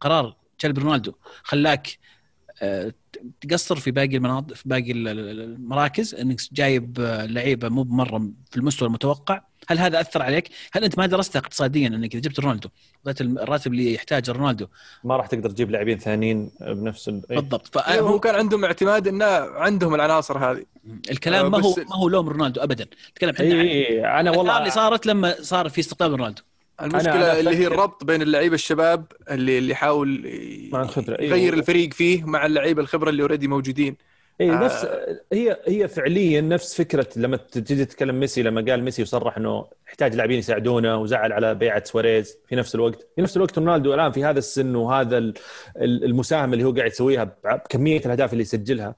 [0.00, 1.98] قرار جلب رونالدو خلاك
[2.62, 2.92] آه،
[3.40, 8.18] تقصر في باقي المناطق في باقي ال- ال- المراكز إنك جايب آه، لعيبة مو بمرة
[8.50, 9.40] في المستوى المتوقع.
[9.68, 12.68] هل هذا أثر عليك؟ هل أنت ما درستها اقتصاديا إنك إذا جبت رونالدو
[13.04, 14.66] وضعت الراتب اللي يحتاجه رونالدو؟
[15.04, 17.22] ما راح تقدر تجيب لاعبين ثانيين بنفس ال...
[17.30, 17.36] إيه.
[17.38, 17.78] بالضبط.
[17.78, 20.64] أيوة، هو فهو كان عندهم اعتماد انه عندهم العناصر هذه.
[21.10, 22.86] الكلام ما آه، هو بس- ما هو لوم رونالدو ابدا.
[23.10, 26.42] نتكلم إحنا اي عن اي أنا والله اللي صارت لما صار في استقطاب رونالدو.
[26.82, 30.30] المشكلة أنا اللي هي الربط بين اللعيبه الشباب اللي اللي يحاول
[30.72, 31.20] مع أيوة.
[31.20, 33.96] يغير الفريق فيه مع اللعيبة الخبرة اللي already موجودين
[34.40, 34.64] اي آه.
[34.64, 34.86] نفس
[35.32, 40.14] هي هي فعليا نفس فكرة لما تجي تتكلم ميسي لما قال ميسي وصرح إنه يحتاج
[40.14, 44.24] لاعبين يساعدونه وزعل على بيعة سواريز في نفس الوقت في نفس الوقت رونالدو الآن في
[44.24, 45.34] هذا السن وهذا ال-
[45.76, 48.94] ال- المساهمه اللي هو قاعد يسويها بكمية الأهداف اللي يسجلها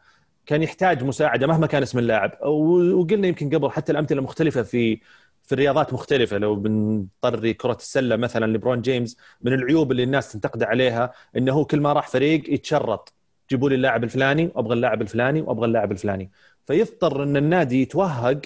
[0.46, 5.00] كان يحتاج مساعدة مهما كان اسم اللاعب وقلنا يمكن قبل حتى الأمثلة مختلفة في
[5.48, 6.38] في الرياضات مختلفة.
[6.38, 11.64] لو بنطري كرة السلة مثلا لبرون جيمس من العيوب اللي الناس تنتقد عليها إنه هو
[11.64, 13.14] كل ما راح فريق يتشرط.
[13.50, 16.30] جيبوا لي اللاعب الفلاني وابغى اللاعب الفلاني وأبغى اللاعب الفلاني.
[16.66, 18.40] فيضطر إن النادي يتوهق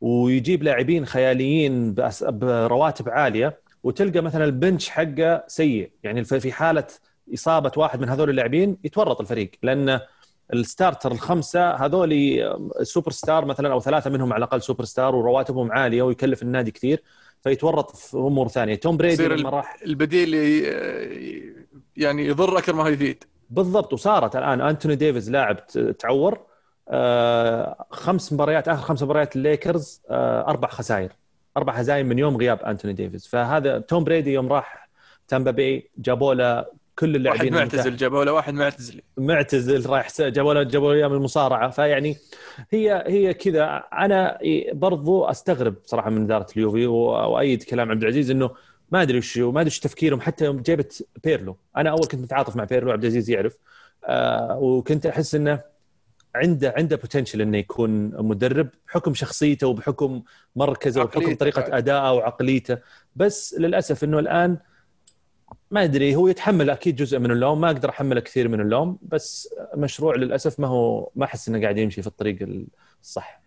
[0.00, 5.90] ويجيب لاعبين خياليين برواتب عالية وتلقى مثلا ال bench حقه سيء.
[6.02, 6.86] يعني في حالة
[7.34, 9.50] إصابة واحد من هذول اللاعبين يتورط الفريق.
[9.62, 10.00] لأن
[10.52, 12.40] ال starter الخمسة هذول
[12.82, 17.02] سوبر ستار مثلا أو ثلاثة منهم على الأقل سوبر ستار ورواتبهم عالية ويكلف النادي كثير
[17.42, 18.74] فيتورط في أمور ثانية.
[18.74, 20.34] توم بريدي لما راح البديل
[21.96, 23.24] يعني يضر أكثر ما هو يفيد.
[23.50, 24.60] بالضبط وصارت الآن.
[24.60, 25.66] أنتوني ديفيز لاعب
[25.98, 26.40] تعور
[26.90, 31.12] آه، خمس مباريات آخر خمس مباريات الليكرز آه، أربع خسائر.
[31.56, 33.26] أربع هزايم من يوم غياب أنتوني ديفيز.
[33.26, 34.88] فهذا توم بريدي يوم راح
[35.28, 36.66] تامبا بي جابوا له
[36.98, 39.00] كل واحد اللاعبين معتزل جابوا له واحد معتزل.
[39.16, 41.70] معتزل رايح جابوا له جابوا له من المصارعة.
[41.70, 42.16] فيعني
[42.70, 43.84] هي هي كذا.
[43.92, 44.38] أنا
[44.72, 48.50] برضو أستغرب صراحة من إدارة اليوفي وأيد كلام عبد العزيز إنه
[48.92, 50.20] ما أدري وش ما أدري وش تفكيرهم.
[50.20, 51.56] حتى يوم جابت بيرلو.
[51.76, 53.56] أنا أول كنت متعاطف مع بيرلو عبد العزيز يعرف.
[54.04, 55.60] آه وكنت أحس إنه
[56.34, 60.22] عنده عنده بوتنشل إنه يكون مدرب بحكم شخصيته وبحكم
[60.56, 61.76] مركزه وبحكم طريقة.
[61.78, 62.78] ادائه وعقليته.
[63.16, 64.58] بس للأسف إنه الآن
[65.70, 69.54] ما أدري هو يتحمل أكيد جزء من اللوم ما أقدر أحمله كثير من اللوم بس
[69.76, 72.48] مشروع للأسف ما هو ما أحس إنه قاعد يمشي في الطريق
[73.02, 73.40] الصح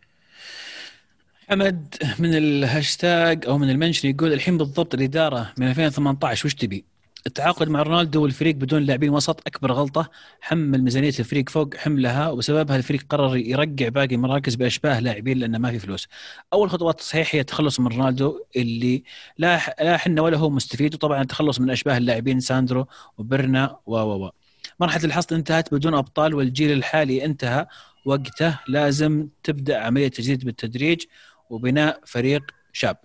[1.49, 6.85] حمد من الهاشتاج أو من ال mention يقول الحين بالضبط الإدارة من 2018 وش تبي؟
[7.27, 10.09] التعاقد مع رونالدو والفريق بدون لاعبين وسط أكبر غلطة
[10.41, 15.71] حمل ميزانية الفريق فوق حملها وبسببها الفريق قرر يرقع باقي المراكز بأشباه لاعبين لأنه ما
[15.71, 16.07] في فلوس.
[16.53, 19.03] أول خطوات صحيح هي التخلص من رونالدو اللي
[19.37, 24.25] لا لا حنا ولا هو مستفيد وطبعا التخلص من أشباه اللاعبين ساندرو وبرنا و و
[24.25, 24.31] و.
[24.79, 27.67] مرحلة الحصد انتهت بدون أبطال والجيل الحالي انتهى
[28.05, 31.05] وقته لازم تبدأ عملية تجديد بالتدريج
[31.49, 32.41] وبناء فريق
[32.73, 32.97] شاب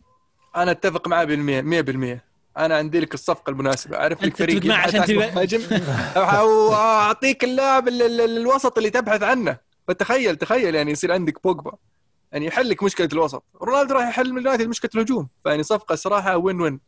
[0.56, 3.96] أنا أتفق معاه بالمية 100% أنا عندي لك الصفقه المناسبه.
[3.96, 5.60] اعرف لك فريق عشان مهاجم
[6.70, 9.56] واعطيك اللاعب ال- ال- ال- الوسط اللي تبحث عنه.
[9.88, 11.72] فتخيل تخيل يعني يصير عندك بوجبا.
[12.32, 13.44] يعني يحل لك مشكلة الوسط.
[13.62, 15.28] رونالدو راح يحل من اليونايتد مشكلة الهجوم.
[15.44, 16.80] فيعني صفقة صراحة وين وين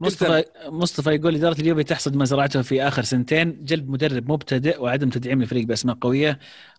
[0.00, 3.64] مصطفى مصطفى يقول إدارة اليوفي تحصد ما زرعته في آخر سنتين.
[3.64, 6.38] جلب مدرب مبتدئ وعدم تدعيم الفريق بأسماء قوية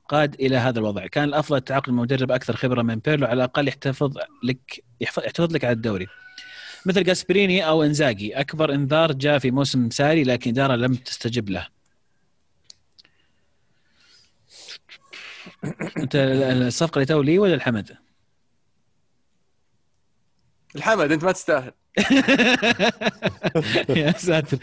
[0.09, 1.07] قاد إلى هذا الوضع.
[1.07, 5.65] كان الأفضل التعاقد مع مدرب أكثر خبرة من بيرلو على الأقل يحتفظ لك يحتفظ لك
[5.65, 6.07] على الدوري.
[6.85, 11.67] مثل جاسبريني أو إنزاجي أكبر إنذار جاء في موسم ساري لكن إدارة لم تستجب له
[15.97, 17.97] أنت الصفقة اللي تقولي ولا الحمد؟
[20.75, 21.71] الحمد أنت ما تستاهل.
[23.89, 24.57] يا ساتر.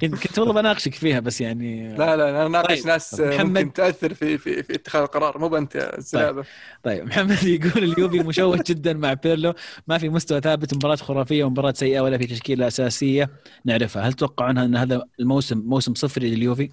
[0.00, 2.86] كنت كنت والله بناقشك فيها بس يعني لا لا أنا ناقش طيب.
[2.86, 3.58] ناس محمد.
[3.58, 5.38] ممكن تأثر في في في اتخاذ القرار.
[5.38, 6.44] مو بنت يا الزلابه
[6.82, 9.54] طيب محمد يقول اليوفي مشوش جدا مع بيرلو.
[9.86, 13.30] ما في مستوى ثابت مباراة خرافية ومباراة سيئة ولا في تشكيلة أساسية
[13.64, 14.02] نعرفها.
[14.02, 16.68] هل تتوقعون أن هذا الموسم موسم صفري لليوفي؟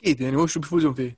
[0.00, 1.16] أكيد يعني وش بيفوزون فيه؟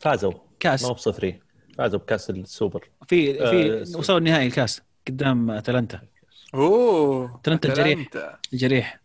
[0.00, 0.32] فازوا.
[0.60, 0.82] كاس.
[0.82, 1.40] ما هو بصفري.
[1.78, 2.88] فازوا بكاس السوبر.
[3.08, 4.80] في آه، في س- وصلوا النهائي الكاس.
[5.08, 6.00] قدام أتلانتا.
[6.54, 8.08] أوه أتلانتا الجريح.
[8.52, 9.00] الجريح.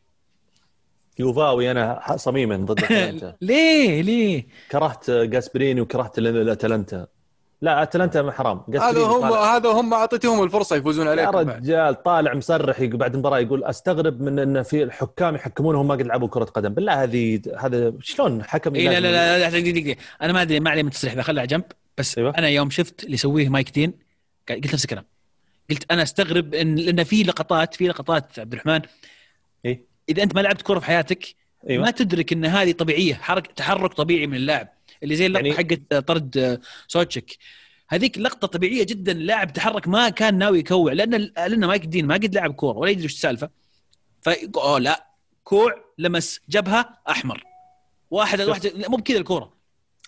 [1.19, 3.35] يوفاوي أنا صميما ضد أتلانتا.
[3.41, 7.07] ليه؟ ليه؟ كرهت جاسبريني وكرهت الاتلانتا
[7.61, 12.83] لا أتلانتا حرام هذا هم هذا هم أعطيتهم الفرصة يفوزون عليك يا رجال طالع مصرح
[12.83, 16.73] بعد المباراة يقول أستغرب من إن في الحكام يحكمون وهم ما قد لعبوا كرة قدم.
[16.73, 20.59] بالله هذه هذا شلون حكم إيه لا لا لا, لا, لا, لا أنا ما أدري
[20.59, 21.63] ما علي من التصريح ذا خلها جنب.
[21.97, 22.33] بس أيوة.
[22.37, 23.93] أنا يوم شفت اللي يسويه مايك دين
[24.49, 25.05] قلت نفس الكلام.
[25.70, 28.82] قلت أنا أستغرب ان لأن في لقطات في لقطات عبد الرحمن.
[29.66, 31.36] إيه؟ إذا أنت ما لعبت كرة في حياتك
[31.70, 31.84] أيوة.
[31.86, 34.68] ما تدرك إن هذه طبيعية حرك تحرك طبيعي من اللاعب
[35.03, 35.57] اللي زي اللقطة يعني...
[35.57, 37.38] حقت طرد سوتشك
[37.89, 42.14] هذيك لقطة طبيعية جدا لاعب تحرك ما كان ناوي يكوع لأن لأن مايك دين ما
[42.14, 43.49] قد لعب كورة ولا يدري إيش السالفة.
[44.55, 45.07] أوه لا
[45.43, 47.43] كوع لمس جبهة أحمر.
[48.12, 49.53] واحد واحد مو بكذا الكورة.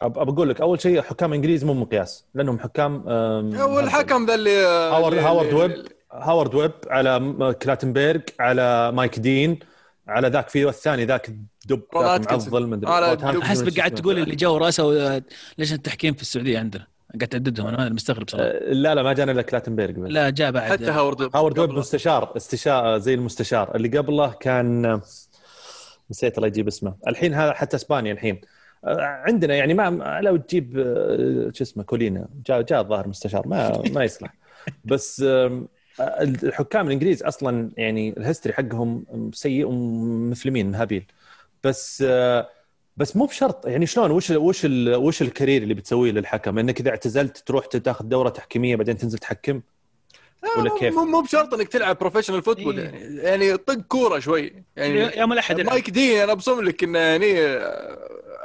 [0.04, 3.10] ابى أقول لك أول شيء حكام انجليز مو مقياس لأنهم حكام
[3.56, 9.60] هو الحكم ذا اللي هاورد هاورد ويب هاورد ويب على كلاتنبرغ على مايك دين
[10.08, 11.30] على ذاك الثاني ذاك
[11.66, 15.22] دب معضل مدري حسبك قاعد تقول اللي جو راسه
[15.58, 16.88] ليش التحكيم في السعودية عندنا؟
[17.20, 18.48] قاعد تعددهم أنا مستغرب صراحة.
[18.48, 20.72] أه، لا لا ما جانا إلا كلاتنبرغ لا جاء بعد.
[20.72, 21.36] حتى هاورد ويب.
[21.36, 23.76] هاورد ويب مستشار استشار زي المستشار.
[23.76, 25.02] اللي قبله كان
[26.12, 26.96] نسيت الله يجيب اسمه.
[27.08, 28.42] الحين هذا حتى إسبانيا الحين.
[28.86, 32.28] عندنا يعني ما لو تجيب أه، شو اسمه كولينا.
[32.46, 34.34] جاء جاء الظاهر مستشار ما ما يصلح.
[34.86, 35.26] بس
[36.00, 41.06] الحكام الإنجليز أصلا يعني ال history حقهم سيء ومثلمين هابيل
[41.64, 42.06] بس
[42.98, 43.66] بس مو بشرط.
[43.66, 48.06] يعني شلون؟ وش وش وش ال career اللي بتسويه للحكم؟ إنك إذا اعتزلت تروح تاخذ
[48.06, 49.62] دورة تحكيمية بعدين تنزل تحكم؟
[50.58, 52.86] ولا كيف؟ مو بشرط إنك تلعب professional football إيه.
[52.86, 53.16] يعني.
[53.16, 54.54] يعني طق كورة شوي.
[54.76, 57.34] يعني يوم الاحد مايك دين أنا أبصم لك إنه يعني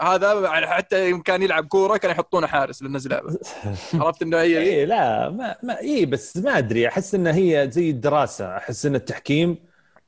[0.01, 3.21] هذا حتى يوم كان يلعب كورة كان يحطونه حارس للنزله
[3.95, 6.89] عرفت إنه هي اي لا ما, ما اي بس ما أدري.
[6.89, 8.57] أحس انها هي زي الدراسة.
[8.57, 9.59] أحس إن التحكيم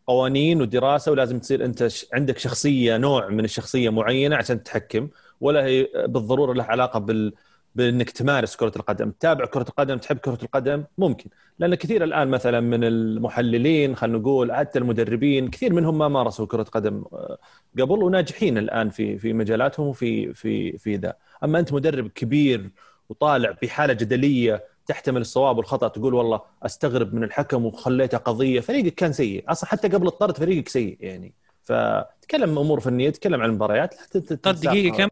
[0.07, 5.09] قوانين ودراسة ولازم تصير أنت عندك شخصية نوع من الشخصية معينة عشان تتحكم
[5.41, 7.35] ولا هي بالضرورة لها علاقة بال
[7.75, 12.61] بإنك تمارس كرة القدم، تتابع كرة القدم، تحب كرة القدم؟ ممكن، لأن كثير الآن مثلا
[12.61, 17.39] من المحللين خلينا نقول حتى المدربين كثير منهم ما مارسوا كرة قدم آه،
[17.79, 21.15] قبل وناجحين الآن في في مجالاتهم وفي في في ذا،
[21.45, 22.71] أما أنت مدرب كبير
[23.09, 29.13] وطالع بحالة جدلية تحتمل الصواب والخطأ تقول والله أستغرب من الحكم وخليته قضية فريقك كان
[29.13, 29.45] سيء.
[29.49, 31.35] أصلا حتى قبل الطرد فريقك سيء يعني.
[31.63, 33.95] فتكلم أمور فنية تكلم عن المباريات
[34.43, 35.09] طرد دقيقة كم؟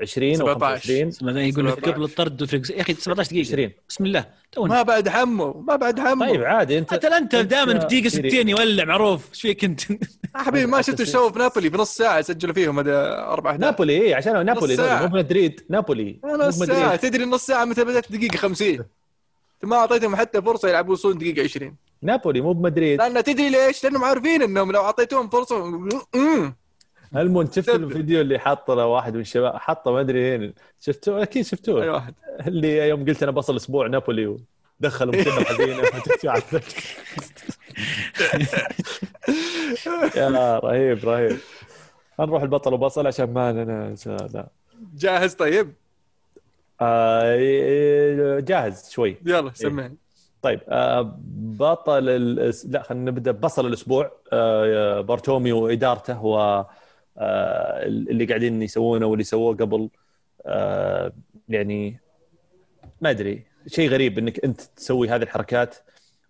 [0.00, 3.46] 20 أو 25 يقول لك قبل الطرد يا أخي 17 دقيقة.
[3.46, 4.26] 20 بسم الله.
[4.52, 6.24] تونا ما بعد حمو ما بعد حمو.
[6.24, 9.28] طيب عادي انت انت دائما في دقيقة 60 يولع معروف.
[9.30, 9.80] إيش فيك أنت؟
[10.34, 13.60] حبيبي ما شفت إيش سووا في نابولي؟ في نص ساعة سجلوا فيهم أربع أهداف.
[13.60, 16.96] نابولي اي عشان نابولي مو مدريد نابولي نص ساعة.
[16.96, 18.84] تدري نص ساعة متى بدأت دقيقة 50 انت
[19.62, 24.04] ما أعطيتهم حتى فرصة يلعبوا وصول دقيقة 20 نابولي مو بمدريد لأن تدري ليش؟ لأنهم
[24.04, 25.88] عارفين إنهم لو أعطيتهم فرصة
[27.20, 31.82] المهم شفت؟ الفيديو اللي حاطه واحد من الشباب حطه ما أدري وين شفتوه؟ أكيد شفتوه.
[31.82, 32.14] أي واحد.
[32.46, 34.36] اللي يوم قلت أنا بصل أسبوع نابولي
[34.80, 35.82] ودخل مكتبه حزينة.
[40.16, 41.38] يا رهيب رهيب.
[42.20, 44.48] نروح البطل وبصل عشان ما لنا لا.
[44.94, 45.72] جاهز طيب؟
[46.80, 49.16] آه جاهز شوي.
[49.26, 49.96] يلا سمعني.
[50.42, 51.16] طيب آه
[51.58, 52.66] بطل الس...
[52.66, 54.12] لا خلينا نبدأ بصل الأسبوع.
[54.32, 56.68] آه بارتوميو وادارته هو آه،
[57.18, 59.90] اللي قاعدين يسوونه واللي سووه قبل
[60.46, 61.12] آه،
[61.48, 62.00] يعني
[63.00, 65.76] ما أدري شيء غريب إنك أنت تسوي هذه الحركات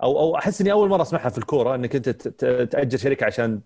[0.02, 2.08] أو أو أحس إني أول مرة أسمعها في الكورة إنك أنت
[2.72, 3.60] تأجر شركة عشان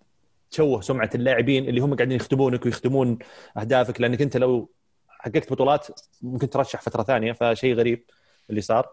[0.51, 3.19] تشوه سمعة اللاعبين اللي هم قاعدين يخدمونك ويخدمون
[3.57, 4.71] أهدافك لأنك أنت لو
[5.09, 5.87] حققت بطولات
[6.23, 8.05] ممكن ترشح فترة ثانية فشيء غريب
[8.51, 8.89] اللي صار.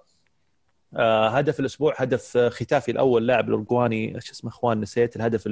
[0.95, 5.49] آه هدف الأسبوع هدف ختافي الأول لاعب الاورجواني إيش اسمه إخوان نسيت الهدف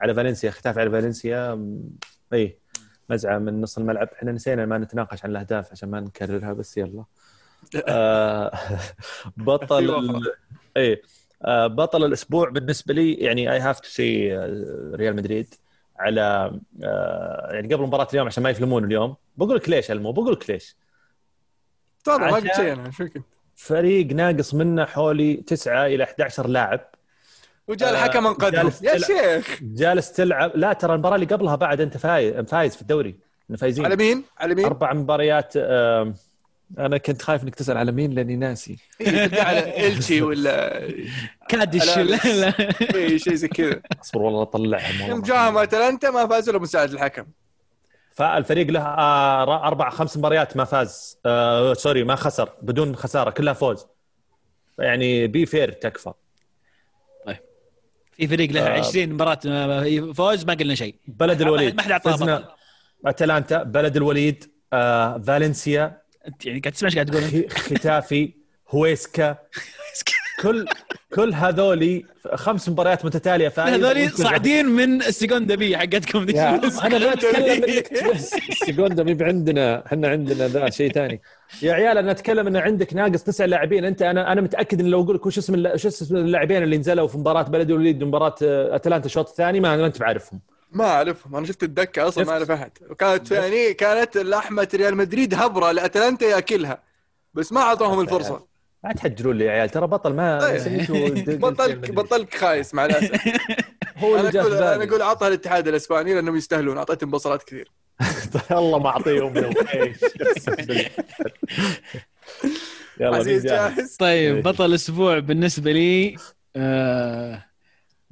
[0.00, 1.68] على فالنسيا ختافي على فالنسيا
[2.32, 2.58] إي
[3.10, 4.08] مزعة من نص الملعب.
[4.16, 7.04] إحنا نسينا ما نتناقش عن الأهداف عشان ما نكررها بس يلا.
[7.88, 8.52] آه
[9.36, 10.20] بطل
[10.76, 11.02] إي
[11.44, 14.36] آه بطل الأسبوع بالنسبة لي يعني I have to say
[14.94, 15.54] ريال مدريد
[15.98, 16.52] على
[16.82, 19.16] آه يعني قبل مباراة اليوم عشان ما يفلمون اليوم.
[19.36, 20.76] بقول لك ليش ألمو؟ بقول لك ليش.
[22.04, 23.24] تفضل ما قلت شيء أنا شو كنت
[23.54, 26.90] فريق ناقص منه حوالي 9 إلى 11 لاعب.
[27.68, 29.58] وجاء الحكم آه، انقذهم يا شيخ.
[29.62, 30.52] جالس تلعب.
[30.54, 33.18] لا ترى المباراة اللي قبلها بعد انت فايز فايز في الدوري
[33.58, 33.84] فايزين.
[33.84, 35.56] على مين؟ على مين؟ أربع مباريات
[36.78, 38.76] أنا كنت خايف إنك تسأل على مين لأني ناسي.
[39.00, 40.88] إيه على إلتشي ولا
[41.48, 42.52] كادش لا لا.
[42.94, 43.80] اي شيء زي كذا.
[44.02, 47.26] أصبر والله أطلعهم يوم جاهم أتلانتا ما فازوا إلا مساعد الحكم.
[48.12, 51.18] فالفريق له آه أربع خمس مباريات ما فاز.
[51.26, 53.86] آه sorry ما خسر بدون خسارة كلها فوز.
[54.78, 56.12] يعني be fair تكفى.
[58.18, 60.94] في فريق له 20 مباراة فوز ما قلنا شيء.
[61.06, 61.74] بلد الوليد.
[61.76, 62.54] ما حد أعطاه
[63.06, 66.02] أتلانتا بلد الوليد آه، فالنسيا.
[66.28, 68.34] أنت يعني قاعد تسمع إيش قاعد تقول؟ ختافي
[68.70, 69.36] هويسكا.
[70.42, 70.66] كل
[71.14, 72.04] كل هذولي
[72.34, 76.40] خمس مباريات متتالية فايز هذول صاعدين من السيكوندا B حقتكم دي.
[76.40, 77.64] أنا ما أتكلم
[78.50, 81.20] السكوندا ما عندنا إحنا عندنا ذا شيء ثاني.
[81.62, 83.84] يا عيال أنا أتكلم إن عندك ناقص تسع لاعبين.
[83.84, 87.06] أنت أنا أنا متأكد إن لو أقول لك وش اسم وش اسم اللاعبين اللي نزلوا
[87.08, 90.40] في مباراة بلد الوليد ومباراة آه، أتلانتا الشوط الثاني ما ما أنت بعرفهم
[90.72, 91.36] ما أعرفهم.
[91.36, 92.70] أنا شفت الدكة أصلا ما أعرف أحد.
[92.90, 96.82] وكانت يعني كانت لحمه ريال مدريد هبرة لأتلانتا ياكلها.
[97.34, 98.46] بس ما أعطوهم الفرصة.
[98.84, 99.70] لا تحجرون لي يا عيال.
[99.70, 101.40] ترى بطل ما طيب.
[101.46, 103.28] بطلك بطلك خايس مع الأسف.
[104.02, 106.78] هو أنا أقول أنا أقول أعطها الاتحاد الإسباني لأنهم يستاهلون.
[106.78, 107.70] أعطيتهم بصرات كثير.
[108.52, 109.96] الله ما اعطيهم يوم إيش
[113.00, 114.42] يلا عزيز جاهز؟ طيب إيه.
[114.42, 116.16] بطل الأسبوع بالنسبة لي
[116.56, 117.44] آه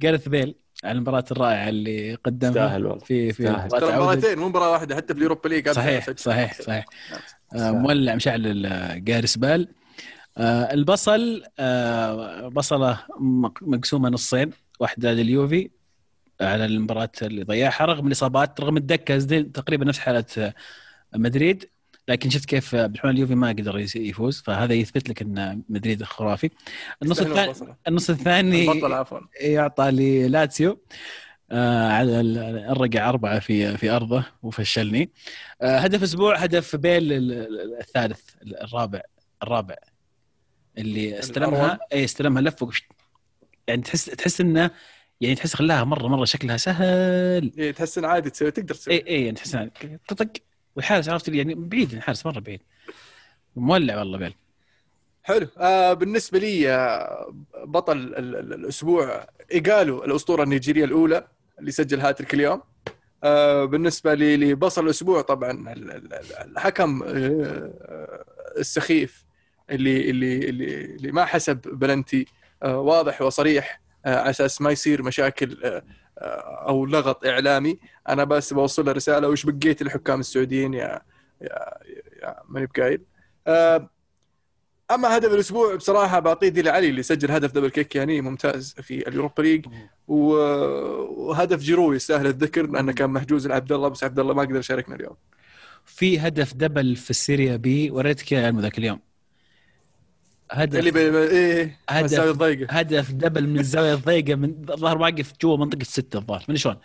[0.01, 3.03] جارث بيل على المباراة الرائعة اللي قدمها يستاهل والله.
[3.05, 3.43] في في.
[3.49, 3.95] مباراة ترى.
[3.95, 6.85] مباراتين مو مباراة واحدة حتى في اليوروبا ليج صحيح صحيح صحيح
[7.55, 9.67] آه مولع مشعل جارس بال
[10.37, 15.69] آه البصل آه بصلة مق- مقسومة نصين واحدة لليوفي
[16.41, 20.53] على المباراة اللي ضيعها رغم الإصابات رغم الدكة تقريبا نفس حالة آه،
[21.15, 21.69] مدريد
[22.07, 26.49] لكن شفت كيف آه، بالحال اليوفي ما قدر يفوز فهذا يثبت لك إن مدريد خرافي
[27.03, 27.53] النص الثاني.
[27.87, 28.65] النص الثاني
[29.41, 30.81] يعطى للاتسيو
[31.51, 32.37] آه على ال-
[32.71, 35.09] الرقع أربعة في في أرضه وفشلني
[35.61, 39.01] آه هدف أسبوع هدف بيل ال- ال- الثالث الرابع
[39.43, 39.75] الرابع
[40.77, 41.79] اللي استلمها.
[41.93, 42.55] اي استلمها لف.
[43.67, 44.71] يعني تحس تحس إنه
[45.21, 47.51] يعني تحس خلاها مرة مرة شكلها سهل.
[47.57, 48.93] إيه تحس انه عادي تسوي تقدر تسوي.
[48.93, 49.57] اي اي يعني تحس
[50.07, 50.27] طق
[50.75, 52.61] والحارس عرفت اللي يعني بعيد الحارس مرة بعيد.
[53.55, 54.33] مولع والله بيل.
[55.23, 55.47] حلو.
[55.57, 57.33] آه بالنسبة لي آه
[57.63, 61.27] بطل ال- ال- الأسبوع إيجالو الأسطورة النيجيرية الأولى
[61.59, 62.61] اللي سجل هاتريك اليوم.
[63.23, 68.23] آه بالنسبة لي لبصل الأسبوع طبعا ال- ال- ال- الحكم آه
[68.57, 69.25] السخيف
[69.69, 72.25] اللي اللي اللي, اللي ما حسب بلنتي
[72.63, 73.81] آه واضح وصريح.
[73.81, 75.83] آه على أساس ما يصير مشاكل آه
[76.17, 77.79] آه أو لغط إعلامي.
[78.09, 81.01] أنا بس بوصل له رسالة وش بقيت الحكام السعوديين يا
[81.41, 81.73] يا,
[82.23, 83.01] يا ماني بقايل.
[83.47, 83.89] آه
[84.91, 89.07] أما هدف الأسبوع بصراحة بعطيه دي لعلي اللي سجل هدف double kick يعني ممتاز في
[89.07, 89.65] اليوروبا ليج.
[90.07, 94.95] وهدف جيرو يستاهل الذكر لأنه كان محجوز لعبد الله بس عبد الله ما قدر يشاركنا
[94.95, 95.15] اليوم.
[95.85, 98.99] في هدف double في السيريا B وريتك يا علم ذاك اليوم.
[100.51, 100.97] هدف اللي ب...
[101.15, 102.19] إيه هدف.
[102.19, 102.73] الضيقة.
[102.73, 106.75] هدف double من الزاويه الضيقة من الظهر واقف جوا منطقة ستة الظهر من شلون.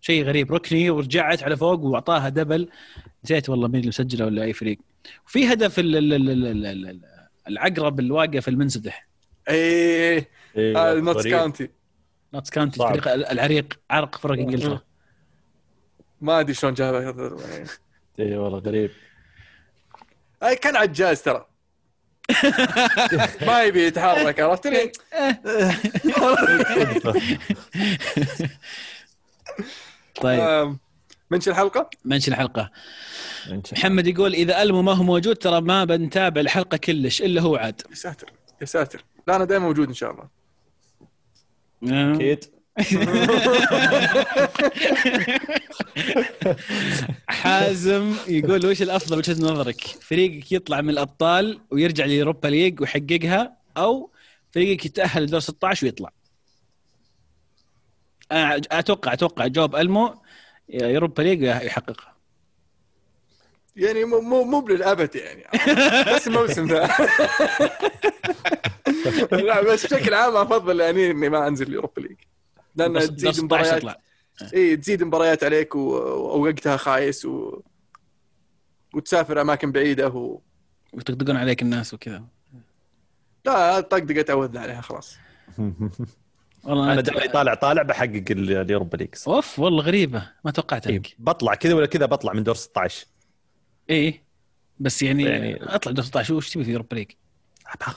[0.00, 0.52] شيء غريب.
[0.52, 2.68] ركني ورجعت على فوق وأعطاها double.
[3.24, 4.78] نسيت والله مين اللي مسجله ولا أي فريق.
[5.26, 7.00] وفي هدف ال- ال- ال- ال- ال- ال-
[7.48, 9.08] العقرب الواقف المنسدح
[9.48, 11.68] إيه إيه، نوتس كاونتي
[12.34, 12.84] نوتس كاونتي.
[12.84, 14.80] الفريق العريق عرق فرق إنجلترا.
[16.20, 17.36] ما أدري شلون جابها.
[18.20, 18.90] اي والله غريب.
[20.42, 21.46] أي كان عجاز ترى.
[23.46, 24.92] ما يبي يتحرك عرفت لي؟
[30.22, 30.40] طيب.
[30.40, 30.78] آم،
[31.30, 32.70] منشي الحلقة؟ منشن الحلقة؟
[33.72, 37.82] محمد يقول إذا ألمو ما هو موجود ترى ما بنتابع الحلقة كلش إلا هو عاد.
[37.90, 39.04] يا ساتر يا ساتر.
[39.28, 40.28] لا أنا دائما موجود إن شاء الله.
[42.14, 42.44] أكيد.
[47.28, 54.10] حازم يقول وش الأفضل وجهة نظرك؟ فريقك يطلع من الأبطال ويرجع ليوروبا ليج ويحققها أو
[54.52, 56.10] فريقك يتأهل لدور 16 ويطلع؟
[58.32, 60.14] أنا أتوقع أتوقع جواب ألمو
[60.68, 62.14] يوروبا ليج يحققها
[63.76, 65.44] يعني مو مو مو للابد يعني
[66.14, 66.90] بس الموسم ذا
[69.32, 72.16] لا بس بشكل عام أفضل يعني إني ما أنزل اليوروبا ليج
[72.76, 73.84] لأن دور 16 تزيد مباريات
[74.54, 77.60] اي تزيد مباريات عليك ووقتها خايس و...
[78.94, 80.40] وتسافر أماكن بعيدة و...
[80.92, 82.24] ويطقطقون عليك الناس وكذا.
[83.46, 85.16] لا طقطقه تعودنا عليها خلاص.
[86.64, 90.90] والله أنا أنا- دائما طالع طالع بحقق ال- اليوروبا ليج أوف والله غريبة ما توقعتها.
[90.90, 93.06] إيه، بطلع كذا ولا كذا بطلع من دور 16
[93.90, 94.24] إيه
[94.80, 97.10] بس يعني, يعني- أطلع دور 16 وش تبي في يوروبا ليج؟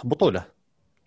[0.04, 0.46] بطولة.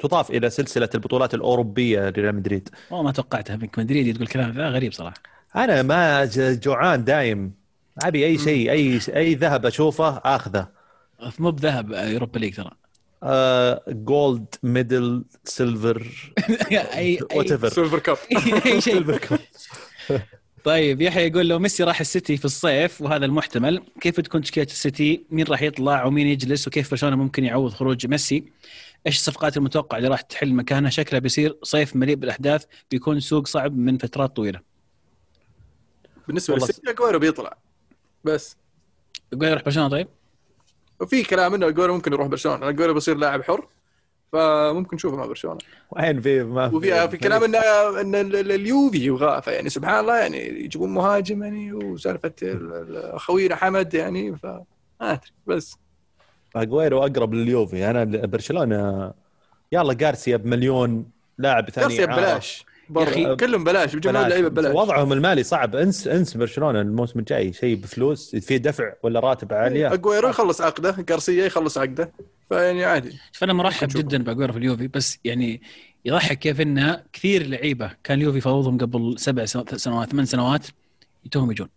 [0.00, 2.68] تضاف إلى سلسلة البطولات الأوروبية لريال مدريد.
[2.90, 3.78] والله ما توقعتها منك.
[3.78, 5.16] مدريد تقول كلام ذا غريب صراحة.
[5.56, 7.52] أنا ما جوعان دايم.
[8.02, 10.68] أبي أي شيء أي أي ذهب أشوفه آخذه.
[11.38, 12.70] مو بذهب يوروبا ليج ترى.
[13.88, 16.32] جولد ميدل سيلفر
[16.70, 18.16] اي وات أي ايفر سيلفر cup
[18.66, 19.18] أي شيء.
[20.64, 25.24] طيب يحيى يقول لو ميسي راح السيتي في الصيف وهذا المحتمل كيف تكون تشكيلة السيتي؟
[25.30, 28.44] مين راح يطلع ومين يجلس وكيف برشلونه ممكن يعوض خروج ميسي؟
[29.06, 33.76] إيش الصفقات المتوقعة اللي راح تحل مكانها؟ شكلها بيصير صيف مليء بالأحداث بيكون سوق صعب
[33.76, 34.60] من فترات طويلة.
[36.26, 37.56] بالنسبة للسيتي أجويرو بيطلع
[38.24, 38.56] بس
[39.32, 40.08] يقول يروح برشلونة طيب؟
[41.00, 43.68] وفي كلام إنه أجويرو ممكن يروح برشلونة أجويرو بيصير لاعب حر
[44.32, 45.58] فممكن نشوفه مع برشلونة
[45.90, 50.18] وين في ما وفي في كلام ان ان ال- ال- اليوفي يبغاه فيعني سبحان الله
[50.18, 54.64] يعني يجيبون مهاجم يعني وسالفة ال- ال- خوينا حمد يعني ف ما
[55.00, 55.76] أدري بس
[56.56, 57.90] اجويرو أقرب لليوفي.
[57.90, 59.12] أنا برشلونة
[59.72, 61.06] يلا جارسيا بمليون
[61.38, 62.06] لاعب ثاني جارسيا.
[62.16, 62.64] ببلاش.
[62.88, 63.08] برا.
[63.10, 64.74] أخي، كلهم بلاش بيجمعون لعيبه ببلاش.
[64.74, 65.76] وضعهم المالي صعب.
[65.76, 69.92] انس انس برشلونة الموسم الجاي شيء بفلوس في دفع ولا راتب عالية.
[69.92, 72.12] اجويرو يخلص عقده غارسيا يخلص عقده.
[72.48, 73.18] فيعني عادي.
[73.32, 73.88] شوف أنا مرحب.
[73.88, 75.62] جدا باجويرو في اليوفي بس يعني
[76.04, 80.66] يضحك كيف إنه كثير لعيبة كان اليوفي يفاوضهم قبل سبع سنو- سنوات ثمان سنوات
[81.26, 81.68] يتوهم يجون.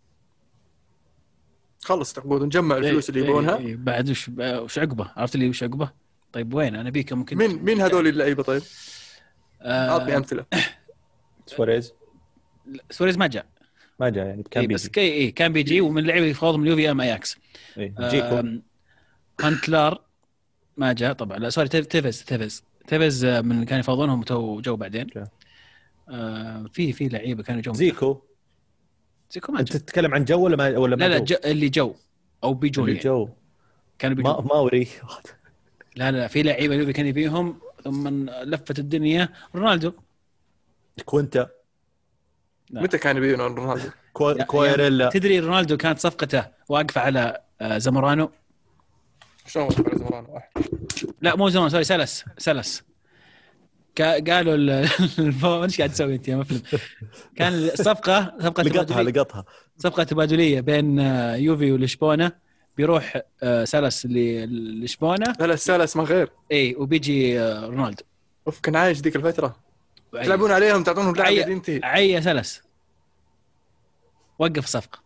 [1.83, 3.57] خلص عقود نجمع الفلوس اللي إيه، يبونها.
[3.57, 5.91] إيه، بعد وش وش عقبه؟ عرفت لي وش عقبه؟
[6.33, 8.61] طيب وين؟ أنا بيك ممكن مين مين هذول اللعيبة طيب؟
[9.61, 10.45] آه أعطني أمثلة.
[11.45, 11.93] سواريز؟
[12.91, 13.45] سواريز ما جاء.
[13.99, 14.91] ما جاء يعني كان إيه بس بيجي.
[14.91, 17.37] كي إيه كان بيجي ومن اللعيبه اللي يفاوضهم اليوفي ام آياكس.
[17.77, 17.93] إيه.
[19.41, 20.01] هانتلار
[20.77, 21.37] ما جاء طبعا.
[21.39, 25.07] لا سوري تيف- تيفز تيفز تيفز آه، من كانوا يفاوضونهم تو جو بعدين.
[26.09, 28.21] آه، في في لعيبة كانوا جو زيكو.
[29.33, 31.95] زيكو ما أنت تتكلم عن جو ولا ما ولا ما لا لا جو؟ اللي جو
[32.43, 33.09] أو بيجون اللي يعني.
[33.09, 33.29] جو.
[33.99, 34.47] كانوا ما بيجون.
[34.47, 34.87] ماوري
[35.95, 39.29] لا لا في لعيبة اليوفي كان يبيهم ثم لفت الدنيا.
[39.55, 39.93] رونالدو.
[41.05, 41.49] كوينتا.
[42.69, 42.81] لا.
[42.81, 43.89] متى كان يبيعون رونالدو؟
[44.47, 45.09] كويريلا.
[45.09, 48.31] تدري رونالدو كانت صفقته واقفة على آه، زمورانو
[49.47, 50.51] شلون وقف على زمران واحد؟
[51.21, 52.83] لا مو زمورانو سوري سلس سلس.
[54.01, 54.83] قالوا
[55.65, 56.61] إيش قاعد تسوي انت يا مفلم؟
[57.37, 59.11] كان الصفقه صفقة لقطها تبادلية.
[59.21, 59.45] لقطها.
[59.77, 62.31] صفقة تبادلية بين آه، يوفي ولشبونة.
[62.77, 65.33] بيروح آه، سلس ل- لشبونة.
[65.39, 66.29] لا سالس ما غير.
[66.51, 68.03] اي وبيجي آه، رونالدو.
[68.47, 69.55] أوف كان عايش ذيك الفترة.
[70.11, 72.61] تلعبون عليهم تعطونهم لاعب عي- ينتهي عيا سلس
[74.39, 74.99] وقف الصفقه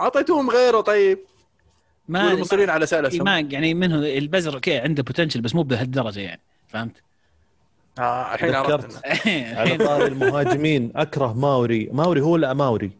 [0.00, 1.18] اعطيتوهم غيره طيب.
[2.08, 5.62] ما ما مصرين على سالس إيه، ما يعني منه البزر okay عنده potential بس مو
[5.62, 6.96] بهالدرجة يعني فهمت؟
[7.98, 9.06] آه الحين عرفت.
[9.58, 11.88] على طاري المهاجمين أكره ماوري.
[11.92, 12.90] ماوري هو ولا أماوري؟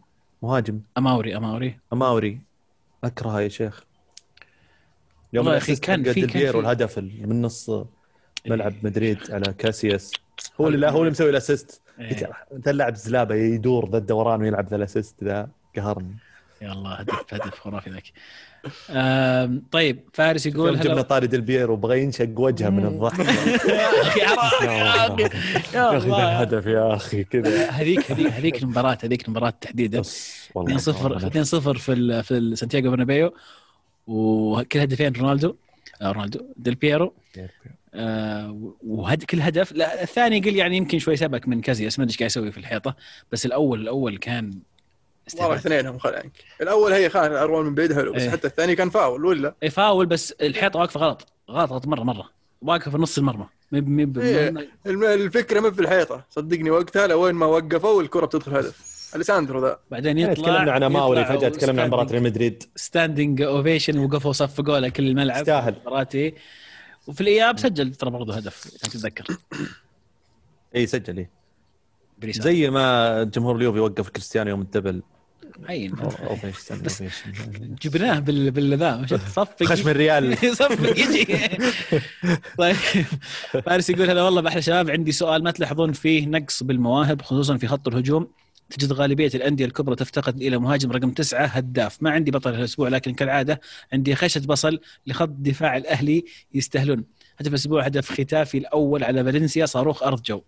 [0.41, 0.79] مهاجم.
[0.97, 1.79] أماوري أماوري.
[1.93, 2.39] أماوري.
[3.03, 3.83] اكرهه يا شيخ.
[5.33, 7.71] يوم يا ال assist كان في- كان ديلبيرو في- الهدف اللي من نص
[8.47, 10.11] ملعب مدريد على كاسياس.
[10.61, 11.81] هو اللي لا هو اللي مسوي ال assist.
[11.99, 12.09] إيه.
[12.15, 15.49] قلت أنت اللاعب زلابة يدور ذا الدوران ويلعب ذا ال assist ذا.
[15.75, 16.15] قهرني.
[16.61, 18.03] يا الله هدف هدف خرافي ذاك.
[19.71, 21.01] طيب فارس يقول جبنا هلا.
[21.01, 23.19] طاري ديلبيرو بغى ينشق وجهه من الضحك.
[23.19, 23.25] يا
[24.03, 25.29] أخي يا أخي يا
[25.73, 27.69] يا أخي ذا الله الهدف يا أخي كذا.
[27.69, 29.99] هذيك هذيك هذيك المباراة هذيك المباراة تحديدا.
[29.99, 30.77] بس والله.
[30.77, 33.33] 2-0 2-0 في ال- في سانتياغو برنابيو.
[34.07, 35.55] وكل هدفين رونالدو
[36.01, 37.13] آه، رونالدو ديل بيرو
[37.93, 39.71] آه، وهد كل هدف.
[39.71, 42.57] لا الثاني قل يعني يمكن شوي سبك من كاسياس ما أدري إيش قاعد يسوي في
[42.57, 42.95] الحيطة.
[43.31, 44.51] بس الأول الأول كان
[45.39, 45.55] والله.
[45.55, 46.31] اثنينهم خل عنك
[46.61, 48.29] الأول هي خان اروان من بعيد حلو بس إيه.
[48.29, 51.27] حتى الثاني كان فاول ولا؟ إيه، فاول بس الحيطة واقفة غلط.
[51.51, 52.29] غلط غلط مرة مرة.
[52.61, 53.45] واقفة في نص المرمى.
[53.71, 54.53] مب مب إيه.
[55.13, 56.25] الفكرة ما في الحيطة.
[56.29, 59.79] صدقني وقتها لوين ما وقفوا والكره بتدخل هدف أليساندرو ذا.
[59.91, 62.63] بعدين يعني يطلع تكلمنا عن ماوري فجأة تكلمنا عن مباراة ريال مدريد.
[62.75, 65.41] standing ovation وقفوا صفقوا له كل الملعب.
[65.41, 65.75] يستاهل.
[65.85, 66.33] مباراتي
[67.07, 69.25] وفي الإياب سجل ترى برضه هدف عشان تتذكر.
[70.75, 71.29] اي سجل اي
[72.23, 75.01] زي ما جمهور اليوفي وقف كريستيانو يوم الدبل.
[75.69, 75.93] عين.
[75.99, 76.81] اوفيشن
[77.81, 79.05] جبناه بال بالذا
[79.35, 79.63] صفق.
[79.63, 80.37] خشم الريال.
[80.55, 81.27] صفق يجي.
[82.57, 82.75] طيب.
[83.65, 87.67] فارس يقول هلا والله باحلى شباب عندي سؤال ما تلاحظون فيه نقص بالمواهب خصوصا في
[87.67, 88.27] خط الهجوم؟
[88.69, 92.03] تجد غالبية الأندية الكبرى تفتقد إلى مهاجم رقم تسعة هداف.
[92.03, 93.61] ما عندي بطل هالأسبوع لكن كالعادة
[93.93, 97.03] عندي خشة بصل لخط دفاع الأهلي يستاهلون
[97.39, 100.41] هدف الأسبوع هدف ختافي الأول على فالنسيا صاروخ أرض جو.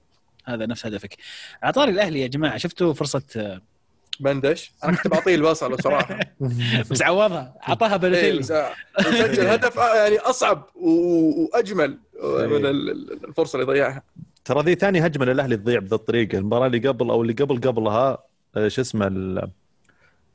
[0.46, 1.18] هذا نفس هدفك.
[1.64, 3.62] عطاري الأهلي يا جماعة شفتوا فرصة آه،
[4.22, 4.72] بندش.
[4.84, 6.20] أنا كنت بعطيه البصل بصراحه
[6.92, 7.54] بس عوضها.
[7.62, 8.72] عطاها إيه، بلوتيلي آه،
[9.02, 11.90] سجل هدف آه، يعني أصعب و- وأجمل
[12.24, 14.04] من ال- ال- الفرصة اللي ضيعها.
[14.46, 18.18] ترى ذي ثاني هجمة للأهلي تضيع بذا الطريقة المباراة اللي قبل أو اللي قبل قبلها
[18.58, 19.50] آه، شو اسمه ال-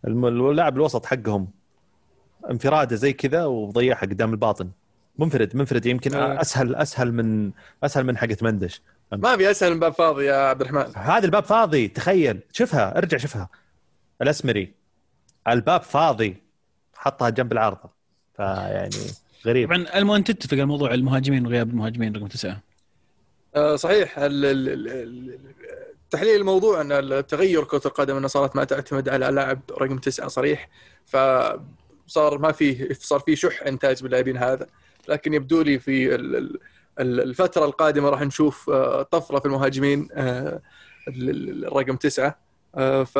[0.07, 1.49] الم- اللاعب الوسط حقهم
[2.51, 4.71] انفراده زي كذا وضيعها قدام الباطن.
[5.19, 6.41] منفرد منفرد يمكن آه.
[6.41, 7.51] أسهل أسهل من
[7.85, 8.83] أسهل من حقة مندش.
[9.13, 10.85] ما في أسهل من باب فاضي يا عبد الرحمن.
[10.97, 12.41] هذا الباب فاضي تخيل.
[12.53, 13.49] شوفها ارجع شوفها.
[14.23, 14.73] الأسمري.
[15.49, 16.37] الباب فاضي.
[16.95, 17.91] حطها جنب العارضه
[18.37, 18.91] فيعني
[19.47, 19.69] غريب.
[19.69, 22.61] طبعا المهم تتفق على موضوع المهاجمين وغياب المهاجمين رقم تسعة.
[23.57, 24.19] آه، صحيح.
[24.19, 25.39] ال- ال- ال- ال-
[26.11, 30.69] تحليل الموضوع أن التغير كرة القدم انها صارت ما تعتمد على لاعب رقم تسعة صريح.
[31.07, 34.67] فصار ما فيه صار في شح إنتاج باللاعبين هذا.
[35.09, 36.61] لكن يبدو لي في ال- ال-
[37.01, 40.61] ال- الفترة القادمة راح نشوف آه، طفرة في المهاجمين آه،
[41.09, 42.39] ال- ال- الرقم تسعة.
[42.75, 43.19] آه، ف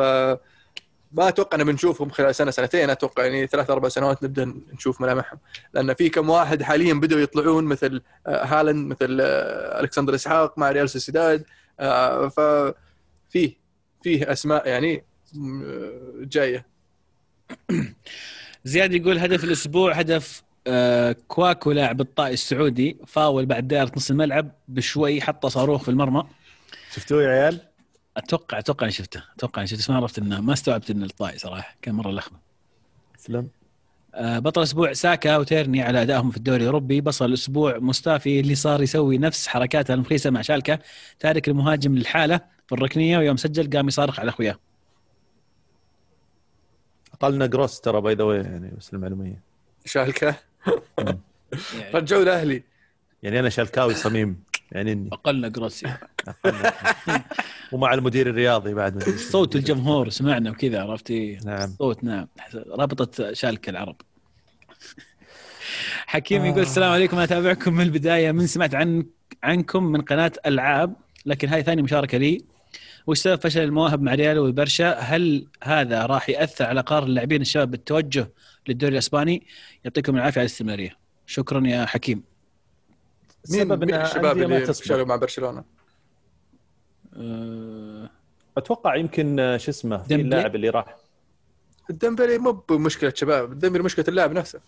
[1.13, 2.89] ما أتوقع ان بنشوفهم خلال سنة سنتين.
[2.89, 5.39] أتوقع يعني ثلاث أربع سنوات نبدأ نشوف ملامحهم.
[5.73, 10.71] لأن في كم واحد حاليا بدأوا يطلعون مثل آه، هالاند مثل آه، ألكسندر إسحاق مع
[10.71, 11.45] ريال سوسيداد.
[11.79, 13.57] آه، ففيه
[14.03, 15.03] فيه أسماء يعني
[16.21, 16.65] جاية.
[18.63, 20.43] زياد يقول هدف الأسبوع هدف
[21.27, 26.23] كواكو لاعب الطائي السعودي فاول بعد دائرة نص الملعب بشوي حط صاروخ في المرمى.
[26.91, 27.70] شفتوه يا عيال؟
[28.17, 29.23] أتوقع أتوقع إني شفته.
[29.35, 31.75] أتوقع إني شفته بس ما عرفت انه ما استوعبت إنه الطائي صراحة.
[31.81, 32.39] كان مرة لخمه
[33.17, 33.49] سلام.
[34.15, 37.01] آه بطل الأسبوع ساكا وتيرني على أدائهم في الدوري الأوروبي.
[37.01, 40.79] بصل الأسبوع مستافي اللي صار يسوي نفس حركاته المخيسة مع شالكا
[41.19, 44.59] تارك المهاجم للحالة في الركنية ويوم سجل قام يصارخ على أخوياه.
[47.13, 49.41] أقلنا جروس ترى by the يعني بس المعلومية.
[49.85, 50.35] شالكا.
[51.93, 52.63] رجعوا الأهلي.
[53.23, 54.43] يعني أنا شالكاوي صميم.
[54.71, 55.93] يعني اني اقلنا جروسي
[57.71, 59.03] ومع المدير الرياضي بعد.
[59.09, 61.75] صوت الجمهور سمعنا وكذا عرفتي نعم.
[61.79, 62.27] صوت نعم.
[62.55, 63.95] رابطة شالكه العرب.
[66.05, 69.05] حكيم يقول السلام عليكم أنا أتابعكم من البداية من سمعت عن
[69.43, 70.95] عنكم من قناة ألعاب
[71.25, 72.41] لكن هاي ثاني مشاركة لي.
[73.07, 77.71] وش سبب فشل المواهب مع ريال والبرشا؟ هل هذا راح يأثر على قرار اللاعبين الشباب
[77.71, 78.31] بالتوجه
[78.67, 79.47] للدوري الإسباني؟
[79.85, 80.97] يعطيكم العافية على الاستمرارية.
[81.25, 82.30] شكرا يا حكيم.
[83.49, 85.63] مين مين الشباب اللي فشلوا مع برشلونة؟
[87.17, 88.09] أه...
[88.57, 90.97] أتوقع يمكن آه، شو اسمه في اللاعب اللي راح.
[91.89, 94.59] الدمبلي مو بمشكلة شباب الدمبلي مشكلة اللاعب نفسه.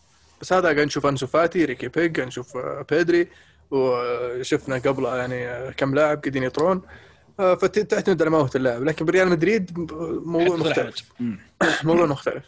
[0.41, 2.58] بس هذا قاعد نشوف أنسو فاتي ريكي بيج قاعد نشوف
[2.90, 3.28] بيدري
[3.72, 6.82] وشفنا قبله يعني كم لاعب قاعدين يطرون.
[7.38, 8.84] فتعتمد على موهبة اللاعب.
[8.84, 9.78] لكن بريال مدريد
[10.26, 11.14] موضوع مختلف.
[11.84, 12.44] موضوع مختلف.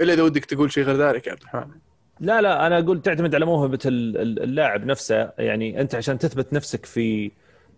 [0.00, 1.85] إلا إذا ودك تقول شيء غير ذلك يا عبد الرحمن.
[2.20, 5.30] لا لا أنا أقول تعتمد على موهبة اللاعب نفسه.
[5.38, 7.30] يعني أنت عشان تثبت نفسك في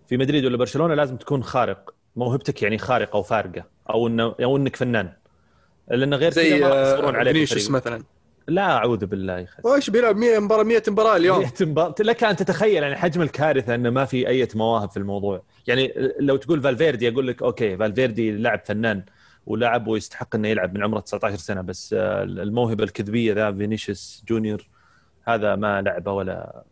[0.08, 1.94] في مدريد ولا برشلونة لازم تكون خارق.
[2.16, 5.12] موهبتك يعني خارقه وفارقه أو إنه أو إنك فنان.
[5.90, 8.02] لأن غير زي ما عليك فينيسيوس مثلا.
[8.48, 9.62] لا أعوذ بالله يا أخي.
[9.64, 11.38] وش بيلعب 100 مباراة 100 مباراة اليوم.
[11.38, 11.94] 100 مباراة.
[12.00, 15.42] لك أن تتخيل يعني حجم الكارثة إنه ما في أي مواهب في الموضوع.
[15.66, 19.02] يعني لو تقول فالفيردي أقول لك okay فالفيردي لاعب فنان.
[19.48, 24.68] ولاعب ويستحق إنه يلعب من عمره 19 سنة بس آه، الموهبة الكذبة ذا فينيسيوس جونيور
[25.24, 26.62] هذا ما لعبه ولا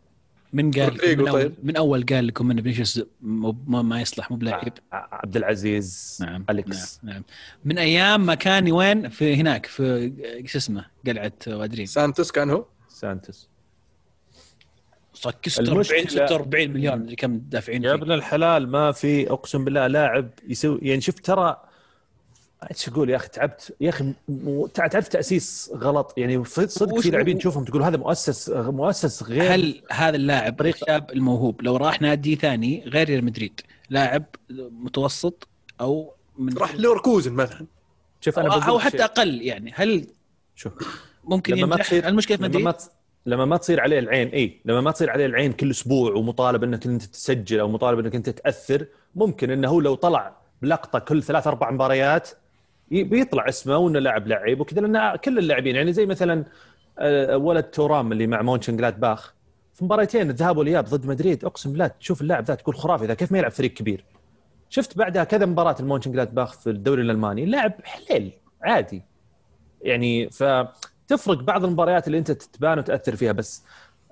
[0.53, 4.73] من قال من, أول, من أول قال لكم إن فينيسيوس ما يصلح مو بلاعب.
[4.91, 6.99] عبد العزيز نعم أليكس.
[7.03, 7.23] نعم, نعم.
[7.65, 12.65] من أيام ما كان وين؟ في هناك في شو اسمه؟ قلعة وادرين سانتوس كان هو؟
[12.89, 13.49] سانتوس.
[15.13, 20.29] صك 46 46 مليون اللي كم دافعين يا ابن الحلال ما في أقسم بالله لاعب
[20.47, 21.66] يسوي يعني شفت ترى
[22.71, 24.13] إيش أقول يا أخي تعبت يا أخي
[24.73, 30.15] تعرف تأسيس غلط؟ يعني صدق في لاعبين تشوفهم تقول هذا مؤسس مؤسس غير هل هذا
[30.15, 34.23] اللاعب الشاب الموهوب لو راح نادي ثاني غير ريال مدريد لاعب
[34.71, 35.47] متوسط
[35.81, 37.65] أو من راح ليفركوزن مثلا.
[38.21, 39.71] شوف أنا أو, أو حتى أقل يعني.
[39.75, 40.07] هل
[40.55, 40.73] شوف
[41.23, 42.77] ممكن لما ما تصير المشكلة في مدريد؟ لما ما
[43.25, 46.85] لما ما تصير عليه العين إي لما ما تصير عليه العين كل أسبوع ومطالب إنك
[46.85, 48.85] أنت تسجل أو مطالب إنك أنت تأثر
[49.15, 52.29] ممكن إنه هو لو طلع بلقطة كل ثلاث أربع مباريات
[52.91, 56.45] بيطلع اسمه وإنه لاعب لعيب وكذا لأن كل اللاعبين يعني زي مثلا
[56.99, 58.99] آه، ولد تورام اللي مع مونشن جلاد
[59.73, 63.31] في مباريتين الذهاب والإياب ضد مدريد أقسم بالله تشوف اللاعب ذا تقول خرافي ذا كيف
[63.31, 64.05] ما يلعب فريق كبير.
[64.69, 68.31] شفت بعدها كذا مباراة المونشن جلاد في الدوري الألماني لاعب حليل
[68.63, 69.03] عادي.
[69.81, 73.63] يعني فتفرق بعض المباريات اللي أنت تبان وتأثر فيها بس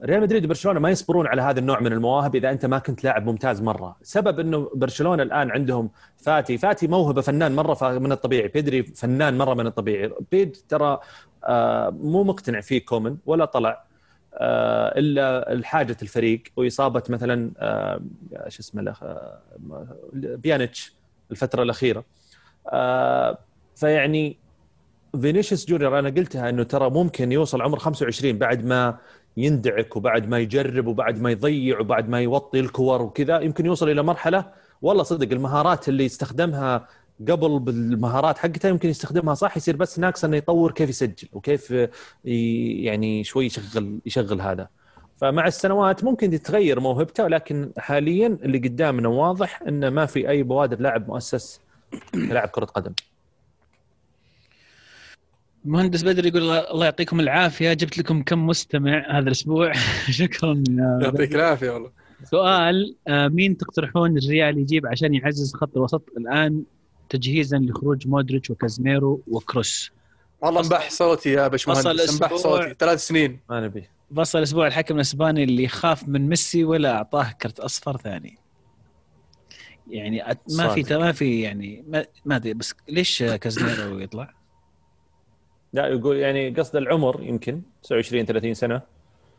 [0.04, 3.26] ريال مدريد وبرشلونة ما يصبرون على هذا النوع من المواهب إذا أنت ما كنت لاعب
[3.26, 8.84] ممتاز مرة، سبب إنه برشلونة الآن عندهم فاتي، فاتي موهبة فنان مرة من الطبيعي، بيدري
[8.84, 11.00] فنان مرة من الطبيعي، بيد ترى
[11.44, 13.86] آه، مو مقتنع فيه كومن ولا طلع
[14.34, 18.02] آه، إلا الحاجة الفريق وإصابة مثلا آه،
[18.48, 18.96] شو اسمه
[20.14, 20.94] بيانيتش
[21.32, 22.04] الفترة الأخيرة.
[23.76, 24.38] فيعني
[25.22, 28.98] فينيسيوس جونيور أنا قلتها إنه ترى ممكن يوصل عمر 25 بعد ما
[29.38, 34.04] يندعك وبعد ما يجرب وبعد ما يضيع وبعد ما يوطي الكور وكذا يمكن يوصل إلى
[34.04, 34.46] مرحلة
[34.82, 36.88] والله صدق المهارات اللي يستخدمها
[37.30, 41.74] قبل بالمهارات حقته يمكن يستخدمها صح يصير بس ناقص إنه يطور كيف يسجل وكيف
[42.24, 44.68] يعني شوي يشغل يشغل هذا.
[45.18, 50.80] فمع السنوات ممكن تتغير موهبته لكن حاليا اللي قدامنا واضح إنه ما في أي بوادر
[50.80, 51.62] لاعب مؤسس
[52.14, 52.94] كلاعب كرة قدم.
[55.66, 57.74] مهندس بدر يقول الله يعطيكم العافية.
[57.74, 59.72] جبت لكم كم مستمع هذا الأسبوع.
[60.20, 60.64] شكرا
[61.02, 61.92] يعطيك العافية والله.
[62.24, 66.64] سؤال آه، مين تقترحون الريال يجيب عشان يعزز خط الوسط الآن
[67.10, 69.92] تجهيزا لخروج مودريتش وكازميرو وكروس؟
[70.42, 72.14] والله انبح صوتي يا باشمهندس.
[72.14, 72.76] انبح صوتي.
[72.80, 73.40] ثلاث سنين.
[73.50, 73.90] ما نبي.
[74.12, 74.68] بصل الأسبوع.
[74.68, 78.38] الحكم الأسباني اللي يخاف من ميسي ولا أعطاه كرت أصفر ثاني.
[79.88, 81.84] يعني ما في ما في يعني
[82.26, 84.45] ما أدري بس ليش كازميرو يطلع؟
[85.76, 88.82] لا يقول يعني قصد العمر يمكن 29 30 سنة.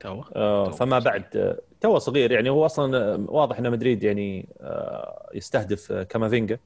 [0.01, 2.51] تو آه فما بعد آه، تو صغير يعني.
[2.51, 6.59] هو أصلا آه، واضح ان مدريد يعني آه يستهدف آه، كامافينجا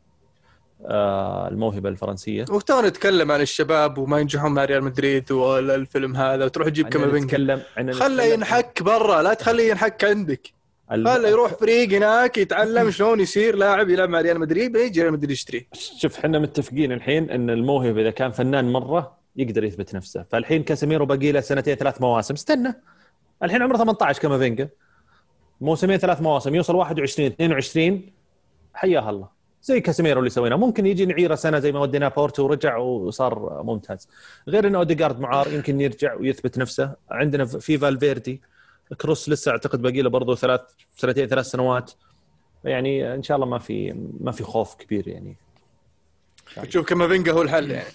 [0.87, 2.45] آه الموهبة الفرنسية.
[2.51, 7.25] وتونا نتكلم عن الشباب وما ينجحون مع ريال مدريد ولا الفيلم هذا وتروح تجيب كامافينجا.
[7.27, 10.53] نتكلم خله ينحك برا لا تخليه ينحك عندك.
[10.93, 15.13] الم- خله يروح فريق هناك يتعلم شلون يصير لاعب يلعب مع ريال مدريد يجي ريال
[15.13, 20.25] مدريد يشتريه شوف إحنا متفقين الحين إن الموهبة إذا كان فنان مرة يقدر يثبت نفسه.
[20.31, 22.35] فالحين كاسيميرو باقي له سنتين ثلاث مواسم.
[22.35, 22.75] استنى.
[23.43, 24.69] الحين عمره 18 كامافينجا
[25.61, 26.55] موسمين ثلاث مواسم.
[26.55, 28.13] يوصل 21 22
[28.75, 29.29] حياه الله.
[29.63, 34.09] زي كاسيميرو اللي سويناه ممكن يجي نعيره سنة زي ما وديناه بورتو ورجع وصار ممتاز.
[34.49, 36.95] غير إن اوديجارد معار يمكن يرجع ويثبت نفسه.
[37.11, 38.41] عندنا في فالفيردي.
[39.01, 40.61] كروس لسه أعتقد باقي له برضه ثلاث
[40.97, 41.93] سنتين ثلاث سنوات.
[42.65, 45.37] يعني إن شاء الله ما في ما في خوف كبير يعني.
[46.63, 47.93] تشوف كامافينجا هو الحل يعني.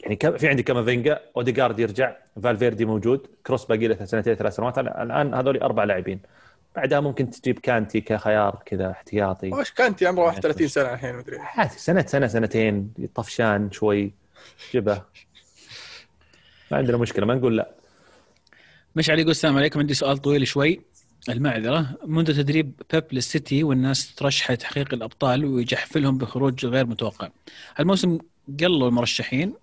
[0.00, 4.78] يعني كم- في عندي كامافينجا اوديجارد يرجع فالفيردي موجود كروس باقي له سنتين ثلاث سنوات.
[4.78, 6.20] الان هذول أربع لاعبين.
[6.76, 9.50] بعدها ممكن تجيب كانتي كخيار كذا احتياطي.
[9.50, 11.38] وش كانتي؟ عمره 31 سنة الحين مدري
[11.76, 12.92] سنه سنه سنتين.
[13.14, 14.12] طفشان شوي
[14.74, 15.02] جبه.
[16.70, 17.70] ما عندنا مشكلة ما نقول لا.
[18.96, 20.80] مشعل يقول السلام عليكم عندي سؤال طويل شوي.
[21.28, 21.86] المعذرة.
[22.06, 27.28] منذ تدريب بيب للسيتي والناس ترشح لتحقيق الأبطال ويجحفلهم بخروج غير متوقع.
[27.76, 28.18] هالموسم
[28.60, 29.54] قلوا المرشحين؟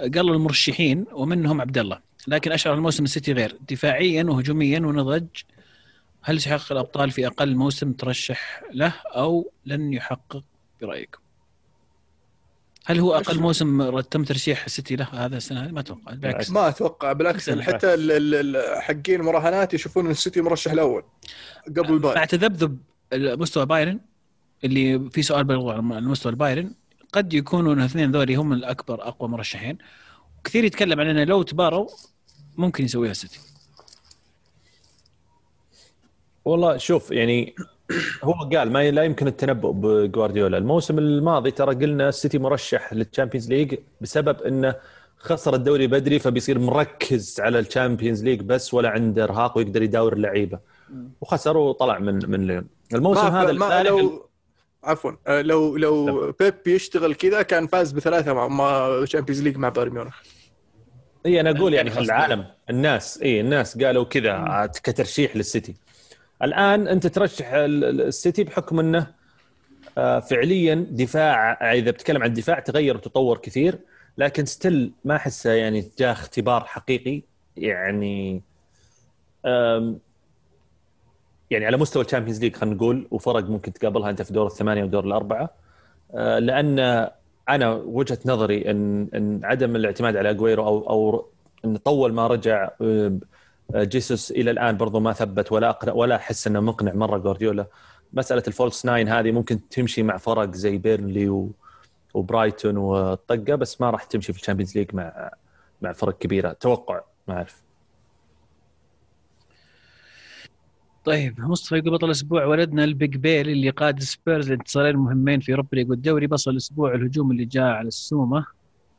[0.00, 5.26] قلوا المرشحين ومنهم عبد الله لكن أشعر الموسم السيتي غير دفاعيا وهجوميا ونضج
[6.22, 10.44] هل سيحقق الأبطال في أقل موسم ترشح له أو لن يحقق
[10.82, 11.18] برايكم؟
[12.86, 16.68] هل هو أقل موسم تم ترشيح السيتي له هذا السنة هذه؟ ما أتوقع بالعكس ما
[16.68, 17.50] أتوقع بالعكس.
[17.50, 21.02] حتى ال- ال- ال- حقين المراهنات يشوفون إن السيتي مرشح الأول
[21.66, 22.78] قبل البايرن مع تذبذب
[23.14, 24.00] مستوى بايرن
[24.64, 26.74] اللي في سؤال بالغوا على مستوى البايرن
[27.12, 29.78] قد يكونوا الاثنين ذولي هم الأكبر أقوى مرشحين
[30.44, 31.88] كثير يتكلم عن إنه لو تباروا
[32.56, 33.40] ممكن يسويها السيتي
[36.44, 37.54] والله شوف يعني
[38.22, 40.58] هو قال ما لا يمكن التنبؤ بجوارديولا.
[40.58, 44.74] الموسم الماضي ترى قلنا السيتي مرشح لل Champions League بسبب إنه
[45.18, 50.12] خسر الدوري بدري فبيصير مركز على ال Champions League بس ولا عنده إرهاق ويقدر يداور
[50.12, 50.58] اللعيبة.
[51.20, 52.66] وخسر وطلع من من ليون.
[52.94, 54.27] الموسم ما, هذا ما لو
[54.84, 55.12] عفوا.
[55.26, 59.92] آه، لو لو بيب يشتغل كذا كان فاز بثلاثة مع مع Champions League مع بايرن
[59.92, 60.16] ميونخ.
[61.26, 62.46] إي أنا أقول يعني في العالم.
[62.70, 65.74] الناس إي الناس قالوا كذا كترشيح للسيتي.
[66.42, 69.18] الآن أنت ترشح ال- ال- السيتي بحكم إنه
[69.98, 73.78] آه، فعليا دفاع إذا بتتكلم عن الدفاع تغير وتطور كثير
[74.18, 77.22] لكن still ما أحسه يعني جاء اختبار حقيقي.
[77.56, 78.42] يعني
[81.50, 84.84] يعني على مستوى ال Champions League خلينا نقول وفرق ممكن تقابلها أنت في دور الثمانية
[84.84, 85.50] ودور الأربعة.
[86.14, 86.78] آه، لأن
[87.48, 91.26] أنا وجهة نظري ان إن عدم الاعتماد على أجويرو أو أو
[91.64, 93.18] إن طول ما رجع آه،
[93.74, 97.66] جيسوس إلى الآن برضو ما ثبت ولا أقنع ولا أحس إنه مقنع مرة جوارديولا.
[98.12, 101.50] مسألة ال false nine هذه ممكن تمشي مع فرق زي بيرنلي
[102.14, 105.30] وبرايتون والطقه بس ما راح تمشي في ال Champions League مع
[105.82, 106.52] مع فرق كبيرة.
[106.52, 107.67] توقع ما أعرف.
[111.08, 115.52] طيب مصطفى يقول بطل الأسبوع ولدنا ال big بيل اللي قاد سبيرز لانتصارين مهمين في
[115.52, 118.46] Europa League والدوري بصل الأسبوع الهجوم اللي جاء على السومة.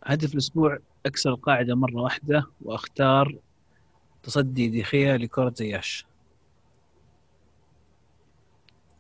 [0.03, 3.35] هدف الأسبوع أكسر القاعدة مرة واحدة وأختار
[4.23, 6.05] تصدي ديخيا لكرة زياش.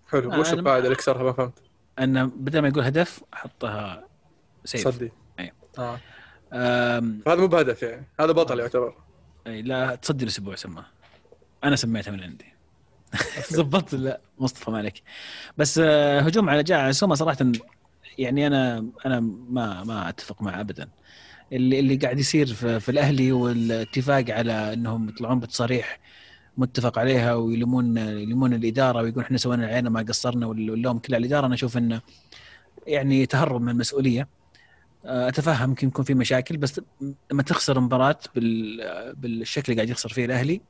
[0.07, 1.63] حلو آه، وش القاعدة اللي كسرها ما فهمت.
[1.99, 4.07] انه بدل ما يقول هدف حطها
[4.65, 4.87] سيف.
[4.87, 5.53] صدي أي.
[5.79, 5.99] آه.
[6.53, 7.21] أم...
[7.27, 8.95] هذا مو بهدف يعني هذا بطل يعتبر.
[9.47, 10.85] أي لا تصدي الأسبوع سماه
[11.63, 12.58] أنا سميتها من عندي.
[13.53, 15.01] ضبطت لا مصطفى مالك.
[15.57, 17.37] بس آه، هجوم على جاء على سوما صراحة
[18.17, 19.19] يعني أنا أنا
[19.49, 20.89] ما ما أتفق معه ابدا.
[21.53, 25.99] اللي اللي قاعد يصير في, في الأهلي والاتفاق على إنهم يطلعون بتصاريح
[26.57, 31.45] متفق عليها ويلومون يلومون الإدارة ويقول إحنا سوينا علينا ما قصرنا واللوم كله على الإدارة
[31.45, 32.01] أنا أشوف إنه
[32.87, 34.27] يعني تهرب من المسؤولية.
[35.05, 36.81] آه، أتفهم يمكن يكون في مشاكل بس
[37.31, 40.61] لما تخسر مباراة بال بالشكل اللي قاعد يخسر فيه الأهلي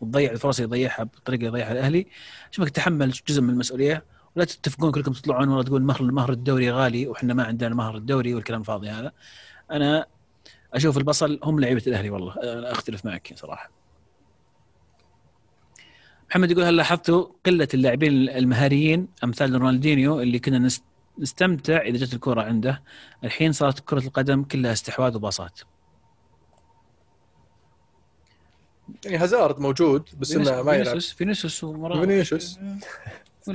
[0.00, 2.06] وتضيع الفرص اللي يضيعها بالطريقة اللي يضيعها الأهلي.
[2.50, 4.04] شوفك تحمل جزء من المسؤولية.
[4.36, 8.34] ولا تتفقون كلكم تطلعون والله تقول مهر مهر الدوري غالي وإحنا ما عندنا مهر الدوري
[8.34, 9.12] والكلام الفاضي هذا.
[9.70, 10.06] أنا
[10.74, 12.34] أشوف البصل هم لعيبة الأهلي والله.
[12.42, 13.70] أنا أختلف معك صراحة.
[16.30, 20.84] محمد يقول هل لاحظتوا قلة اللاعبين المهاريين؟ أمثال رونالدينيو اللي كنا نست-
[21.18, 22.82] نستمتع إذا جت الكرة عنده.
[23.24, 25.60] الحين صارت كرة القدم كلها استحواذ وباصات.
[29.04, 30.74] يعني هازارد موجود بس إنه ما يلعب.
[30.74, 32.58] فينيسيوس فينيسيوس ومرا فينيسيوس.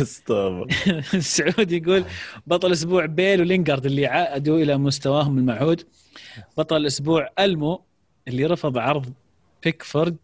[0.00, 0.66] استغفر
[1.14, 2.04] السعودي يقول
[2.46, 5.82] بطل أسبوع بيل ولينجارد اللي عادوا إلى مستواهم المعهود.
[6.56, 7.82] بطل الأسبوع ألمو
[8.28, 9.12] اللي رفض عرض
[9.64, 10.16] بيكفورد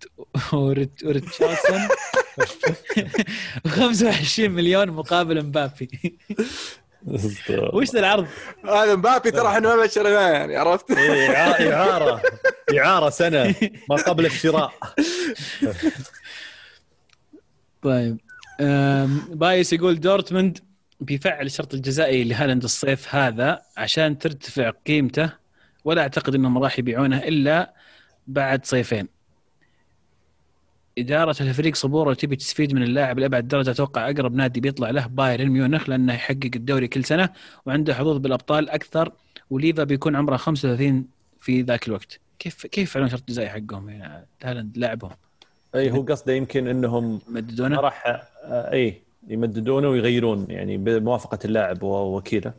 [0.53, 1.89] وريت- وريتشاردسون.
[3.67, 6.19] 25 مليون مقابل مبابي.
[7.73, 8.27] وش ذا العرض؟
[8.65, 11.31] هذا مبابي ترى إحنا ما بشرناه يعني عرفت؟ إيه،
[11.75, 12.23] إعارة
[12.79, 13.55] إعارة سنة
[13.91, 14.73] ما قبل الشراء
[17.83, 18.21] طيب
[19.31, 20.59] بايس يقول دورتموند
[21.01, 25.33] بيفعل الشرط الجزائي لهالاند الصيف هذا عشان ترتفع قيمته
[25.85, 27.75] ولا أعتقد إنهم راح يبيعونه إلا
[28.27, 29.14] بعد صيفين.
[30.99, 35.49] إدارة الفريق صبورة وتبي تستفيد من اللاعب لأبعد درجة أتوقع أقرب نادي بيطلع له بايرن
[35.49, 37.29] ميونخ لأنه يحقق الدوري كل سنة
[37.67, 39.13] وعنده حظوظ بالأبطال أكثر
[39.51, 41.07] وليفا بيكون عمره 35
[41.41, 42.21] في ذاك الوقت.
[42.39, 45.11] كيف كيف يفعلون شرط جزائي حقهم يعني هالاند؟ لاعبهم
[45.75, 51.83] أي هو قصده يمكن إنهم ما مددونه راح آه، أي يمددونه ويغيرون يعني بموافقة اللاعب
[51.83, 52.53] ووكيله.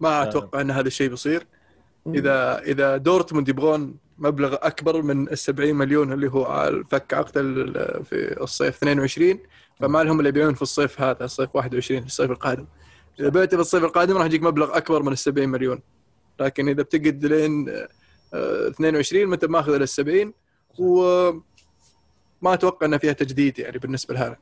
[0.00, 1.46] ما أتوقع إن هذا الشيء بيصير.
[2.14, 7.32] اذا إذا دورتموند يبغون مبلغ أكبر من ال 70 مليون اللي هو فك عقد
[8.04, 9.38] في الصيف 22
[9.80, 12.66] فما لهم اللي يبيعون في الصيف هذا الصيف 21 في الصيف القادم.
[13.20, 15.80] إذا بعت في الصيف القادم راح يجيك مبلغ أكبر من ال 70 مليون.
[16.40, 17.68] لكن إذا بتقعد لين
[18.34, 20.32] آه، 22 ما انت ماخذ إلا ال 70
[20.78, 21.42] وما
[22.44, 24.36] أتوقع ان فيها تجديد يعني بالنسبة لهذا.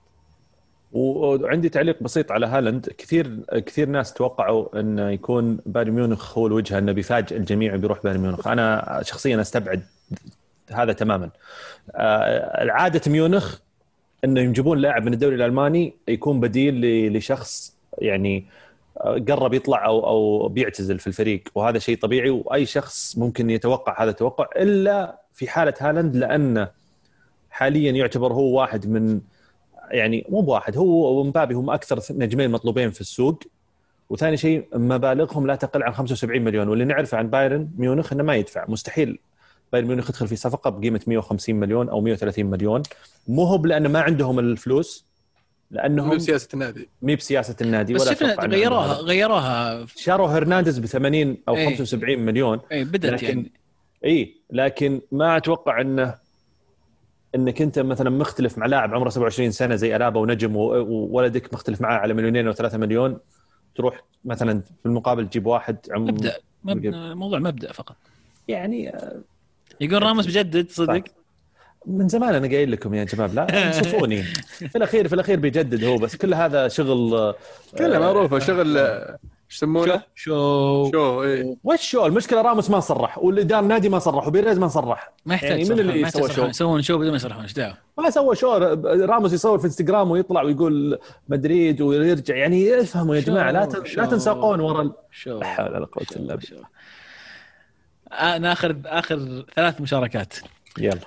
[0.92, 2.88] وعندي تعليق بسيط على هالاند.
[2.98, 8.20] كثير كثير ناس توقعوا انه يكون بايرن ميونخ هو الوجهه انه بيفاجئ الجميع وبيروح بايرن
[8.20, 8.46] ميونخ.
[8.46, 9.82] أنا شخصيا أستبعد
[10.70, 11.30] هذا تماما.
[11.94, 13.58] آه، عاده ميونخ
[14.24, 18.46] إنه يجيبون لاعب من الدوري الألماني يكون بديل لشخص يعني
[19.00, 21.42] آه، قرب يطلع أو أو بيعتزل في الفريق.
[21.54, 24.48] وهذا شيء طبيعي وأي شخص ممكن يتوقع هذا التوقع.
[24.56, 26.68] إلا في حالة هالاند لأنه
[27.50, 29.20] حاليا يعتبر هو واحد من
[29.90, 33.42] يعني مو بواحد هو ومبابي هم أكثر نجمين مطلوبين في السوق.
[34.10, 36.68] وثاني شيء مبالغهم لا تقل عن 75 مليون.
[36.68, 38.64] واللي نعرفه عن بايرن ميونخ إنه ما يدفع.
[38.68, 39.18] مستحيل.
[39.72, 42.82] بايرن ميونخ يدخل في صفقة بقيمة 150 مليون أو 130 مليون.
[43.28, 45.04] مو هو لأنه ما عندهم الفلوس
[45.70, 46.88] لأنهم من سياسه النادي.
[47.02, 48.92] مي بسياسة النادي بس ولا شفنا غيروها.
[48.94, 49.86] غيروها.
[49.96, 51.66] شروا هرنانديز ب 80 أو إيه.
[51.66, 52.60] 75 مليون.
[52.72, 53.52] اي بدت لكن- يعني.
[54.04, 56.14] اي لكن ما أتوقع إنه
[57.34, 61.98] إنك أنت مثلا مختلف مع لاعب عمره 27 سنة زي ألابا ونجم وولدك مختلف معاه
[61.98, 63.18] على مليونين أو ثلاثة مليون
[63.74, 67.96] تروح مثلا في المقابل تجيب واحد عم مبدأ موضوع مبدأ فقط.
[68.48, 69.20] يعني آه،
[69.80, 71.02] يقول راموس بجدد صدق؟
[71.86, 74.22] من زمان أنا قايل لكم يا شباب لا انصفوني.
[74.22, 77.34] في الأخير في الأخير بيجدد هو بس كل هذا شغل آه،
[77.78, 78.78] كلها معروفه شغل
[79.50, 81.56] إيش يسمونه؟ شو شو إيه.
[81.64, 85.12] وش شو؟ المشكلة راموس ما صرح والاداره النادي ما صرح وبيريز ما صرح.
[85.26, 86.30] ما يحتاج يعني من اللي يصرحون.
[86.30, 90.10] شو؟ يسوون شو بدون ما يصرحون إيش دعوة؟ ما سوى شو؟ راموس يصور في انستغرام
[90.10, 90.98] ويطلع ويقول
[91.28, 92.36] مدريد ويرجع.
[92.36, 96.34] يعني افهموا يا جماعة لا لا تنساقون ورا ال- show لا حول ولا قوة إلا
[96.34, 96.64] بالله.
[98.12, 100.34] آه، ناخذ آخر ثلاث مشاركات.
[100.78, 100.98] يلا.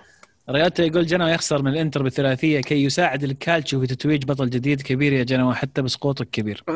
[0.52, 5.14] رياتا يقول جنوا يخسر من الإنتر بالثلاثية كي يساعد الكالتشو في تتويج بطل جديد كبير.
[5.14, 6.64] يا جنوا حتى بسقوطك كبير.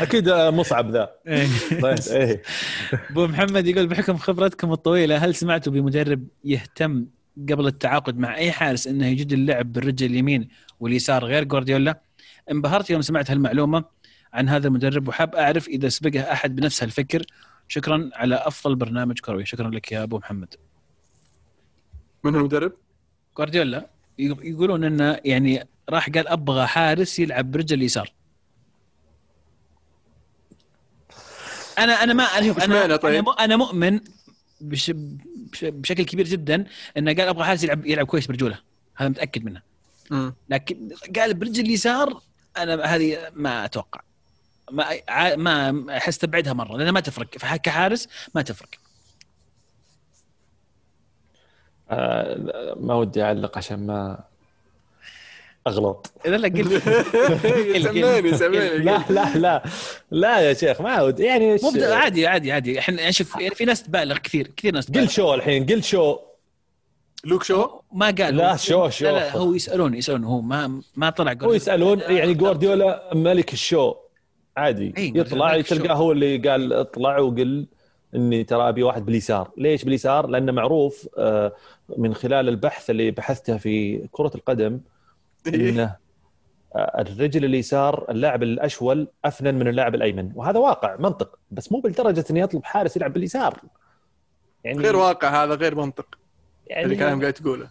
[0.00, 1.10] أكيد مصعب ذا.
[1.82, 2.42] طيب إيه.
[3.10, 7.06] أبو محمد يقول بحكم خبرتكم الطويلة هل سمعتوا بمدرب يهتم
[7.50, 10.48] قبل التعاقد مع أي حارس إنه يجد اللعب بالرجل اليمين
[10.80, 12.00] واليسار غير جوارديولا؟
[12.50, 13.84] انبهرت يوم سمعت هالمعلومة
[14.32, 17.22] عن هذا المدرب وحاب أعرف إذا سبقه أحد بنفس هالفكر.
[17.68, 19.44] شكرا على أفضل برنامج كروي.
[19.44, 20.54] شكرا لك يا أبو محمد.
[22.24, 22.72] من هو المدرب؟
[23.36, 23.86] جوارديولا
[24.18, 28.12] يقولون إنه يعني راح قال أبغى حارس يلعب برجل اليسار.
[31.78, 34.00] أنا أنا ما أنا أنا أنا, طيب؟ أنا مؤمن
[34.60, 36.66] بش بش بشكل كبير جدا
[36.96, 38.58] إنه قال أبغى حارس يلعب يلعب كويس برجوله.
[38.96, 39.62] هذا متأكد منه.
[40.48, 42.22] لكن قال برجل اليسار
[42.56, 44.00] أنا هذه ما أتوقع.
[44.72, 47.28] ما ما أحس تبعدها مرة لأن ما تفرق.
[47.56, 48.68] كحارس ما تفرق
[51.79, 51.79] آه،
[52.80, 54.18] ما ودي أعلق عشان ما
[55.66, 56.12] أغلط.
[56.26, 56.82] إذا لا قلت
[57.88, 59.62] سميني سميني لا لا لا.
[60.10, 62.78] لا يا شيخ ما ودي يعني مو عادي عادي عادي.
[62.78, 66.18] إحنا يعني شوف يعني في ناس تبالغ كثير كثير ناس قل شو الحين؟ قل شو؟
[67.24, 68.36] لوك شو؟ ما قال.
[68.36, 69.04] لا، هو- show- show.
[69.04, 70.24] لا, لا هو يسألون يسألون.
[70.24, 71.52] هو ما ما طلع هو.
[71.52, 73.94] يسألون يعني جوارديولا ملك ال show.
[74.56, 74.94] عادي.
[74.98, 75.60] إي، يطلع.
[75.60, 77.66] تلقاه هو اللي قال اطلع وقل
[78.14, 79.50] إني ترى أبي واحد باليسار.
[79.56, 81.52] ليش باليسار؟ لأنه معروف آه،
[81.96, 84.80] من خلال البحث اللي بحثته في كرة القدم
[85.46, 85.96] انه
[86.76, 90.32] آه، الرجل اليسار اللاعب الأشول أفنن من اللاعب الأيمن.
[90.34, 93.60] وهذا واقع منطق بس مو بالدرجة اني اطلب حارس يلعب باليسار.
[94.64, 96.18] يعني غير واقع هذا غير منطق.
[96.66, 97.68] يعني اللي كلام قاعد تقوله.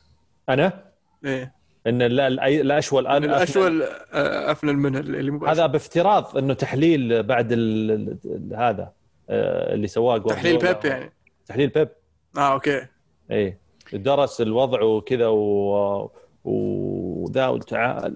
[0.49, 0.83] أنا؟
[1.25, 1.59] إيه.
[1.87, 5.53] إن لا الأشول الان الأشول آه، أفنن من اللي مباشر.
[5.53, 7.91] هذا بافتراض إنه تحليل بعد ال
[8.25, 8.91] ال هذا
[9.29, 11.13] آه، اللي سواه تحليل بيب يعني.
[11.45, 11.89] تحليل بيب.
[12.37, 12.85] آه أوكي.
[13.31, 13.57] اي
[13.93, 16.11] درس الوضع وكذا و
[16.43, 18.15] وذا وتعال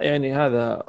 [0.00, 0.82] يعني هذا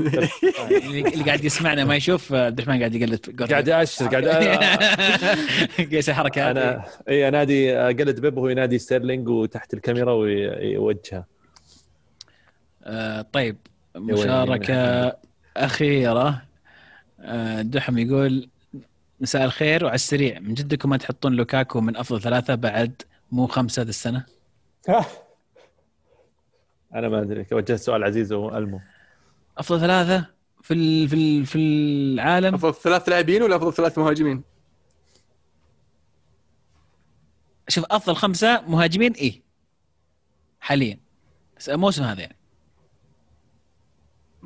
[0.00, 6.56] اللي قاعد يسمعنا ما يشوف عبد الرحمن قاعد يقلد قاعد اشر قاعد قاعد يسوي حركات
[6.56, 11.26] أنا إي انادي أقلد بيب وهو ينادي ستيرلينج وتحت الكاميرا ويوجهها
[12.84, 13.56] آه طيب
[13.96, 15.16] مشاركة
[15.56, 16.42] أخيرة.
[17.20, 18.48] آه دحم يقول
[19.20, 20.38] مساء الخير وعلى السريع.
[20.40, 23.02] من جدكم ما تحطون لوكاكو من أفضل ثلاثة بعد
[23.32, 24.26] مو خمسة ذا السنة؟
[26.94, 27.46] أنا ما أدري.
[27.52, 28.80] وجهت سؤال عزيز وألمو.
[29.58, 30.26] أفضل ثلاثة
[30.62, 34.42] في ال في ال في العالم؟ أفضل ثلاث لاعبين ولا أفضل ثلاث مهاجمين؟
[37.68, 39.42] شوف أفضل خمسة مهاجمين إيه.
[40.60, 40.98] حاليا.
[41.68, 42.36] الموسم هذا يعني.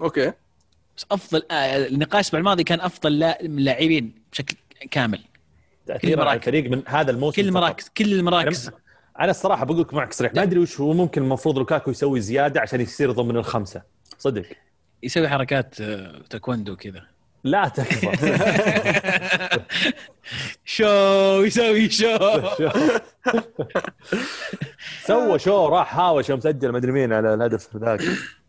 [0.02, 0.28] أوكي.
[0.28, 0.34] بس
[1.10, 4.56] أفضل آه النقاش الأسبوع الماضي كان أفضل لاعبين بشكل
[4.90, 5.20] كامل.
[5.86, 8.70] تاثير على الفريق من هذا الموسم كل المراكز كل المراكز.
[9.20, 12.60] أنا الصراحة بقول لك معك صريح ما أدري وش هو ممكن المفروض لوكاكو يسوي زيادة
[12.60, 13.82] عشان يصير ضمن الخمسة.
[14.18, 14.44] صدق.
[15.02, 17.06] يسوي حركات آه، تايكوندو كذا.
[17.44, 18.10] لا تكفى
[20.64, 20.84] show
[21.42, 22.16] يسوي show؟
[25.06, 28.00] سوى show راح هاوش يوم سجل ما ادري مين على الهدف ذاك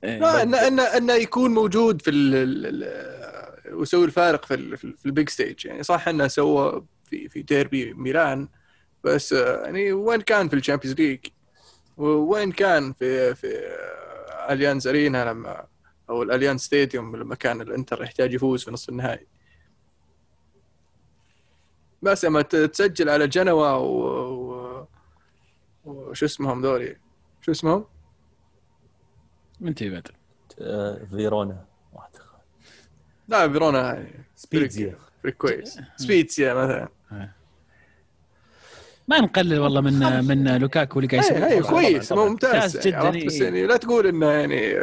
[0.03, 3.31] لا انه انه انه يكون موجود في ال
[3.73, 5.65] ويسوي الفارق في في ال big stage.
[5.65, 8.47] يعني صح إنه سوى في في ديربي ميلان
[9.03, 11.19] بس يعني وين كان في ال Champions League؟
[11.97, 13.61] وين كان في في
[14.49, 15.65] Allianz Arena لما
[16.11, 19.27] أو ال Allianz Stadium لما كان الانتر يحتاج يفوز في نصف النهائي.
[22.01, 24.87] بس لما تسجل على جنوا و...
[25.85, 26.95] وش اسمهم ذولي؟
[27.41, 27.85] شو اسمهم؟
[29.59, 30.15] من تي بدر؟
[30.61, 31.65] آه، فيرونا
[33.27, 34.97] لا فيرونا سبيتزيا.
[35.23, 35.79] فريق كويس.
[35.95, 36.89] سبيتزيا مثلا.
[39.07, 41.45] ما نقلل والله من من لوكاكو اللي قاعد يسوي.
[41.45, 42.11] اي كويس.
[42.11, 42.87] ممتاز.
[42.87, 44.75] جدا بس يعني لا تقول إنه يعني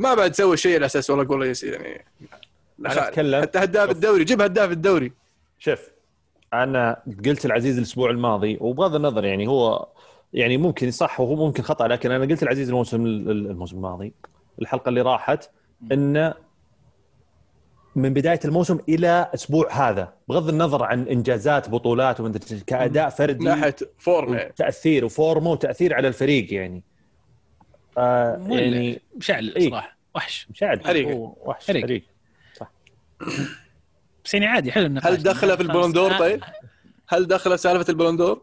[0.00, 2.04] ما بعد سوى شيء على أساس والله قول يعني.
[2.80, 3.42] أنا أتكلم.
[3.42, 5.12] حتى هداف الدوري جيب هداف الدوري.
[5.58, 5.80] شوف
[6.52, 9.88] أنا قلت العزيز الأسبوع الماضي وبغض النظر يعني هو
[10.32, 14.12] يعني ممكن صح وهو ممكن خطأ لكن أنا قلت العزيز الموسم الموسم الماضي
[14.62, 15.50] الحلقة اللي راحت
[15.92, 16.34] انه
[17.96, 22.20] من بداية الموسم إلى أسبوع هذا بغض النظر عن إنجازات بطولات
[22.66, 24.38] كأداء فردي ناحية فورمة.
[24.38, 26.82] تأثير وفورمة وتأثير على الفريق يعني.
[27.98, 29.96] آه يعني مشعل إيه؟ صراحة.
[30.14, 30.46] وحش.
[30.50, 30.84] مشعل.
[30.84, 31.16] حريق.
[31.16, 31.66] وحش.
[31.66, 32.02] حريق, حريق.
[32.56, 32.70] صح.
[34.24, 36.40] بس يعني عادي حلو هل دخله في البلندور؟ طيب؟
[37.08, 38.42] هل دخله سالفة البلندور؟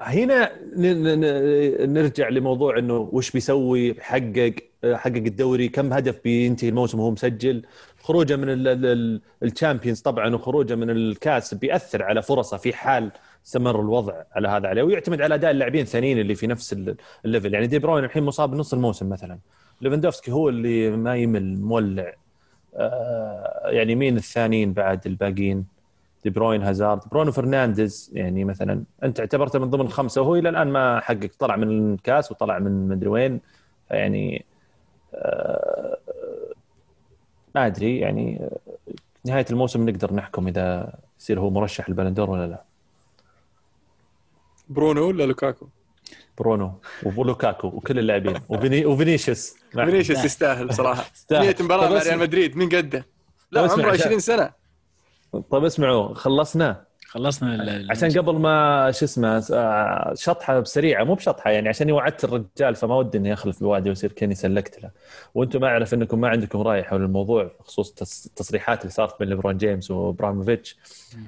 [0.00, 0.52] هنا
[1.86, 4.54] نرجع لموضوع إنه وش بيسوي حقق
[4.84, 7.62] حقق الدوري كم هدف بينتهي الموسم وهو مسجل.
[8.02, 8.46] خروجه من
[9.42, 13.10] ال Champions طبعا وخروجه من الكاس بيأثر على فرصه في حال
[13.46, 16.76] استمر الوضع على هذا عليه ويعتمد على أداء اللاعبين الثانيين اللي في نفس
[17.24, 19.38] ال level يعني دي بروين الحين مصاب نص الموسم مثلا.
[19.80, 22.14] ليفندوفسكي هو اللي ما يمل مولع.
[22.76, 25.66] آه يعني مين الثانيين بعد الباقيين؟
[26.24, 27.00] دي بروين هازارد.
[27.12, 31.56] برونو فرنانديز يعني مثلا أنت اعتبرته من ضمن الخمسة وهو إلى الآن ما حقق طلع
[31.56, 33.40] من الكاس وطلع من مدري وين.
[33.88, 34.44] فيعني
[35.14, 35.98] آه
[37.54, 38.48] ما أدري يعني
[39.24, 42.71] نهاية الموسم نقدر نحكم إذا يصير هو مرشح ال Ballon d'Or ولا لا.
[44.68, 45.68] برونو ولا لوكاكو؟
[46.38, 46.80] برونو
[47.16, 48.38] ولوكاكو وكل اللاعبين.
[48.48, 49.54] وفيني وفينيسيوس.
[49.72, 51.04] فينيسيوس يستاهل صراحة.
[51.30, 53.06] 100 مباراة مع ريال مدريد مين قده؟
[53.50, 54.50] لا عمره 20 سنة.
[55.50, 56.92] طيب اسمعوا خلصنا.
[57.12, 62.74] خلصنا عشان قبل ما شو اسمه آه، شطحة بسريعة مو بشطحة يعني عشان وعدت الرجال
[62.74, 64.90] فما ودي اني اخلف بوعدي ويصير كأني سلكت له.
[65.34, 67.90] وأنتم ما أعرف انكم ما عندكم رأي حول الموضوع بخصوص
[68.26, 70.76] التصريحات اللي صارت بين ليبرون جيمس وإبراهيموفيتش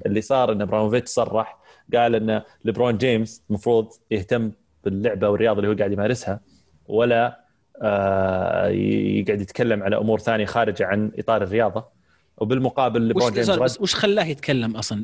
[0.05, 1.57] اللي صار إن إبراهيموفيتش صرح
[1.93, 4.51] قال إن ليبرون جيمس المفروض يهتم
[4.83, 6.39] باللعبة والرياضة اللي هو قاعد يمارسها
[6.87, 7.45] ولا
[7.81, 11.95] آه يقعد يتكلم على أمور ثانية خارجه عن إطار الرياضة.
[12.37, 15.03] وبالمقابل ليبرون جيمس رد وش خلاه يتكلم أصلا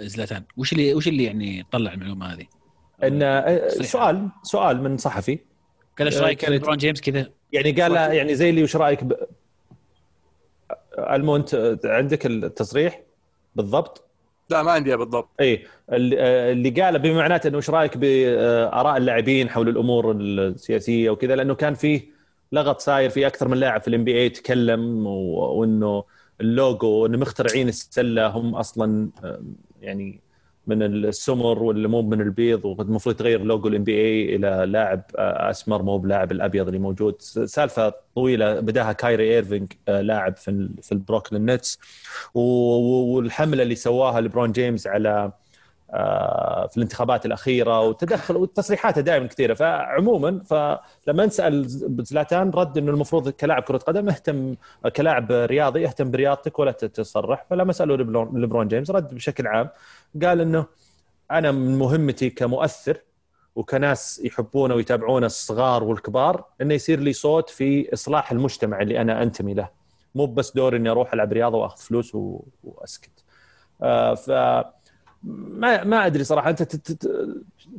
[0.00, 2.46] زلاتان؟ وش اللي وش اللي يعني طلع المعلومة هذه؟
[3.02, 5.38] إن آه، سؤال سؤال من صحفي.
[5.98, 9.12] قال إيش رأيك في ليبرون جيمس كذا؟ يعني قال يعني زي اللي وش رأيك ب...
[10.98, 13.00] ألمونت عندك التصريح؟
[13.56, 14.09] بالضبط.
[14.50, 15.28] لا ما عندي بالضبط.
[15.40, 21.54] اي اللي قاله بما معناته إنه إيش رأيك باراء اللاعبين حول الأمور السياسية وكذا؟ لأنه
[21.54, 22.20] كان فيه
[22.52, 26.04] لغط صاير في أكثر من لاعب في ال NBA تكلم وإنه
[26.40, 29.10] اللوجو انه مخترعين السلة هم أصلا
[29.82, 30.20] يعني
[30.66, 35.98] من السمر واللي مو من البيض والمفروض تغير logo ال NBA إلى لاعب أسمر مو
[35.98, 37.22] بلاعب الأبيض اللي موجود.
[37.22, 41.78] سالفة طويلة بداها كايري إيرفينج لاعب في في البروكلين نتس.
[42.34, 45.32] والحملة اللي سواها لبرون جيمس على
[45.92, 49.54] آه، في الانتخابات الأخيرة وتدخل وتصريحاته دائما كثيرة.
[49.54, 51.64] فعموما فلما نسأل
[52.04, 54.54] زلاتان رد إنه المفروض كلاعب كرة قدم اهتم
[54.96, 57.46] كلاعب رياضي اهتم برياضتك ولا تتصرح.
[57.50, 57.96] فلما سألوا
[58.32, 59.68] لبرون جيمس رد بشكل عام.
[60.22, 60.66] قال إنه
[61.30, 62.98] أنا من مهمتي كمؤثر
[63.56, 69.54] وكناس يحبونه ويتابعونه الصغار والكبار إنه يصير لي صوت في إصلاح المجتمع اللي أنا أنتمي
[69.54, 69.68] له.
[70.14, 72.16] مو بس دور إني أروح ألعب رياضة وأخذ فلوس
[72.64, 73.24] وأسكت.
[73.82, 74.30] آه ف
[75.22, 76.50] ما ما أدري صراحة.
[76.50, 76.62] أنت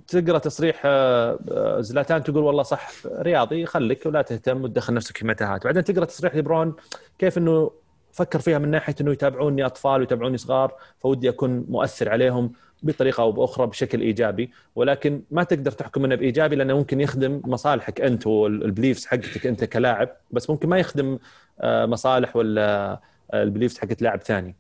[0.07, 5.27] تقرأ تصريح آه، آه، زلاتان تقول والله صح رياضي خليك ولا تهتم وتدخل نفسك في
[5.27, 5.63] متاهات.
[5.63, 6.75] بعدين تقرأ تصريح ليبرون
[7.19, 7.71] كيف إنه
[8.13, 12.51] فكر فيها من ناحية إنه يتابعوني أطفال ويتابعوني صغار فودي أكون مؤثر عليهم
[12.83, 14.51] بطريقة أو بأخرى بشكل إيجابي.
[14.75, 19.63] ولكن ما تقدر تحكم إنه بإيجابي لأنه ممكن يخدم مصالحك أنت وال beliefs حقتك أنت
[19.63, 21.19] كلاعب بس ممكن ما يخدم
[21.61, 22.99] آه، مصالح ولا
[23.33, 24.55] ال beliefs حقت لاعب ثاني.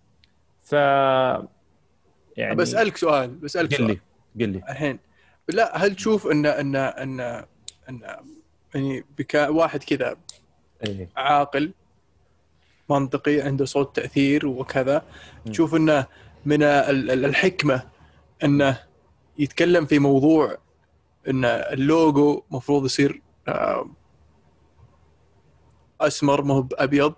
[0.61, 0.71] ف
[2.37, 3.99] يعني بسالك سؤال بسالك قل لي
[4.39, 4.61] قل لي.
[4.69, 4.99] الحين
[5.49, 7.19] لا هل تشوف إن إن إن
[7.89, 8.01] إن
[8.75, 10.15] يعني بكا واحد كذا
[10.87, 11.71] إيه؟ عاقل
[12.99, 15.01] منطقي عنده صوت تأثير وكذا.
[15.45, 16.05] تشوف إنه
[16.45, 17.83] من الحكمة
[18.43, 18.79] إنه
[19.37, 20.57] يتكلم في موضوع
[21.27, 23.89] ان اللوجو مفروض يصير آه،
[26.01, 27.13] أسمر مو بأبيض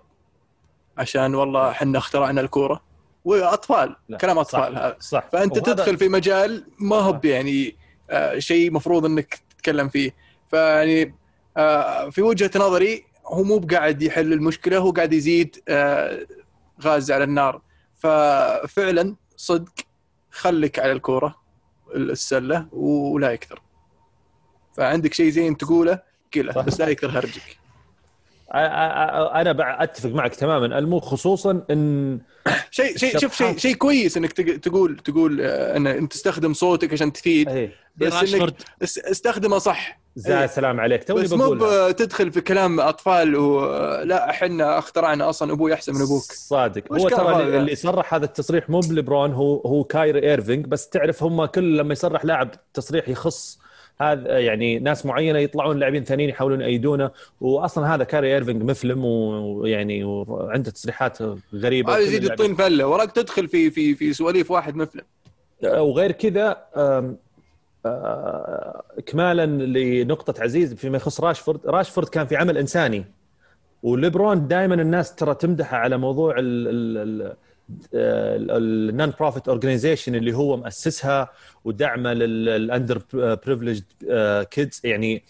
[0.98, 2.80] عشان والله إحنا اخترعنا الكورة.
[3.24, 4.96] وأطفال كلام أطفال هذا.
[5.00, 5.24] صح.
[5.32, 7.76] فأنت تدخل في مجال ما هو يعني
[8.10, 10.14] آه شيء مفروض إنك تتكلم فيه.
[10.50, 11.14] فيعني
[11.56, 16.26] آه في وجهة نظري هو مو بقاعد يحل المشكلة هو قاعد يزيد آه
[16.82, 17.62] غاز على النار.
[17.94, 19.72] ففعلا صدق
[20.30, 21.40] خليك على الكورة
[21.94, 23.62] السلة ولا يكثر.
[24.76, 26.02] فعندك شيء زين تقوله؟
[26.34, 27.58] قله بس لا يكثر هرجك.
[28.54, 32.18] أنا أتفق معك تماما المو خصوصا إن
[32.70, 37.12] شيء شيء شوف شيء شيء كويس إنك تقول تقول آه، إن أنت تستخدم صوتك عشان
[37.12, 37.72] تفيد أيه.
[37.96, 40.00] بس إنك استخدمه صح.
[40.16, 40.46] زي أيه.
[40.46, 41.04] سلام عليك.
[41.04, 46.22] توني بس مو تدخل في كلام أطفال ولا إحنا أخترعنا أصلا أبوي أحسن من أبوك.
[46.22, 46.92] صادق.
[46.92, 51.44] هو ترى اللي صرح هذا التصريح مو بليبرون هو هو كاير ايرفينج بس تعرف هم
[51.44, 53.63] كل لما يصرح لاعب تصريح يخص
[54.00, 57.10] هذا يعني ناس معينة يطلعون لاعبين ثانيين يحاولون يأيدونه
[57.40, 61.18] واصلا هذا كاري إيرفينج مفلم ويعني وعنده تصريحات
[61.54, 65.02] غريبة هذا يزيد الطين بلة وراك تدخل في في في سواليف واحد مفلم
[65.62, 66.56] وغير كذا
[68.98, 73.04] اكمالا لنقطة عزيز فيما يخص راشفورد راشفورد كان في عمل إنساني
[73.82, 76.34] وليبرون دائما الناس ترى تمدحه على موضوع
[77.94, 81.30] ال non-profit organization اللي هو مؤسسها
[81.64, 83.02] ودعمه لل
[83.46, 83.84] underprivileged
[84.50, 85.24] kids يعني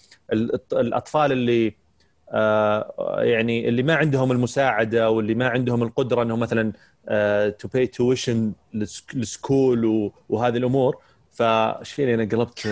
[0.73, 1.74] الأطفال اللي
[2.31, 6.73] آه، يعني اللي ما عندهم المساعدة واللي ما عندهم القدرة إنهم مثلا
[7.59, 8.52] to pay tuition
[9.15, 10.98] لل school وهذه الأمور.
[11.35, 12.69] فايش فيني أنا قلبت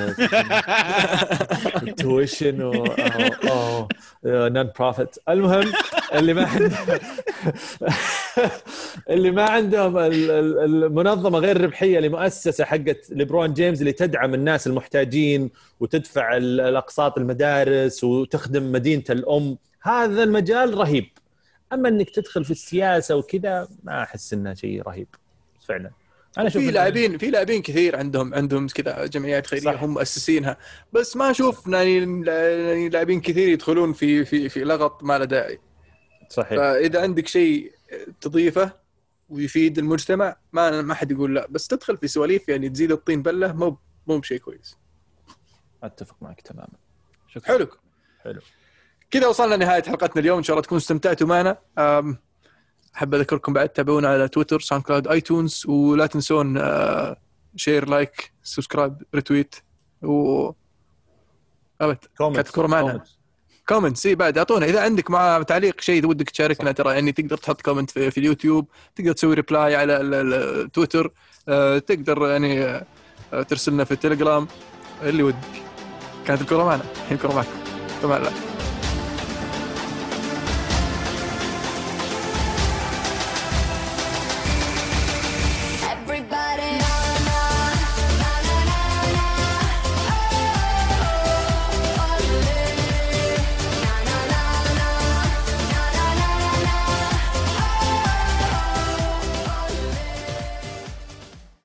[2.00, 2.84] tuition و
[4.24, 5.72] non-profit المهم
[6.14, 6.98] اللي ما عندهم
[9.10, 16.36] اللي ما عندهم المنظمة غير ربحية لمؤسسة حقت ليبرون جيمس اللي تدعم الناس المحتاجين وتدفع
[16.36, 21.08] الأقساط المدارس وتخدم مدينة الأم هذا المجال رهيب.
[21.72, 25.08] أما إنك تدخل في السياسة وكذا ما أحس إنه شيء رهيب
[25.68, 25.90] فعلا.
[26.38, 29.82] أنا أشوف في لاعبين في لاعبين كثير عندهم عندهم كذا جمعيات خيريه صح.
[29.82, 30.56] هم مؤسسينها.
[30.92, 35.60] بس ما أشوف يعني, يعني لاعبين كثير يدخلون في في في لغط ما له داعي.
[36.28, 36.58] صحيح.
[36.58, 37.72] فإذا عندك شيء
[38.20, 38.72] تضيفه
[39.28, 41.46] ويفيد المجتمع ما ما حد يقول لا.
[41.50, 44.76] بس تدخل في سواليف يعني تزيد الطين بلة مو مو بشيء كويس.
[45.82, 46.78] أتفق معك تماما.
[47.28, 47.46] شكرا.
[47.46, 47.68] حلو.
[48.22, 48.40] حلو.
[49.10, 50.38] كذا وصلنا لنهاية حلقتنا اليوم.
[50.38, 51.58] إن شاء الله تكونوا استمتعتوا معنا.
[52.96, 56.60] أحب أذكركم بعد تابعونا على تويتر SoundCloud iTunes ولا تنسون
[57.56, 59.54] share like subscribe retweet
[60.02, 60.50] و
[62.18, 63.04] comment معنا.
[63.68, 64.66] comments بعد أعطونا.
[64.66, 68.68] إذا عندك مع تعليق شيء ودك تشاركنا ترى يعني تقدر تحط comment في, في اليوتيوب
[68.96, 71.12] تقدر تسوي reply على التويتر
[71.48, 74.48] أه تقدر يعني أه ترسلنا في التليجرام
[75.02, 75.36] اللي ودك.
[76.26, 76.82] كانت الكرة معنا.
[76.82, 77.64] الحين الكرة معكم.
[78.02, 78.51] فمان الله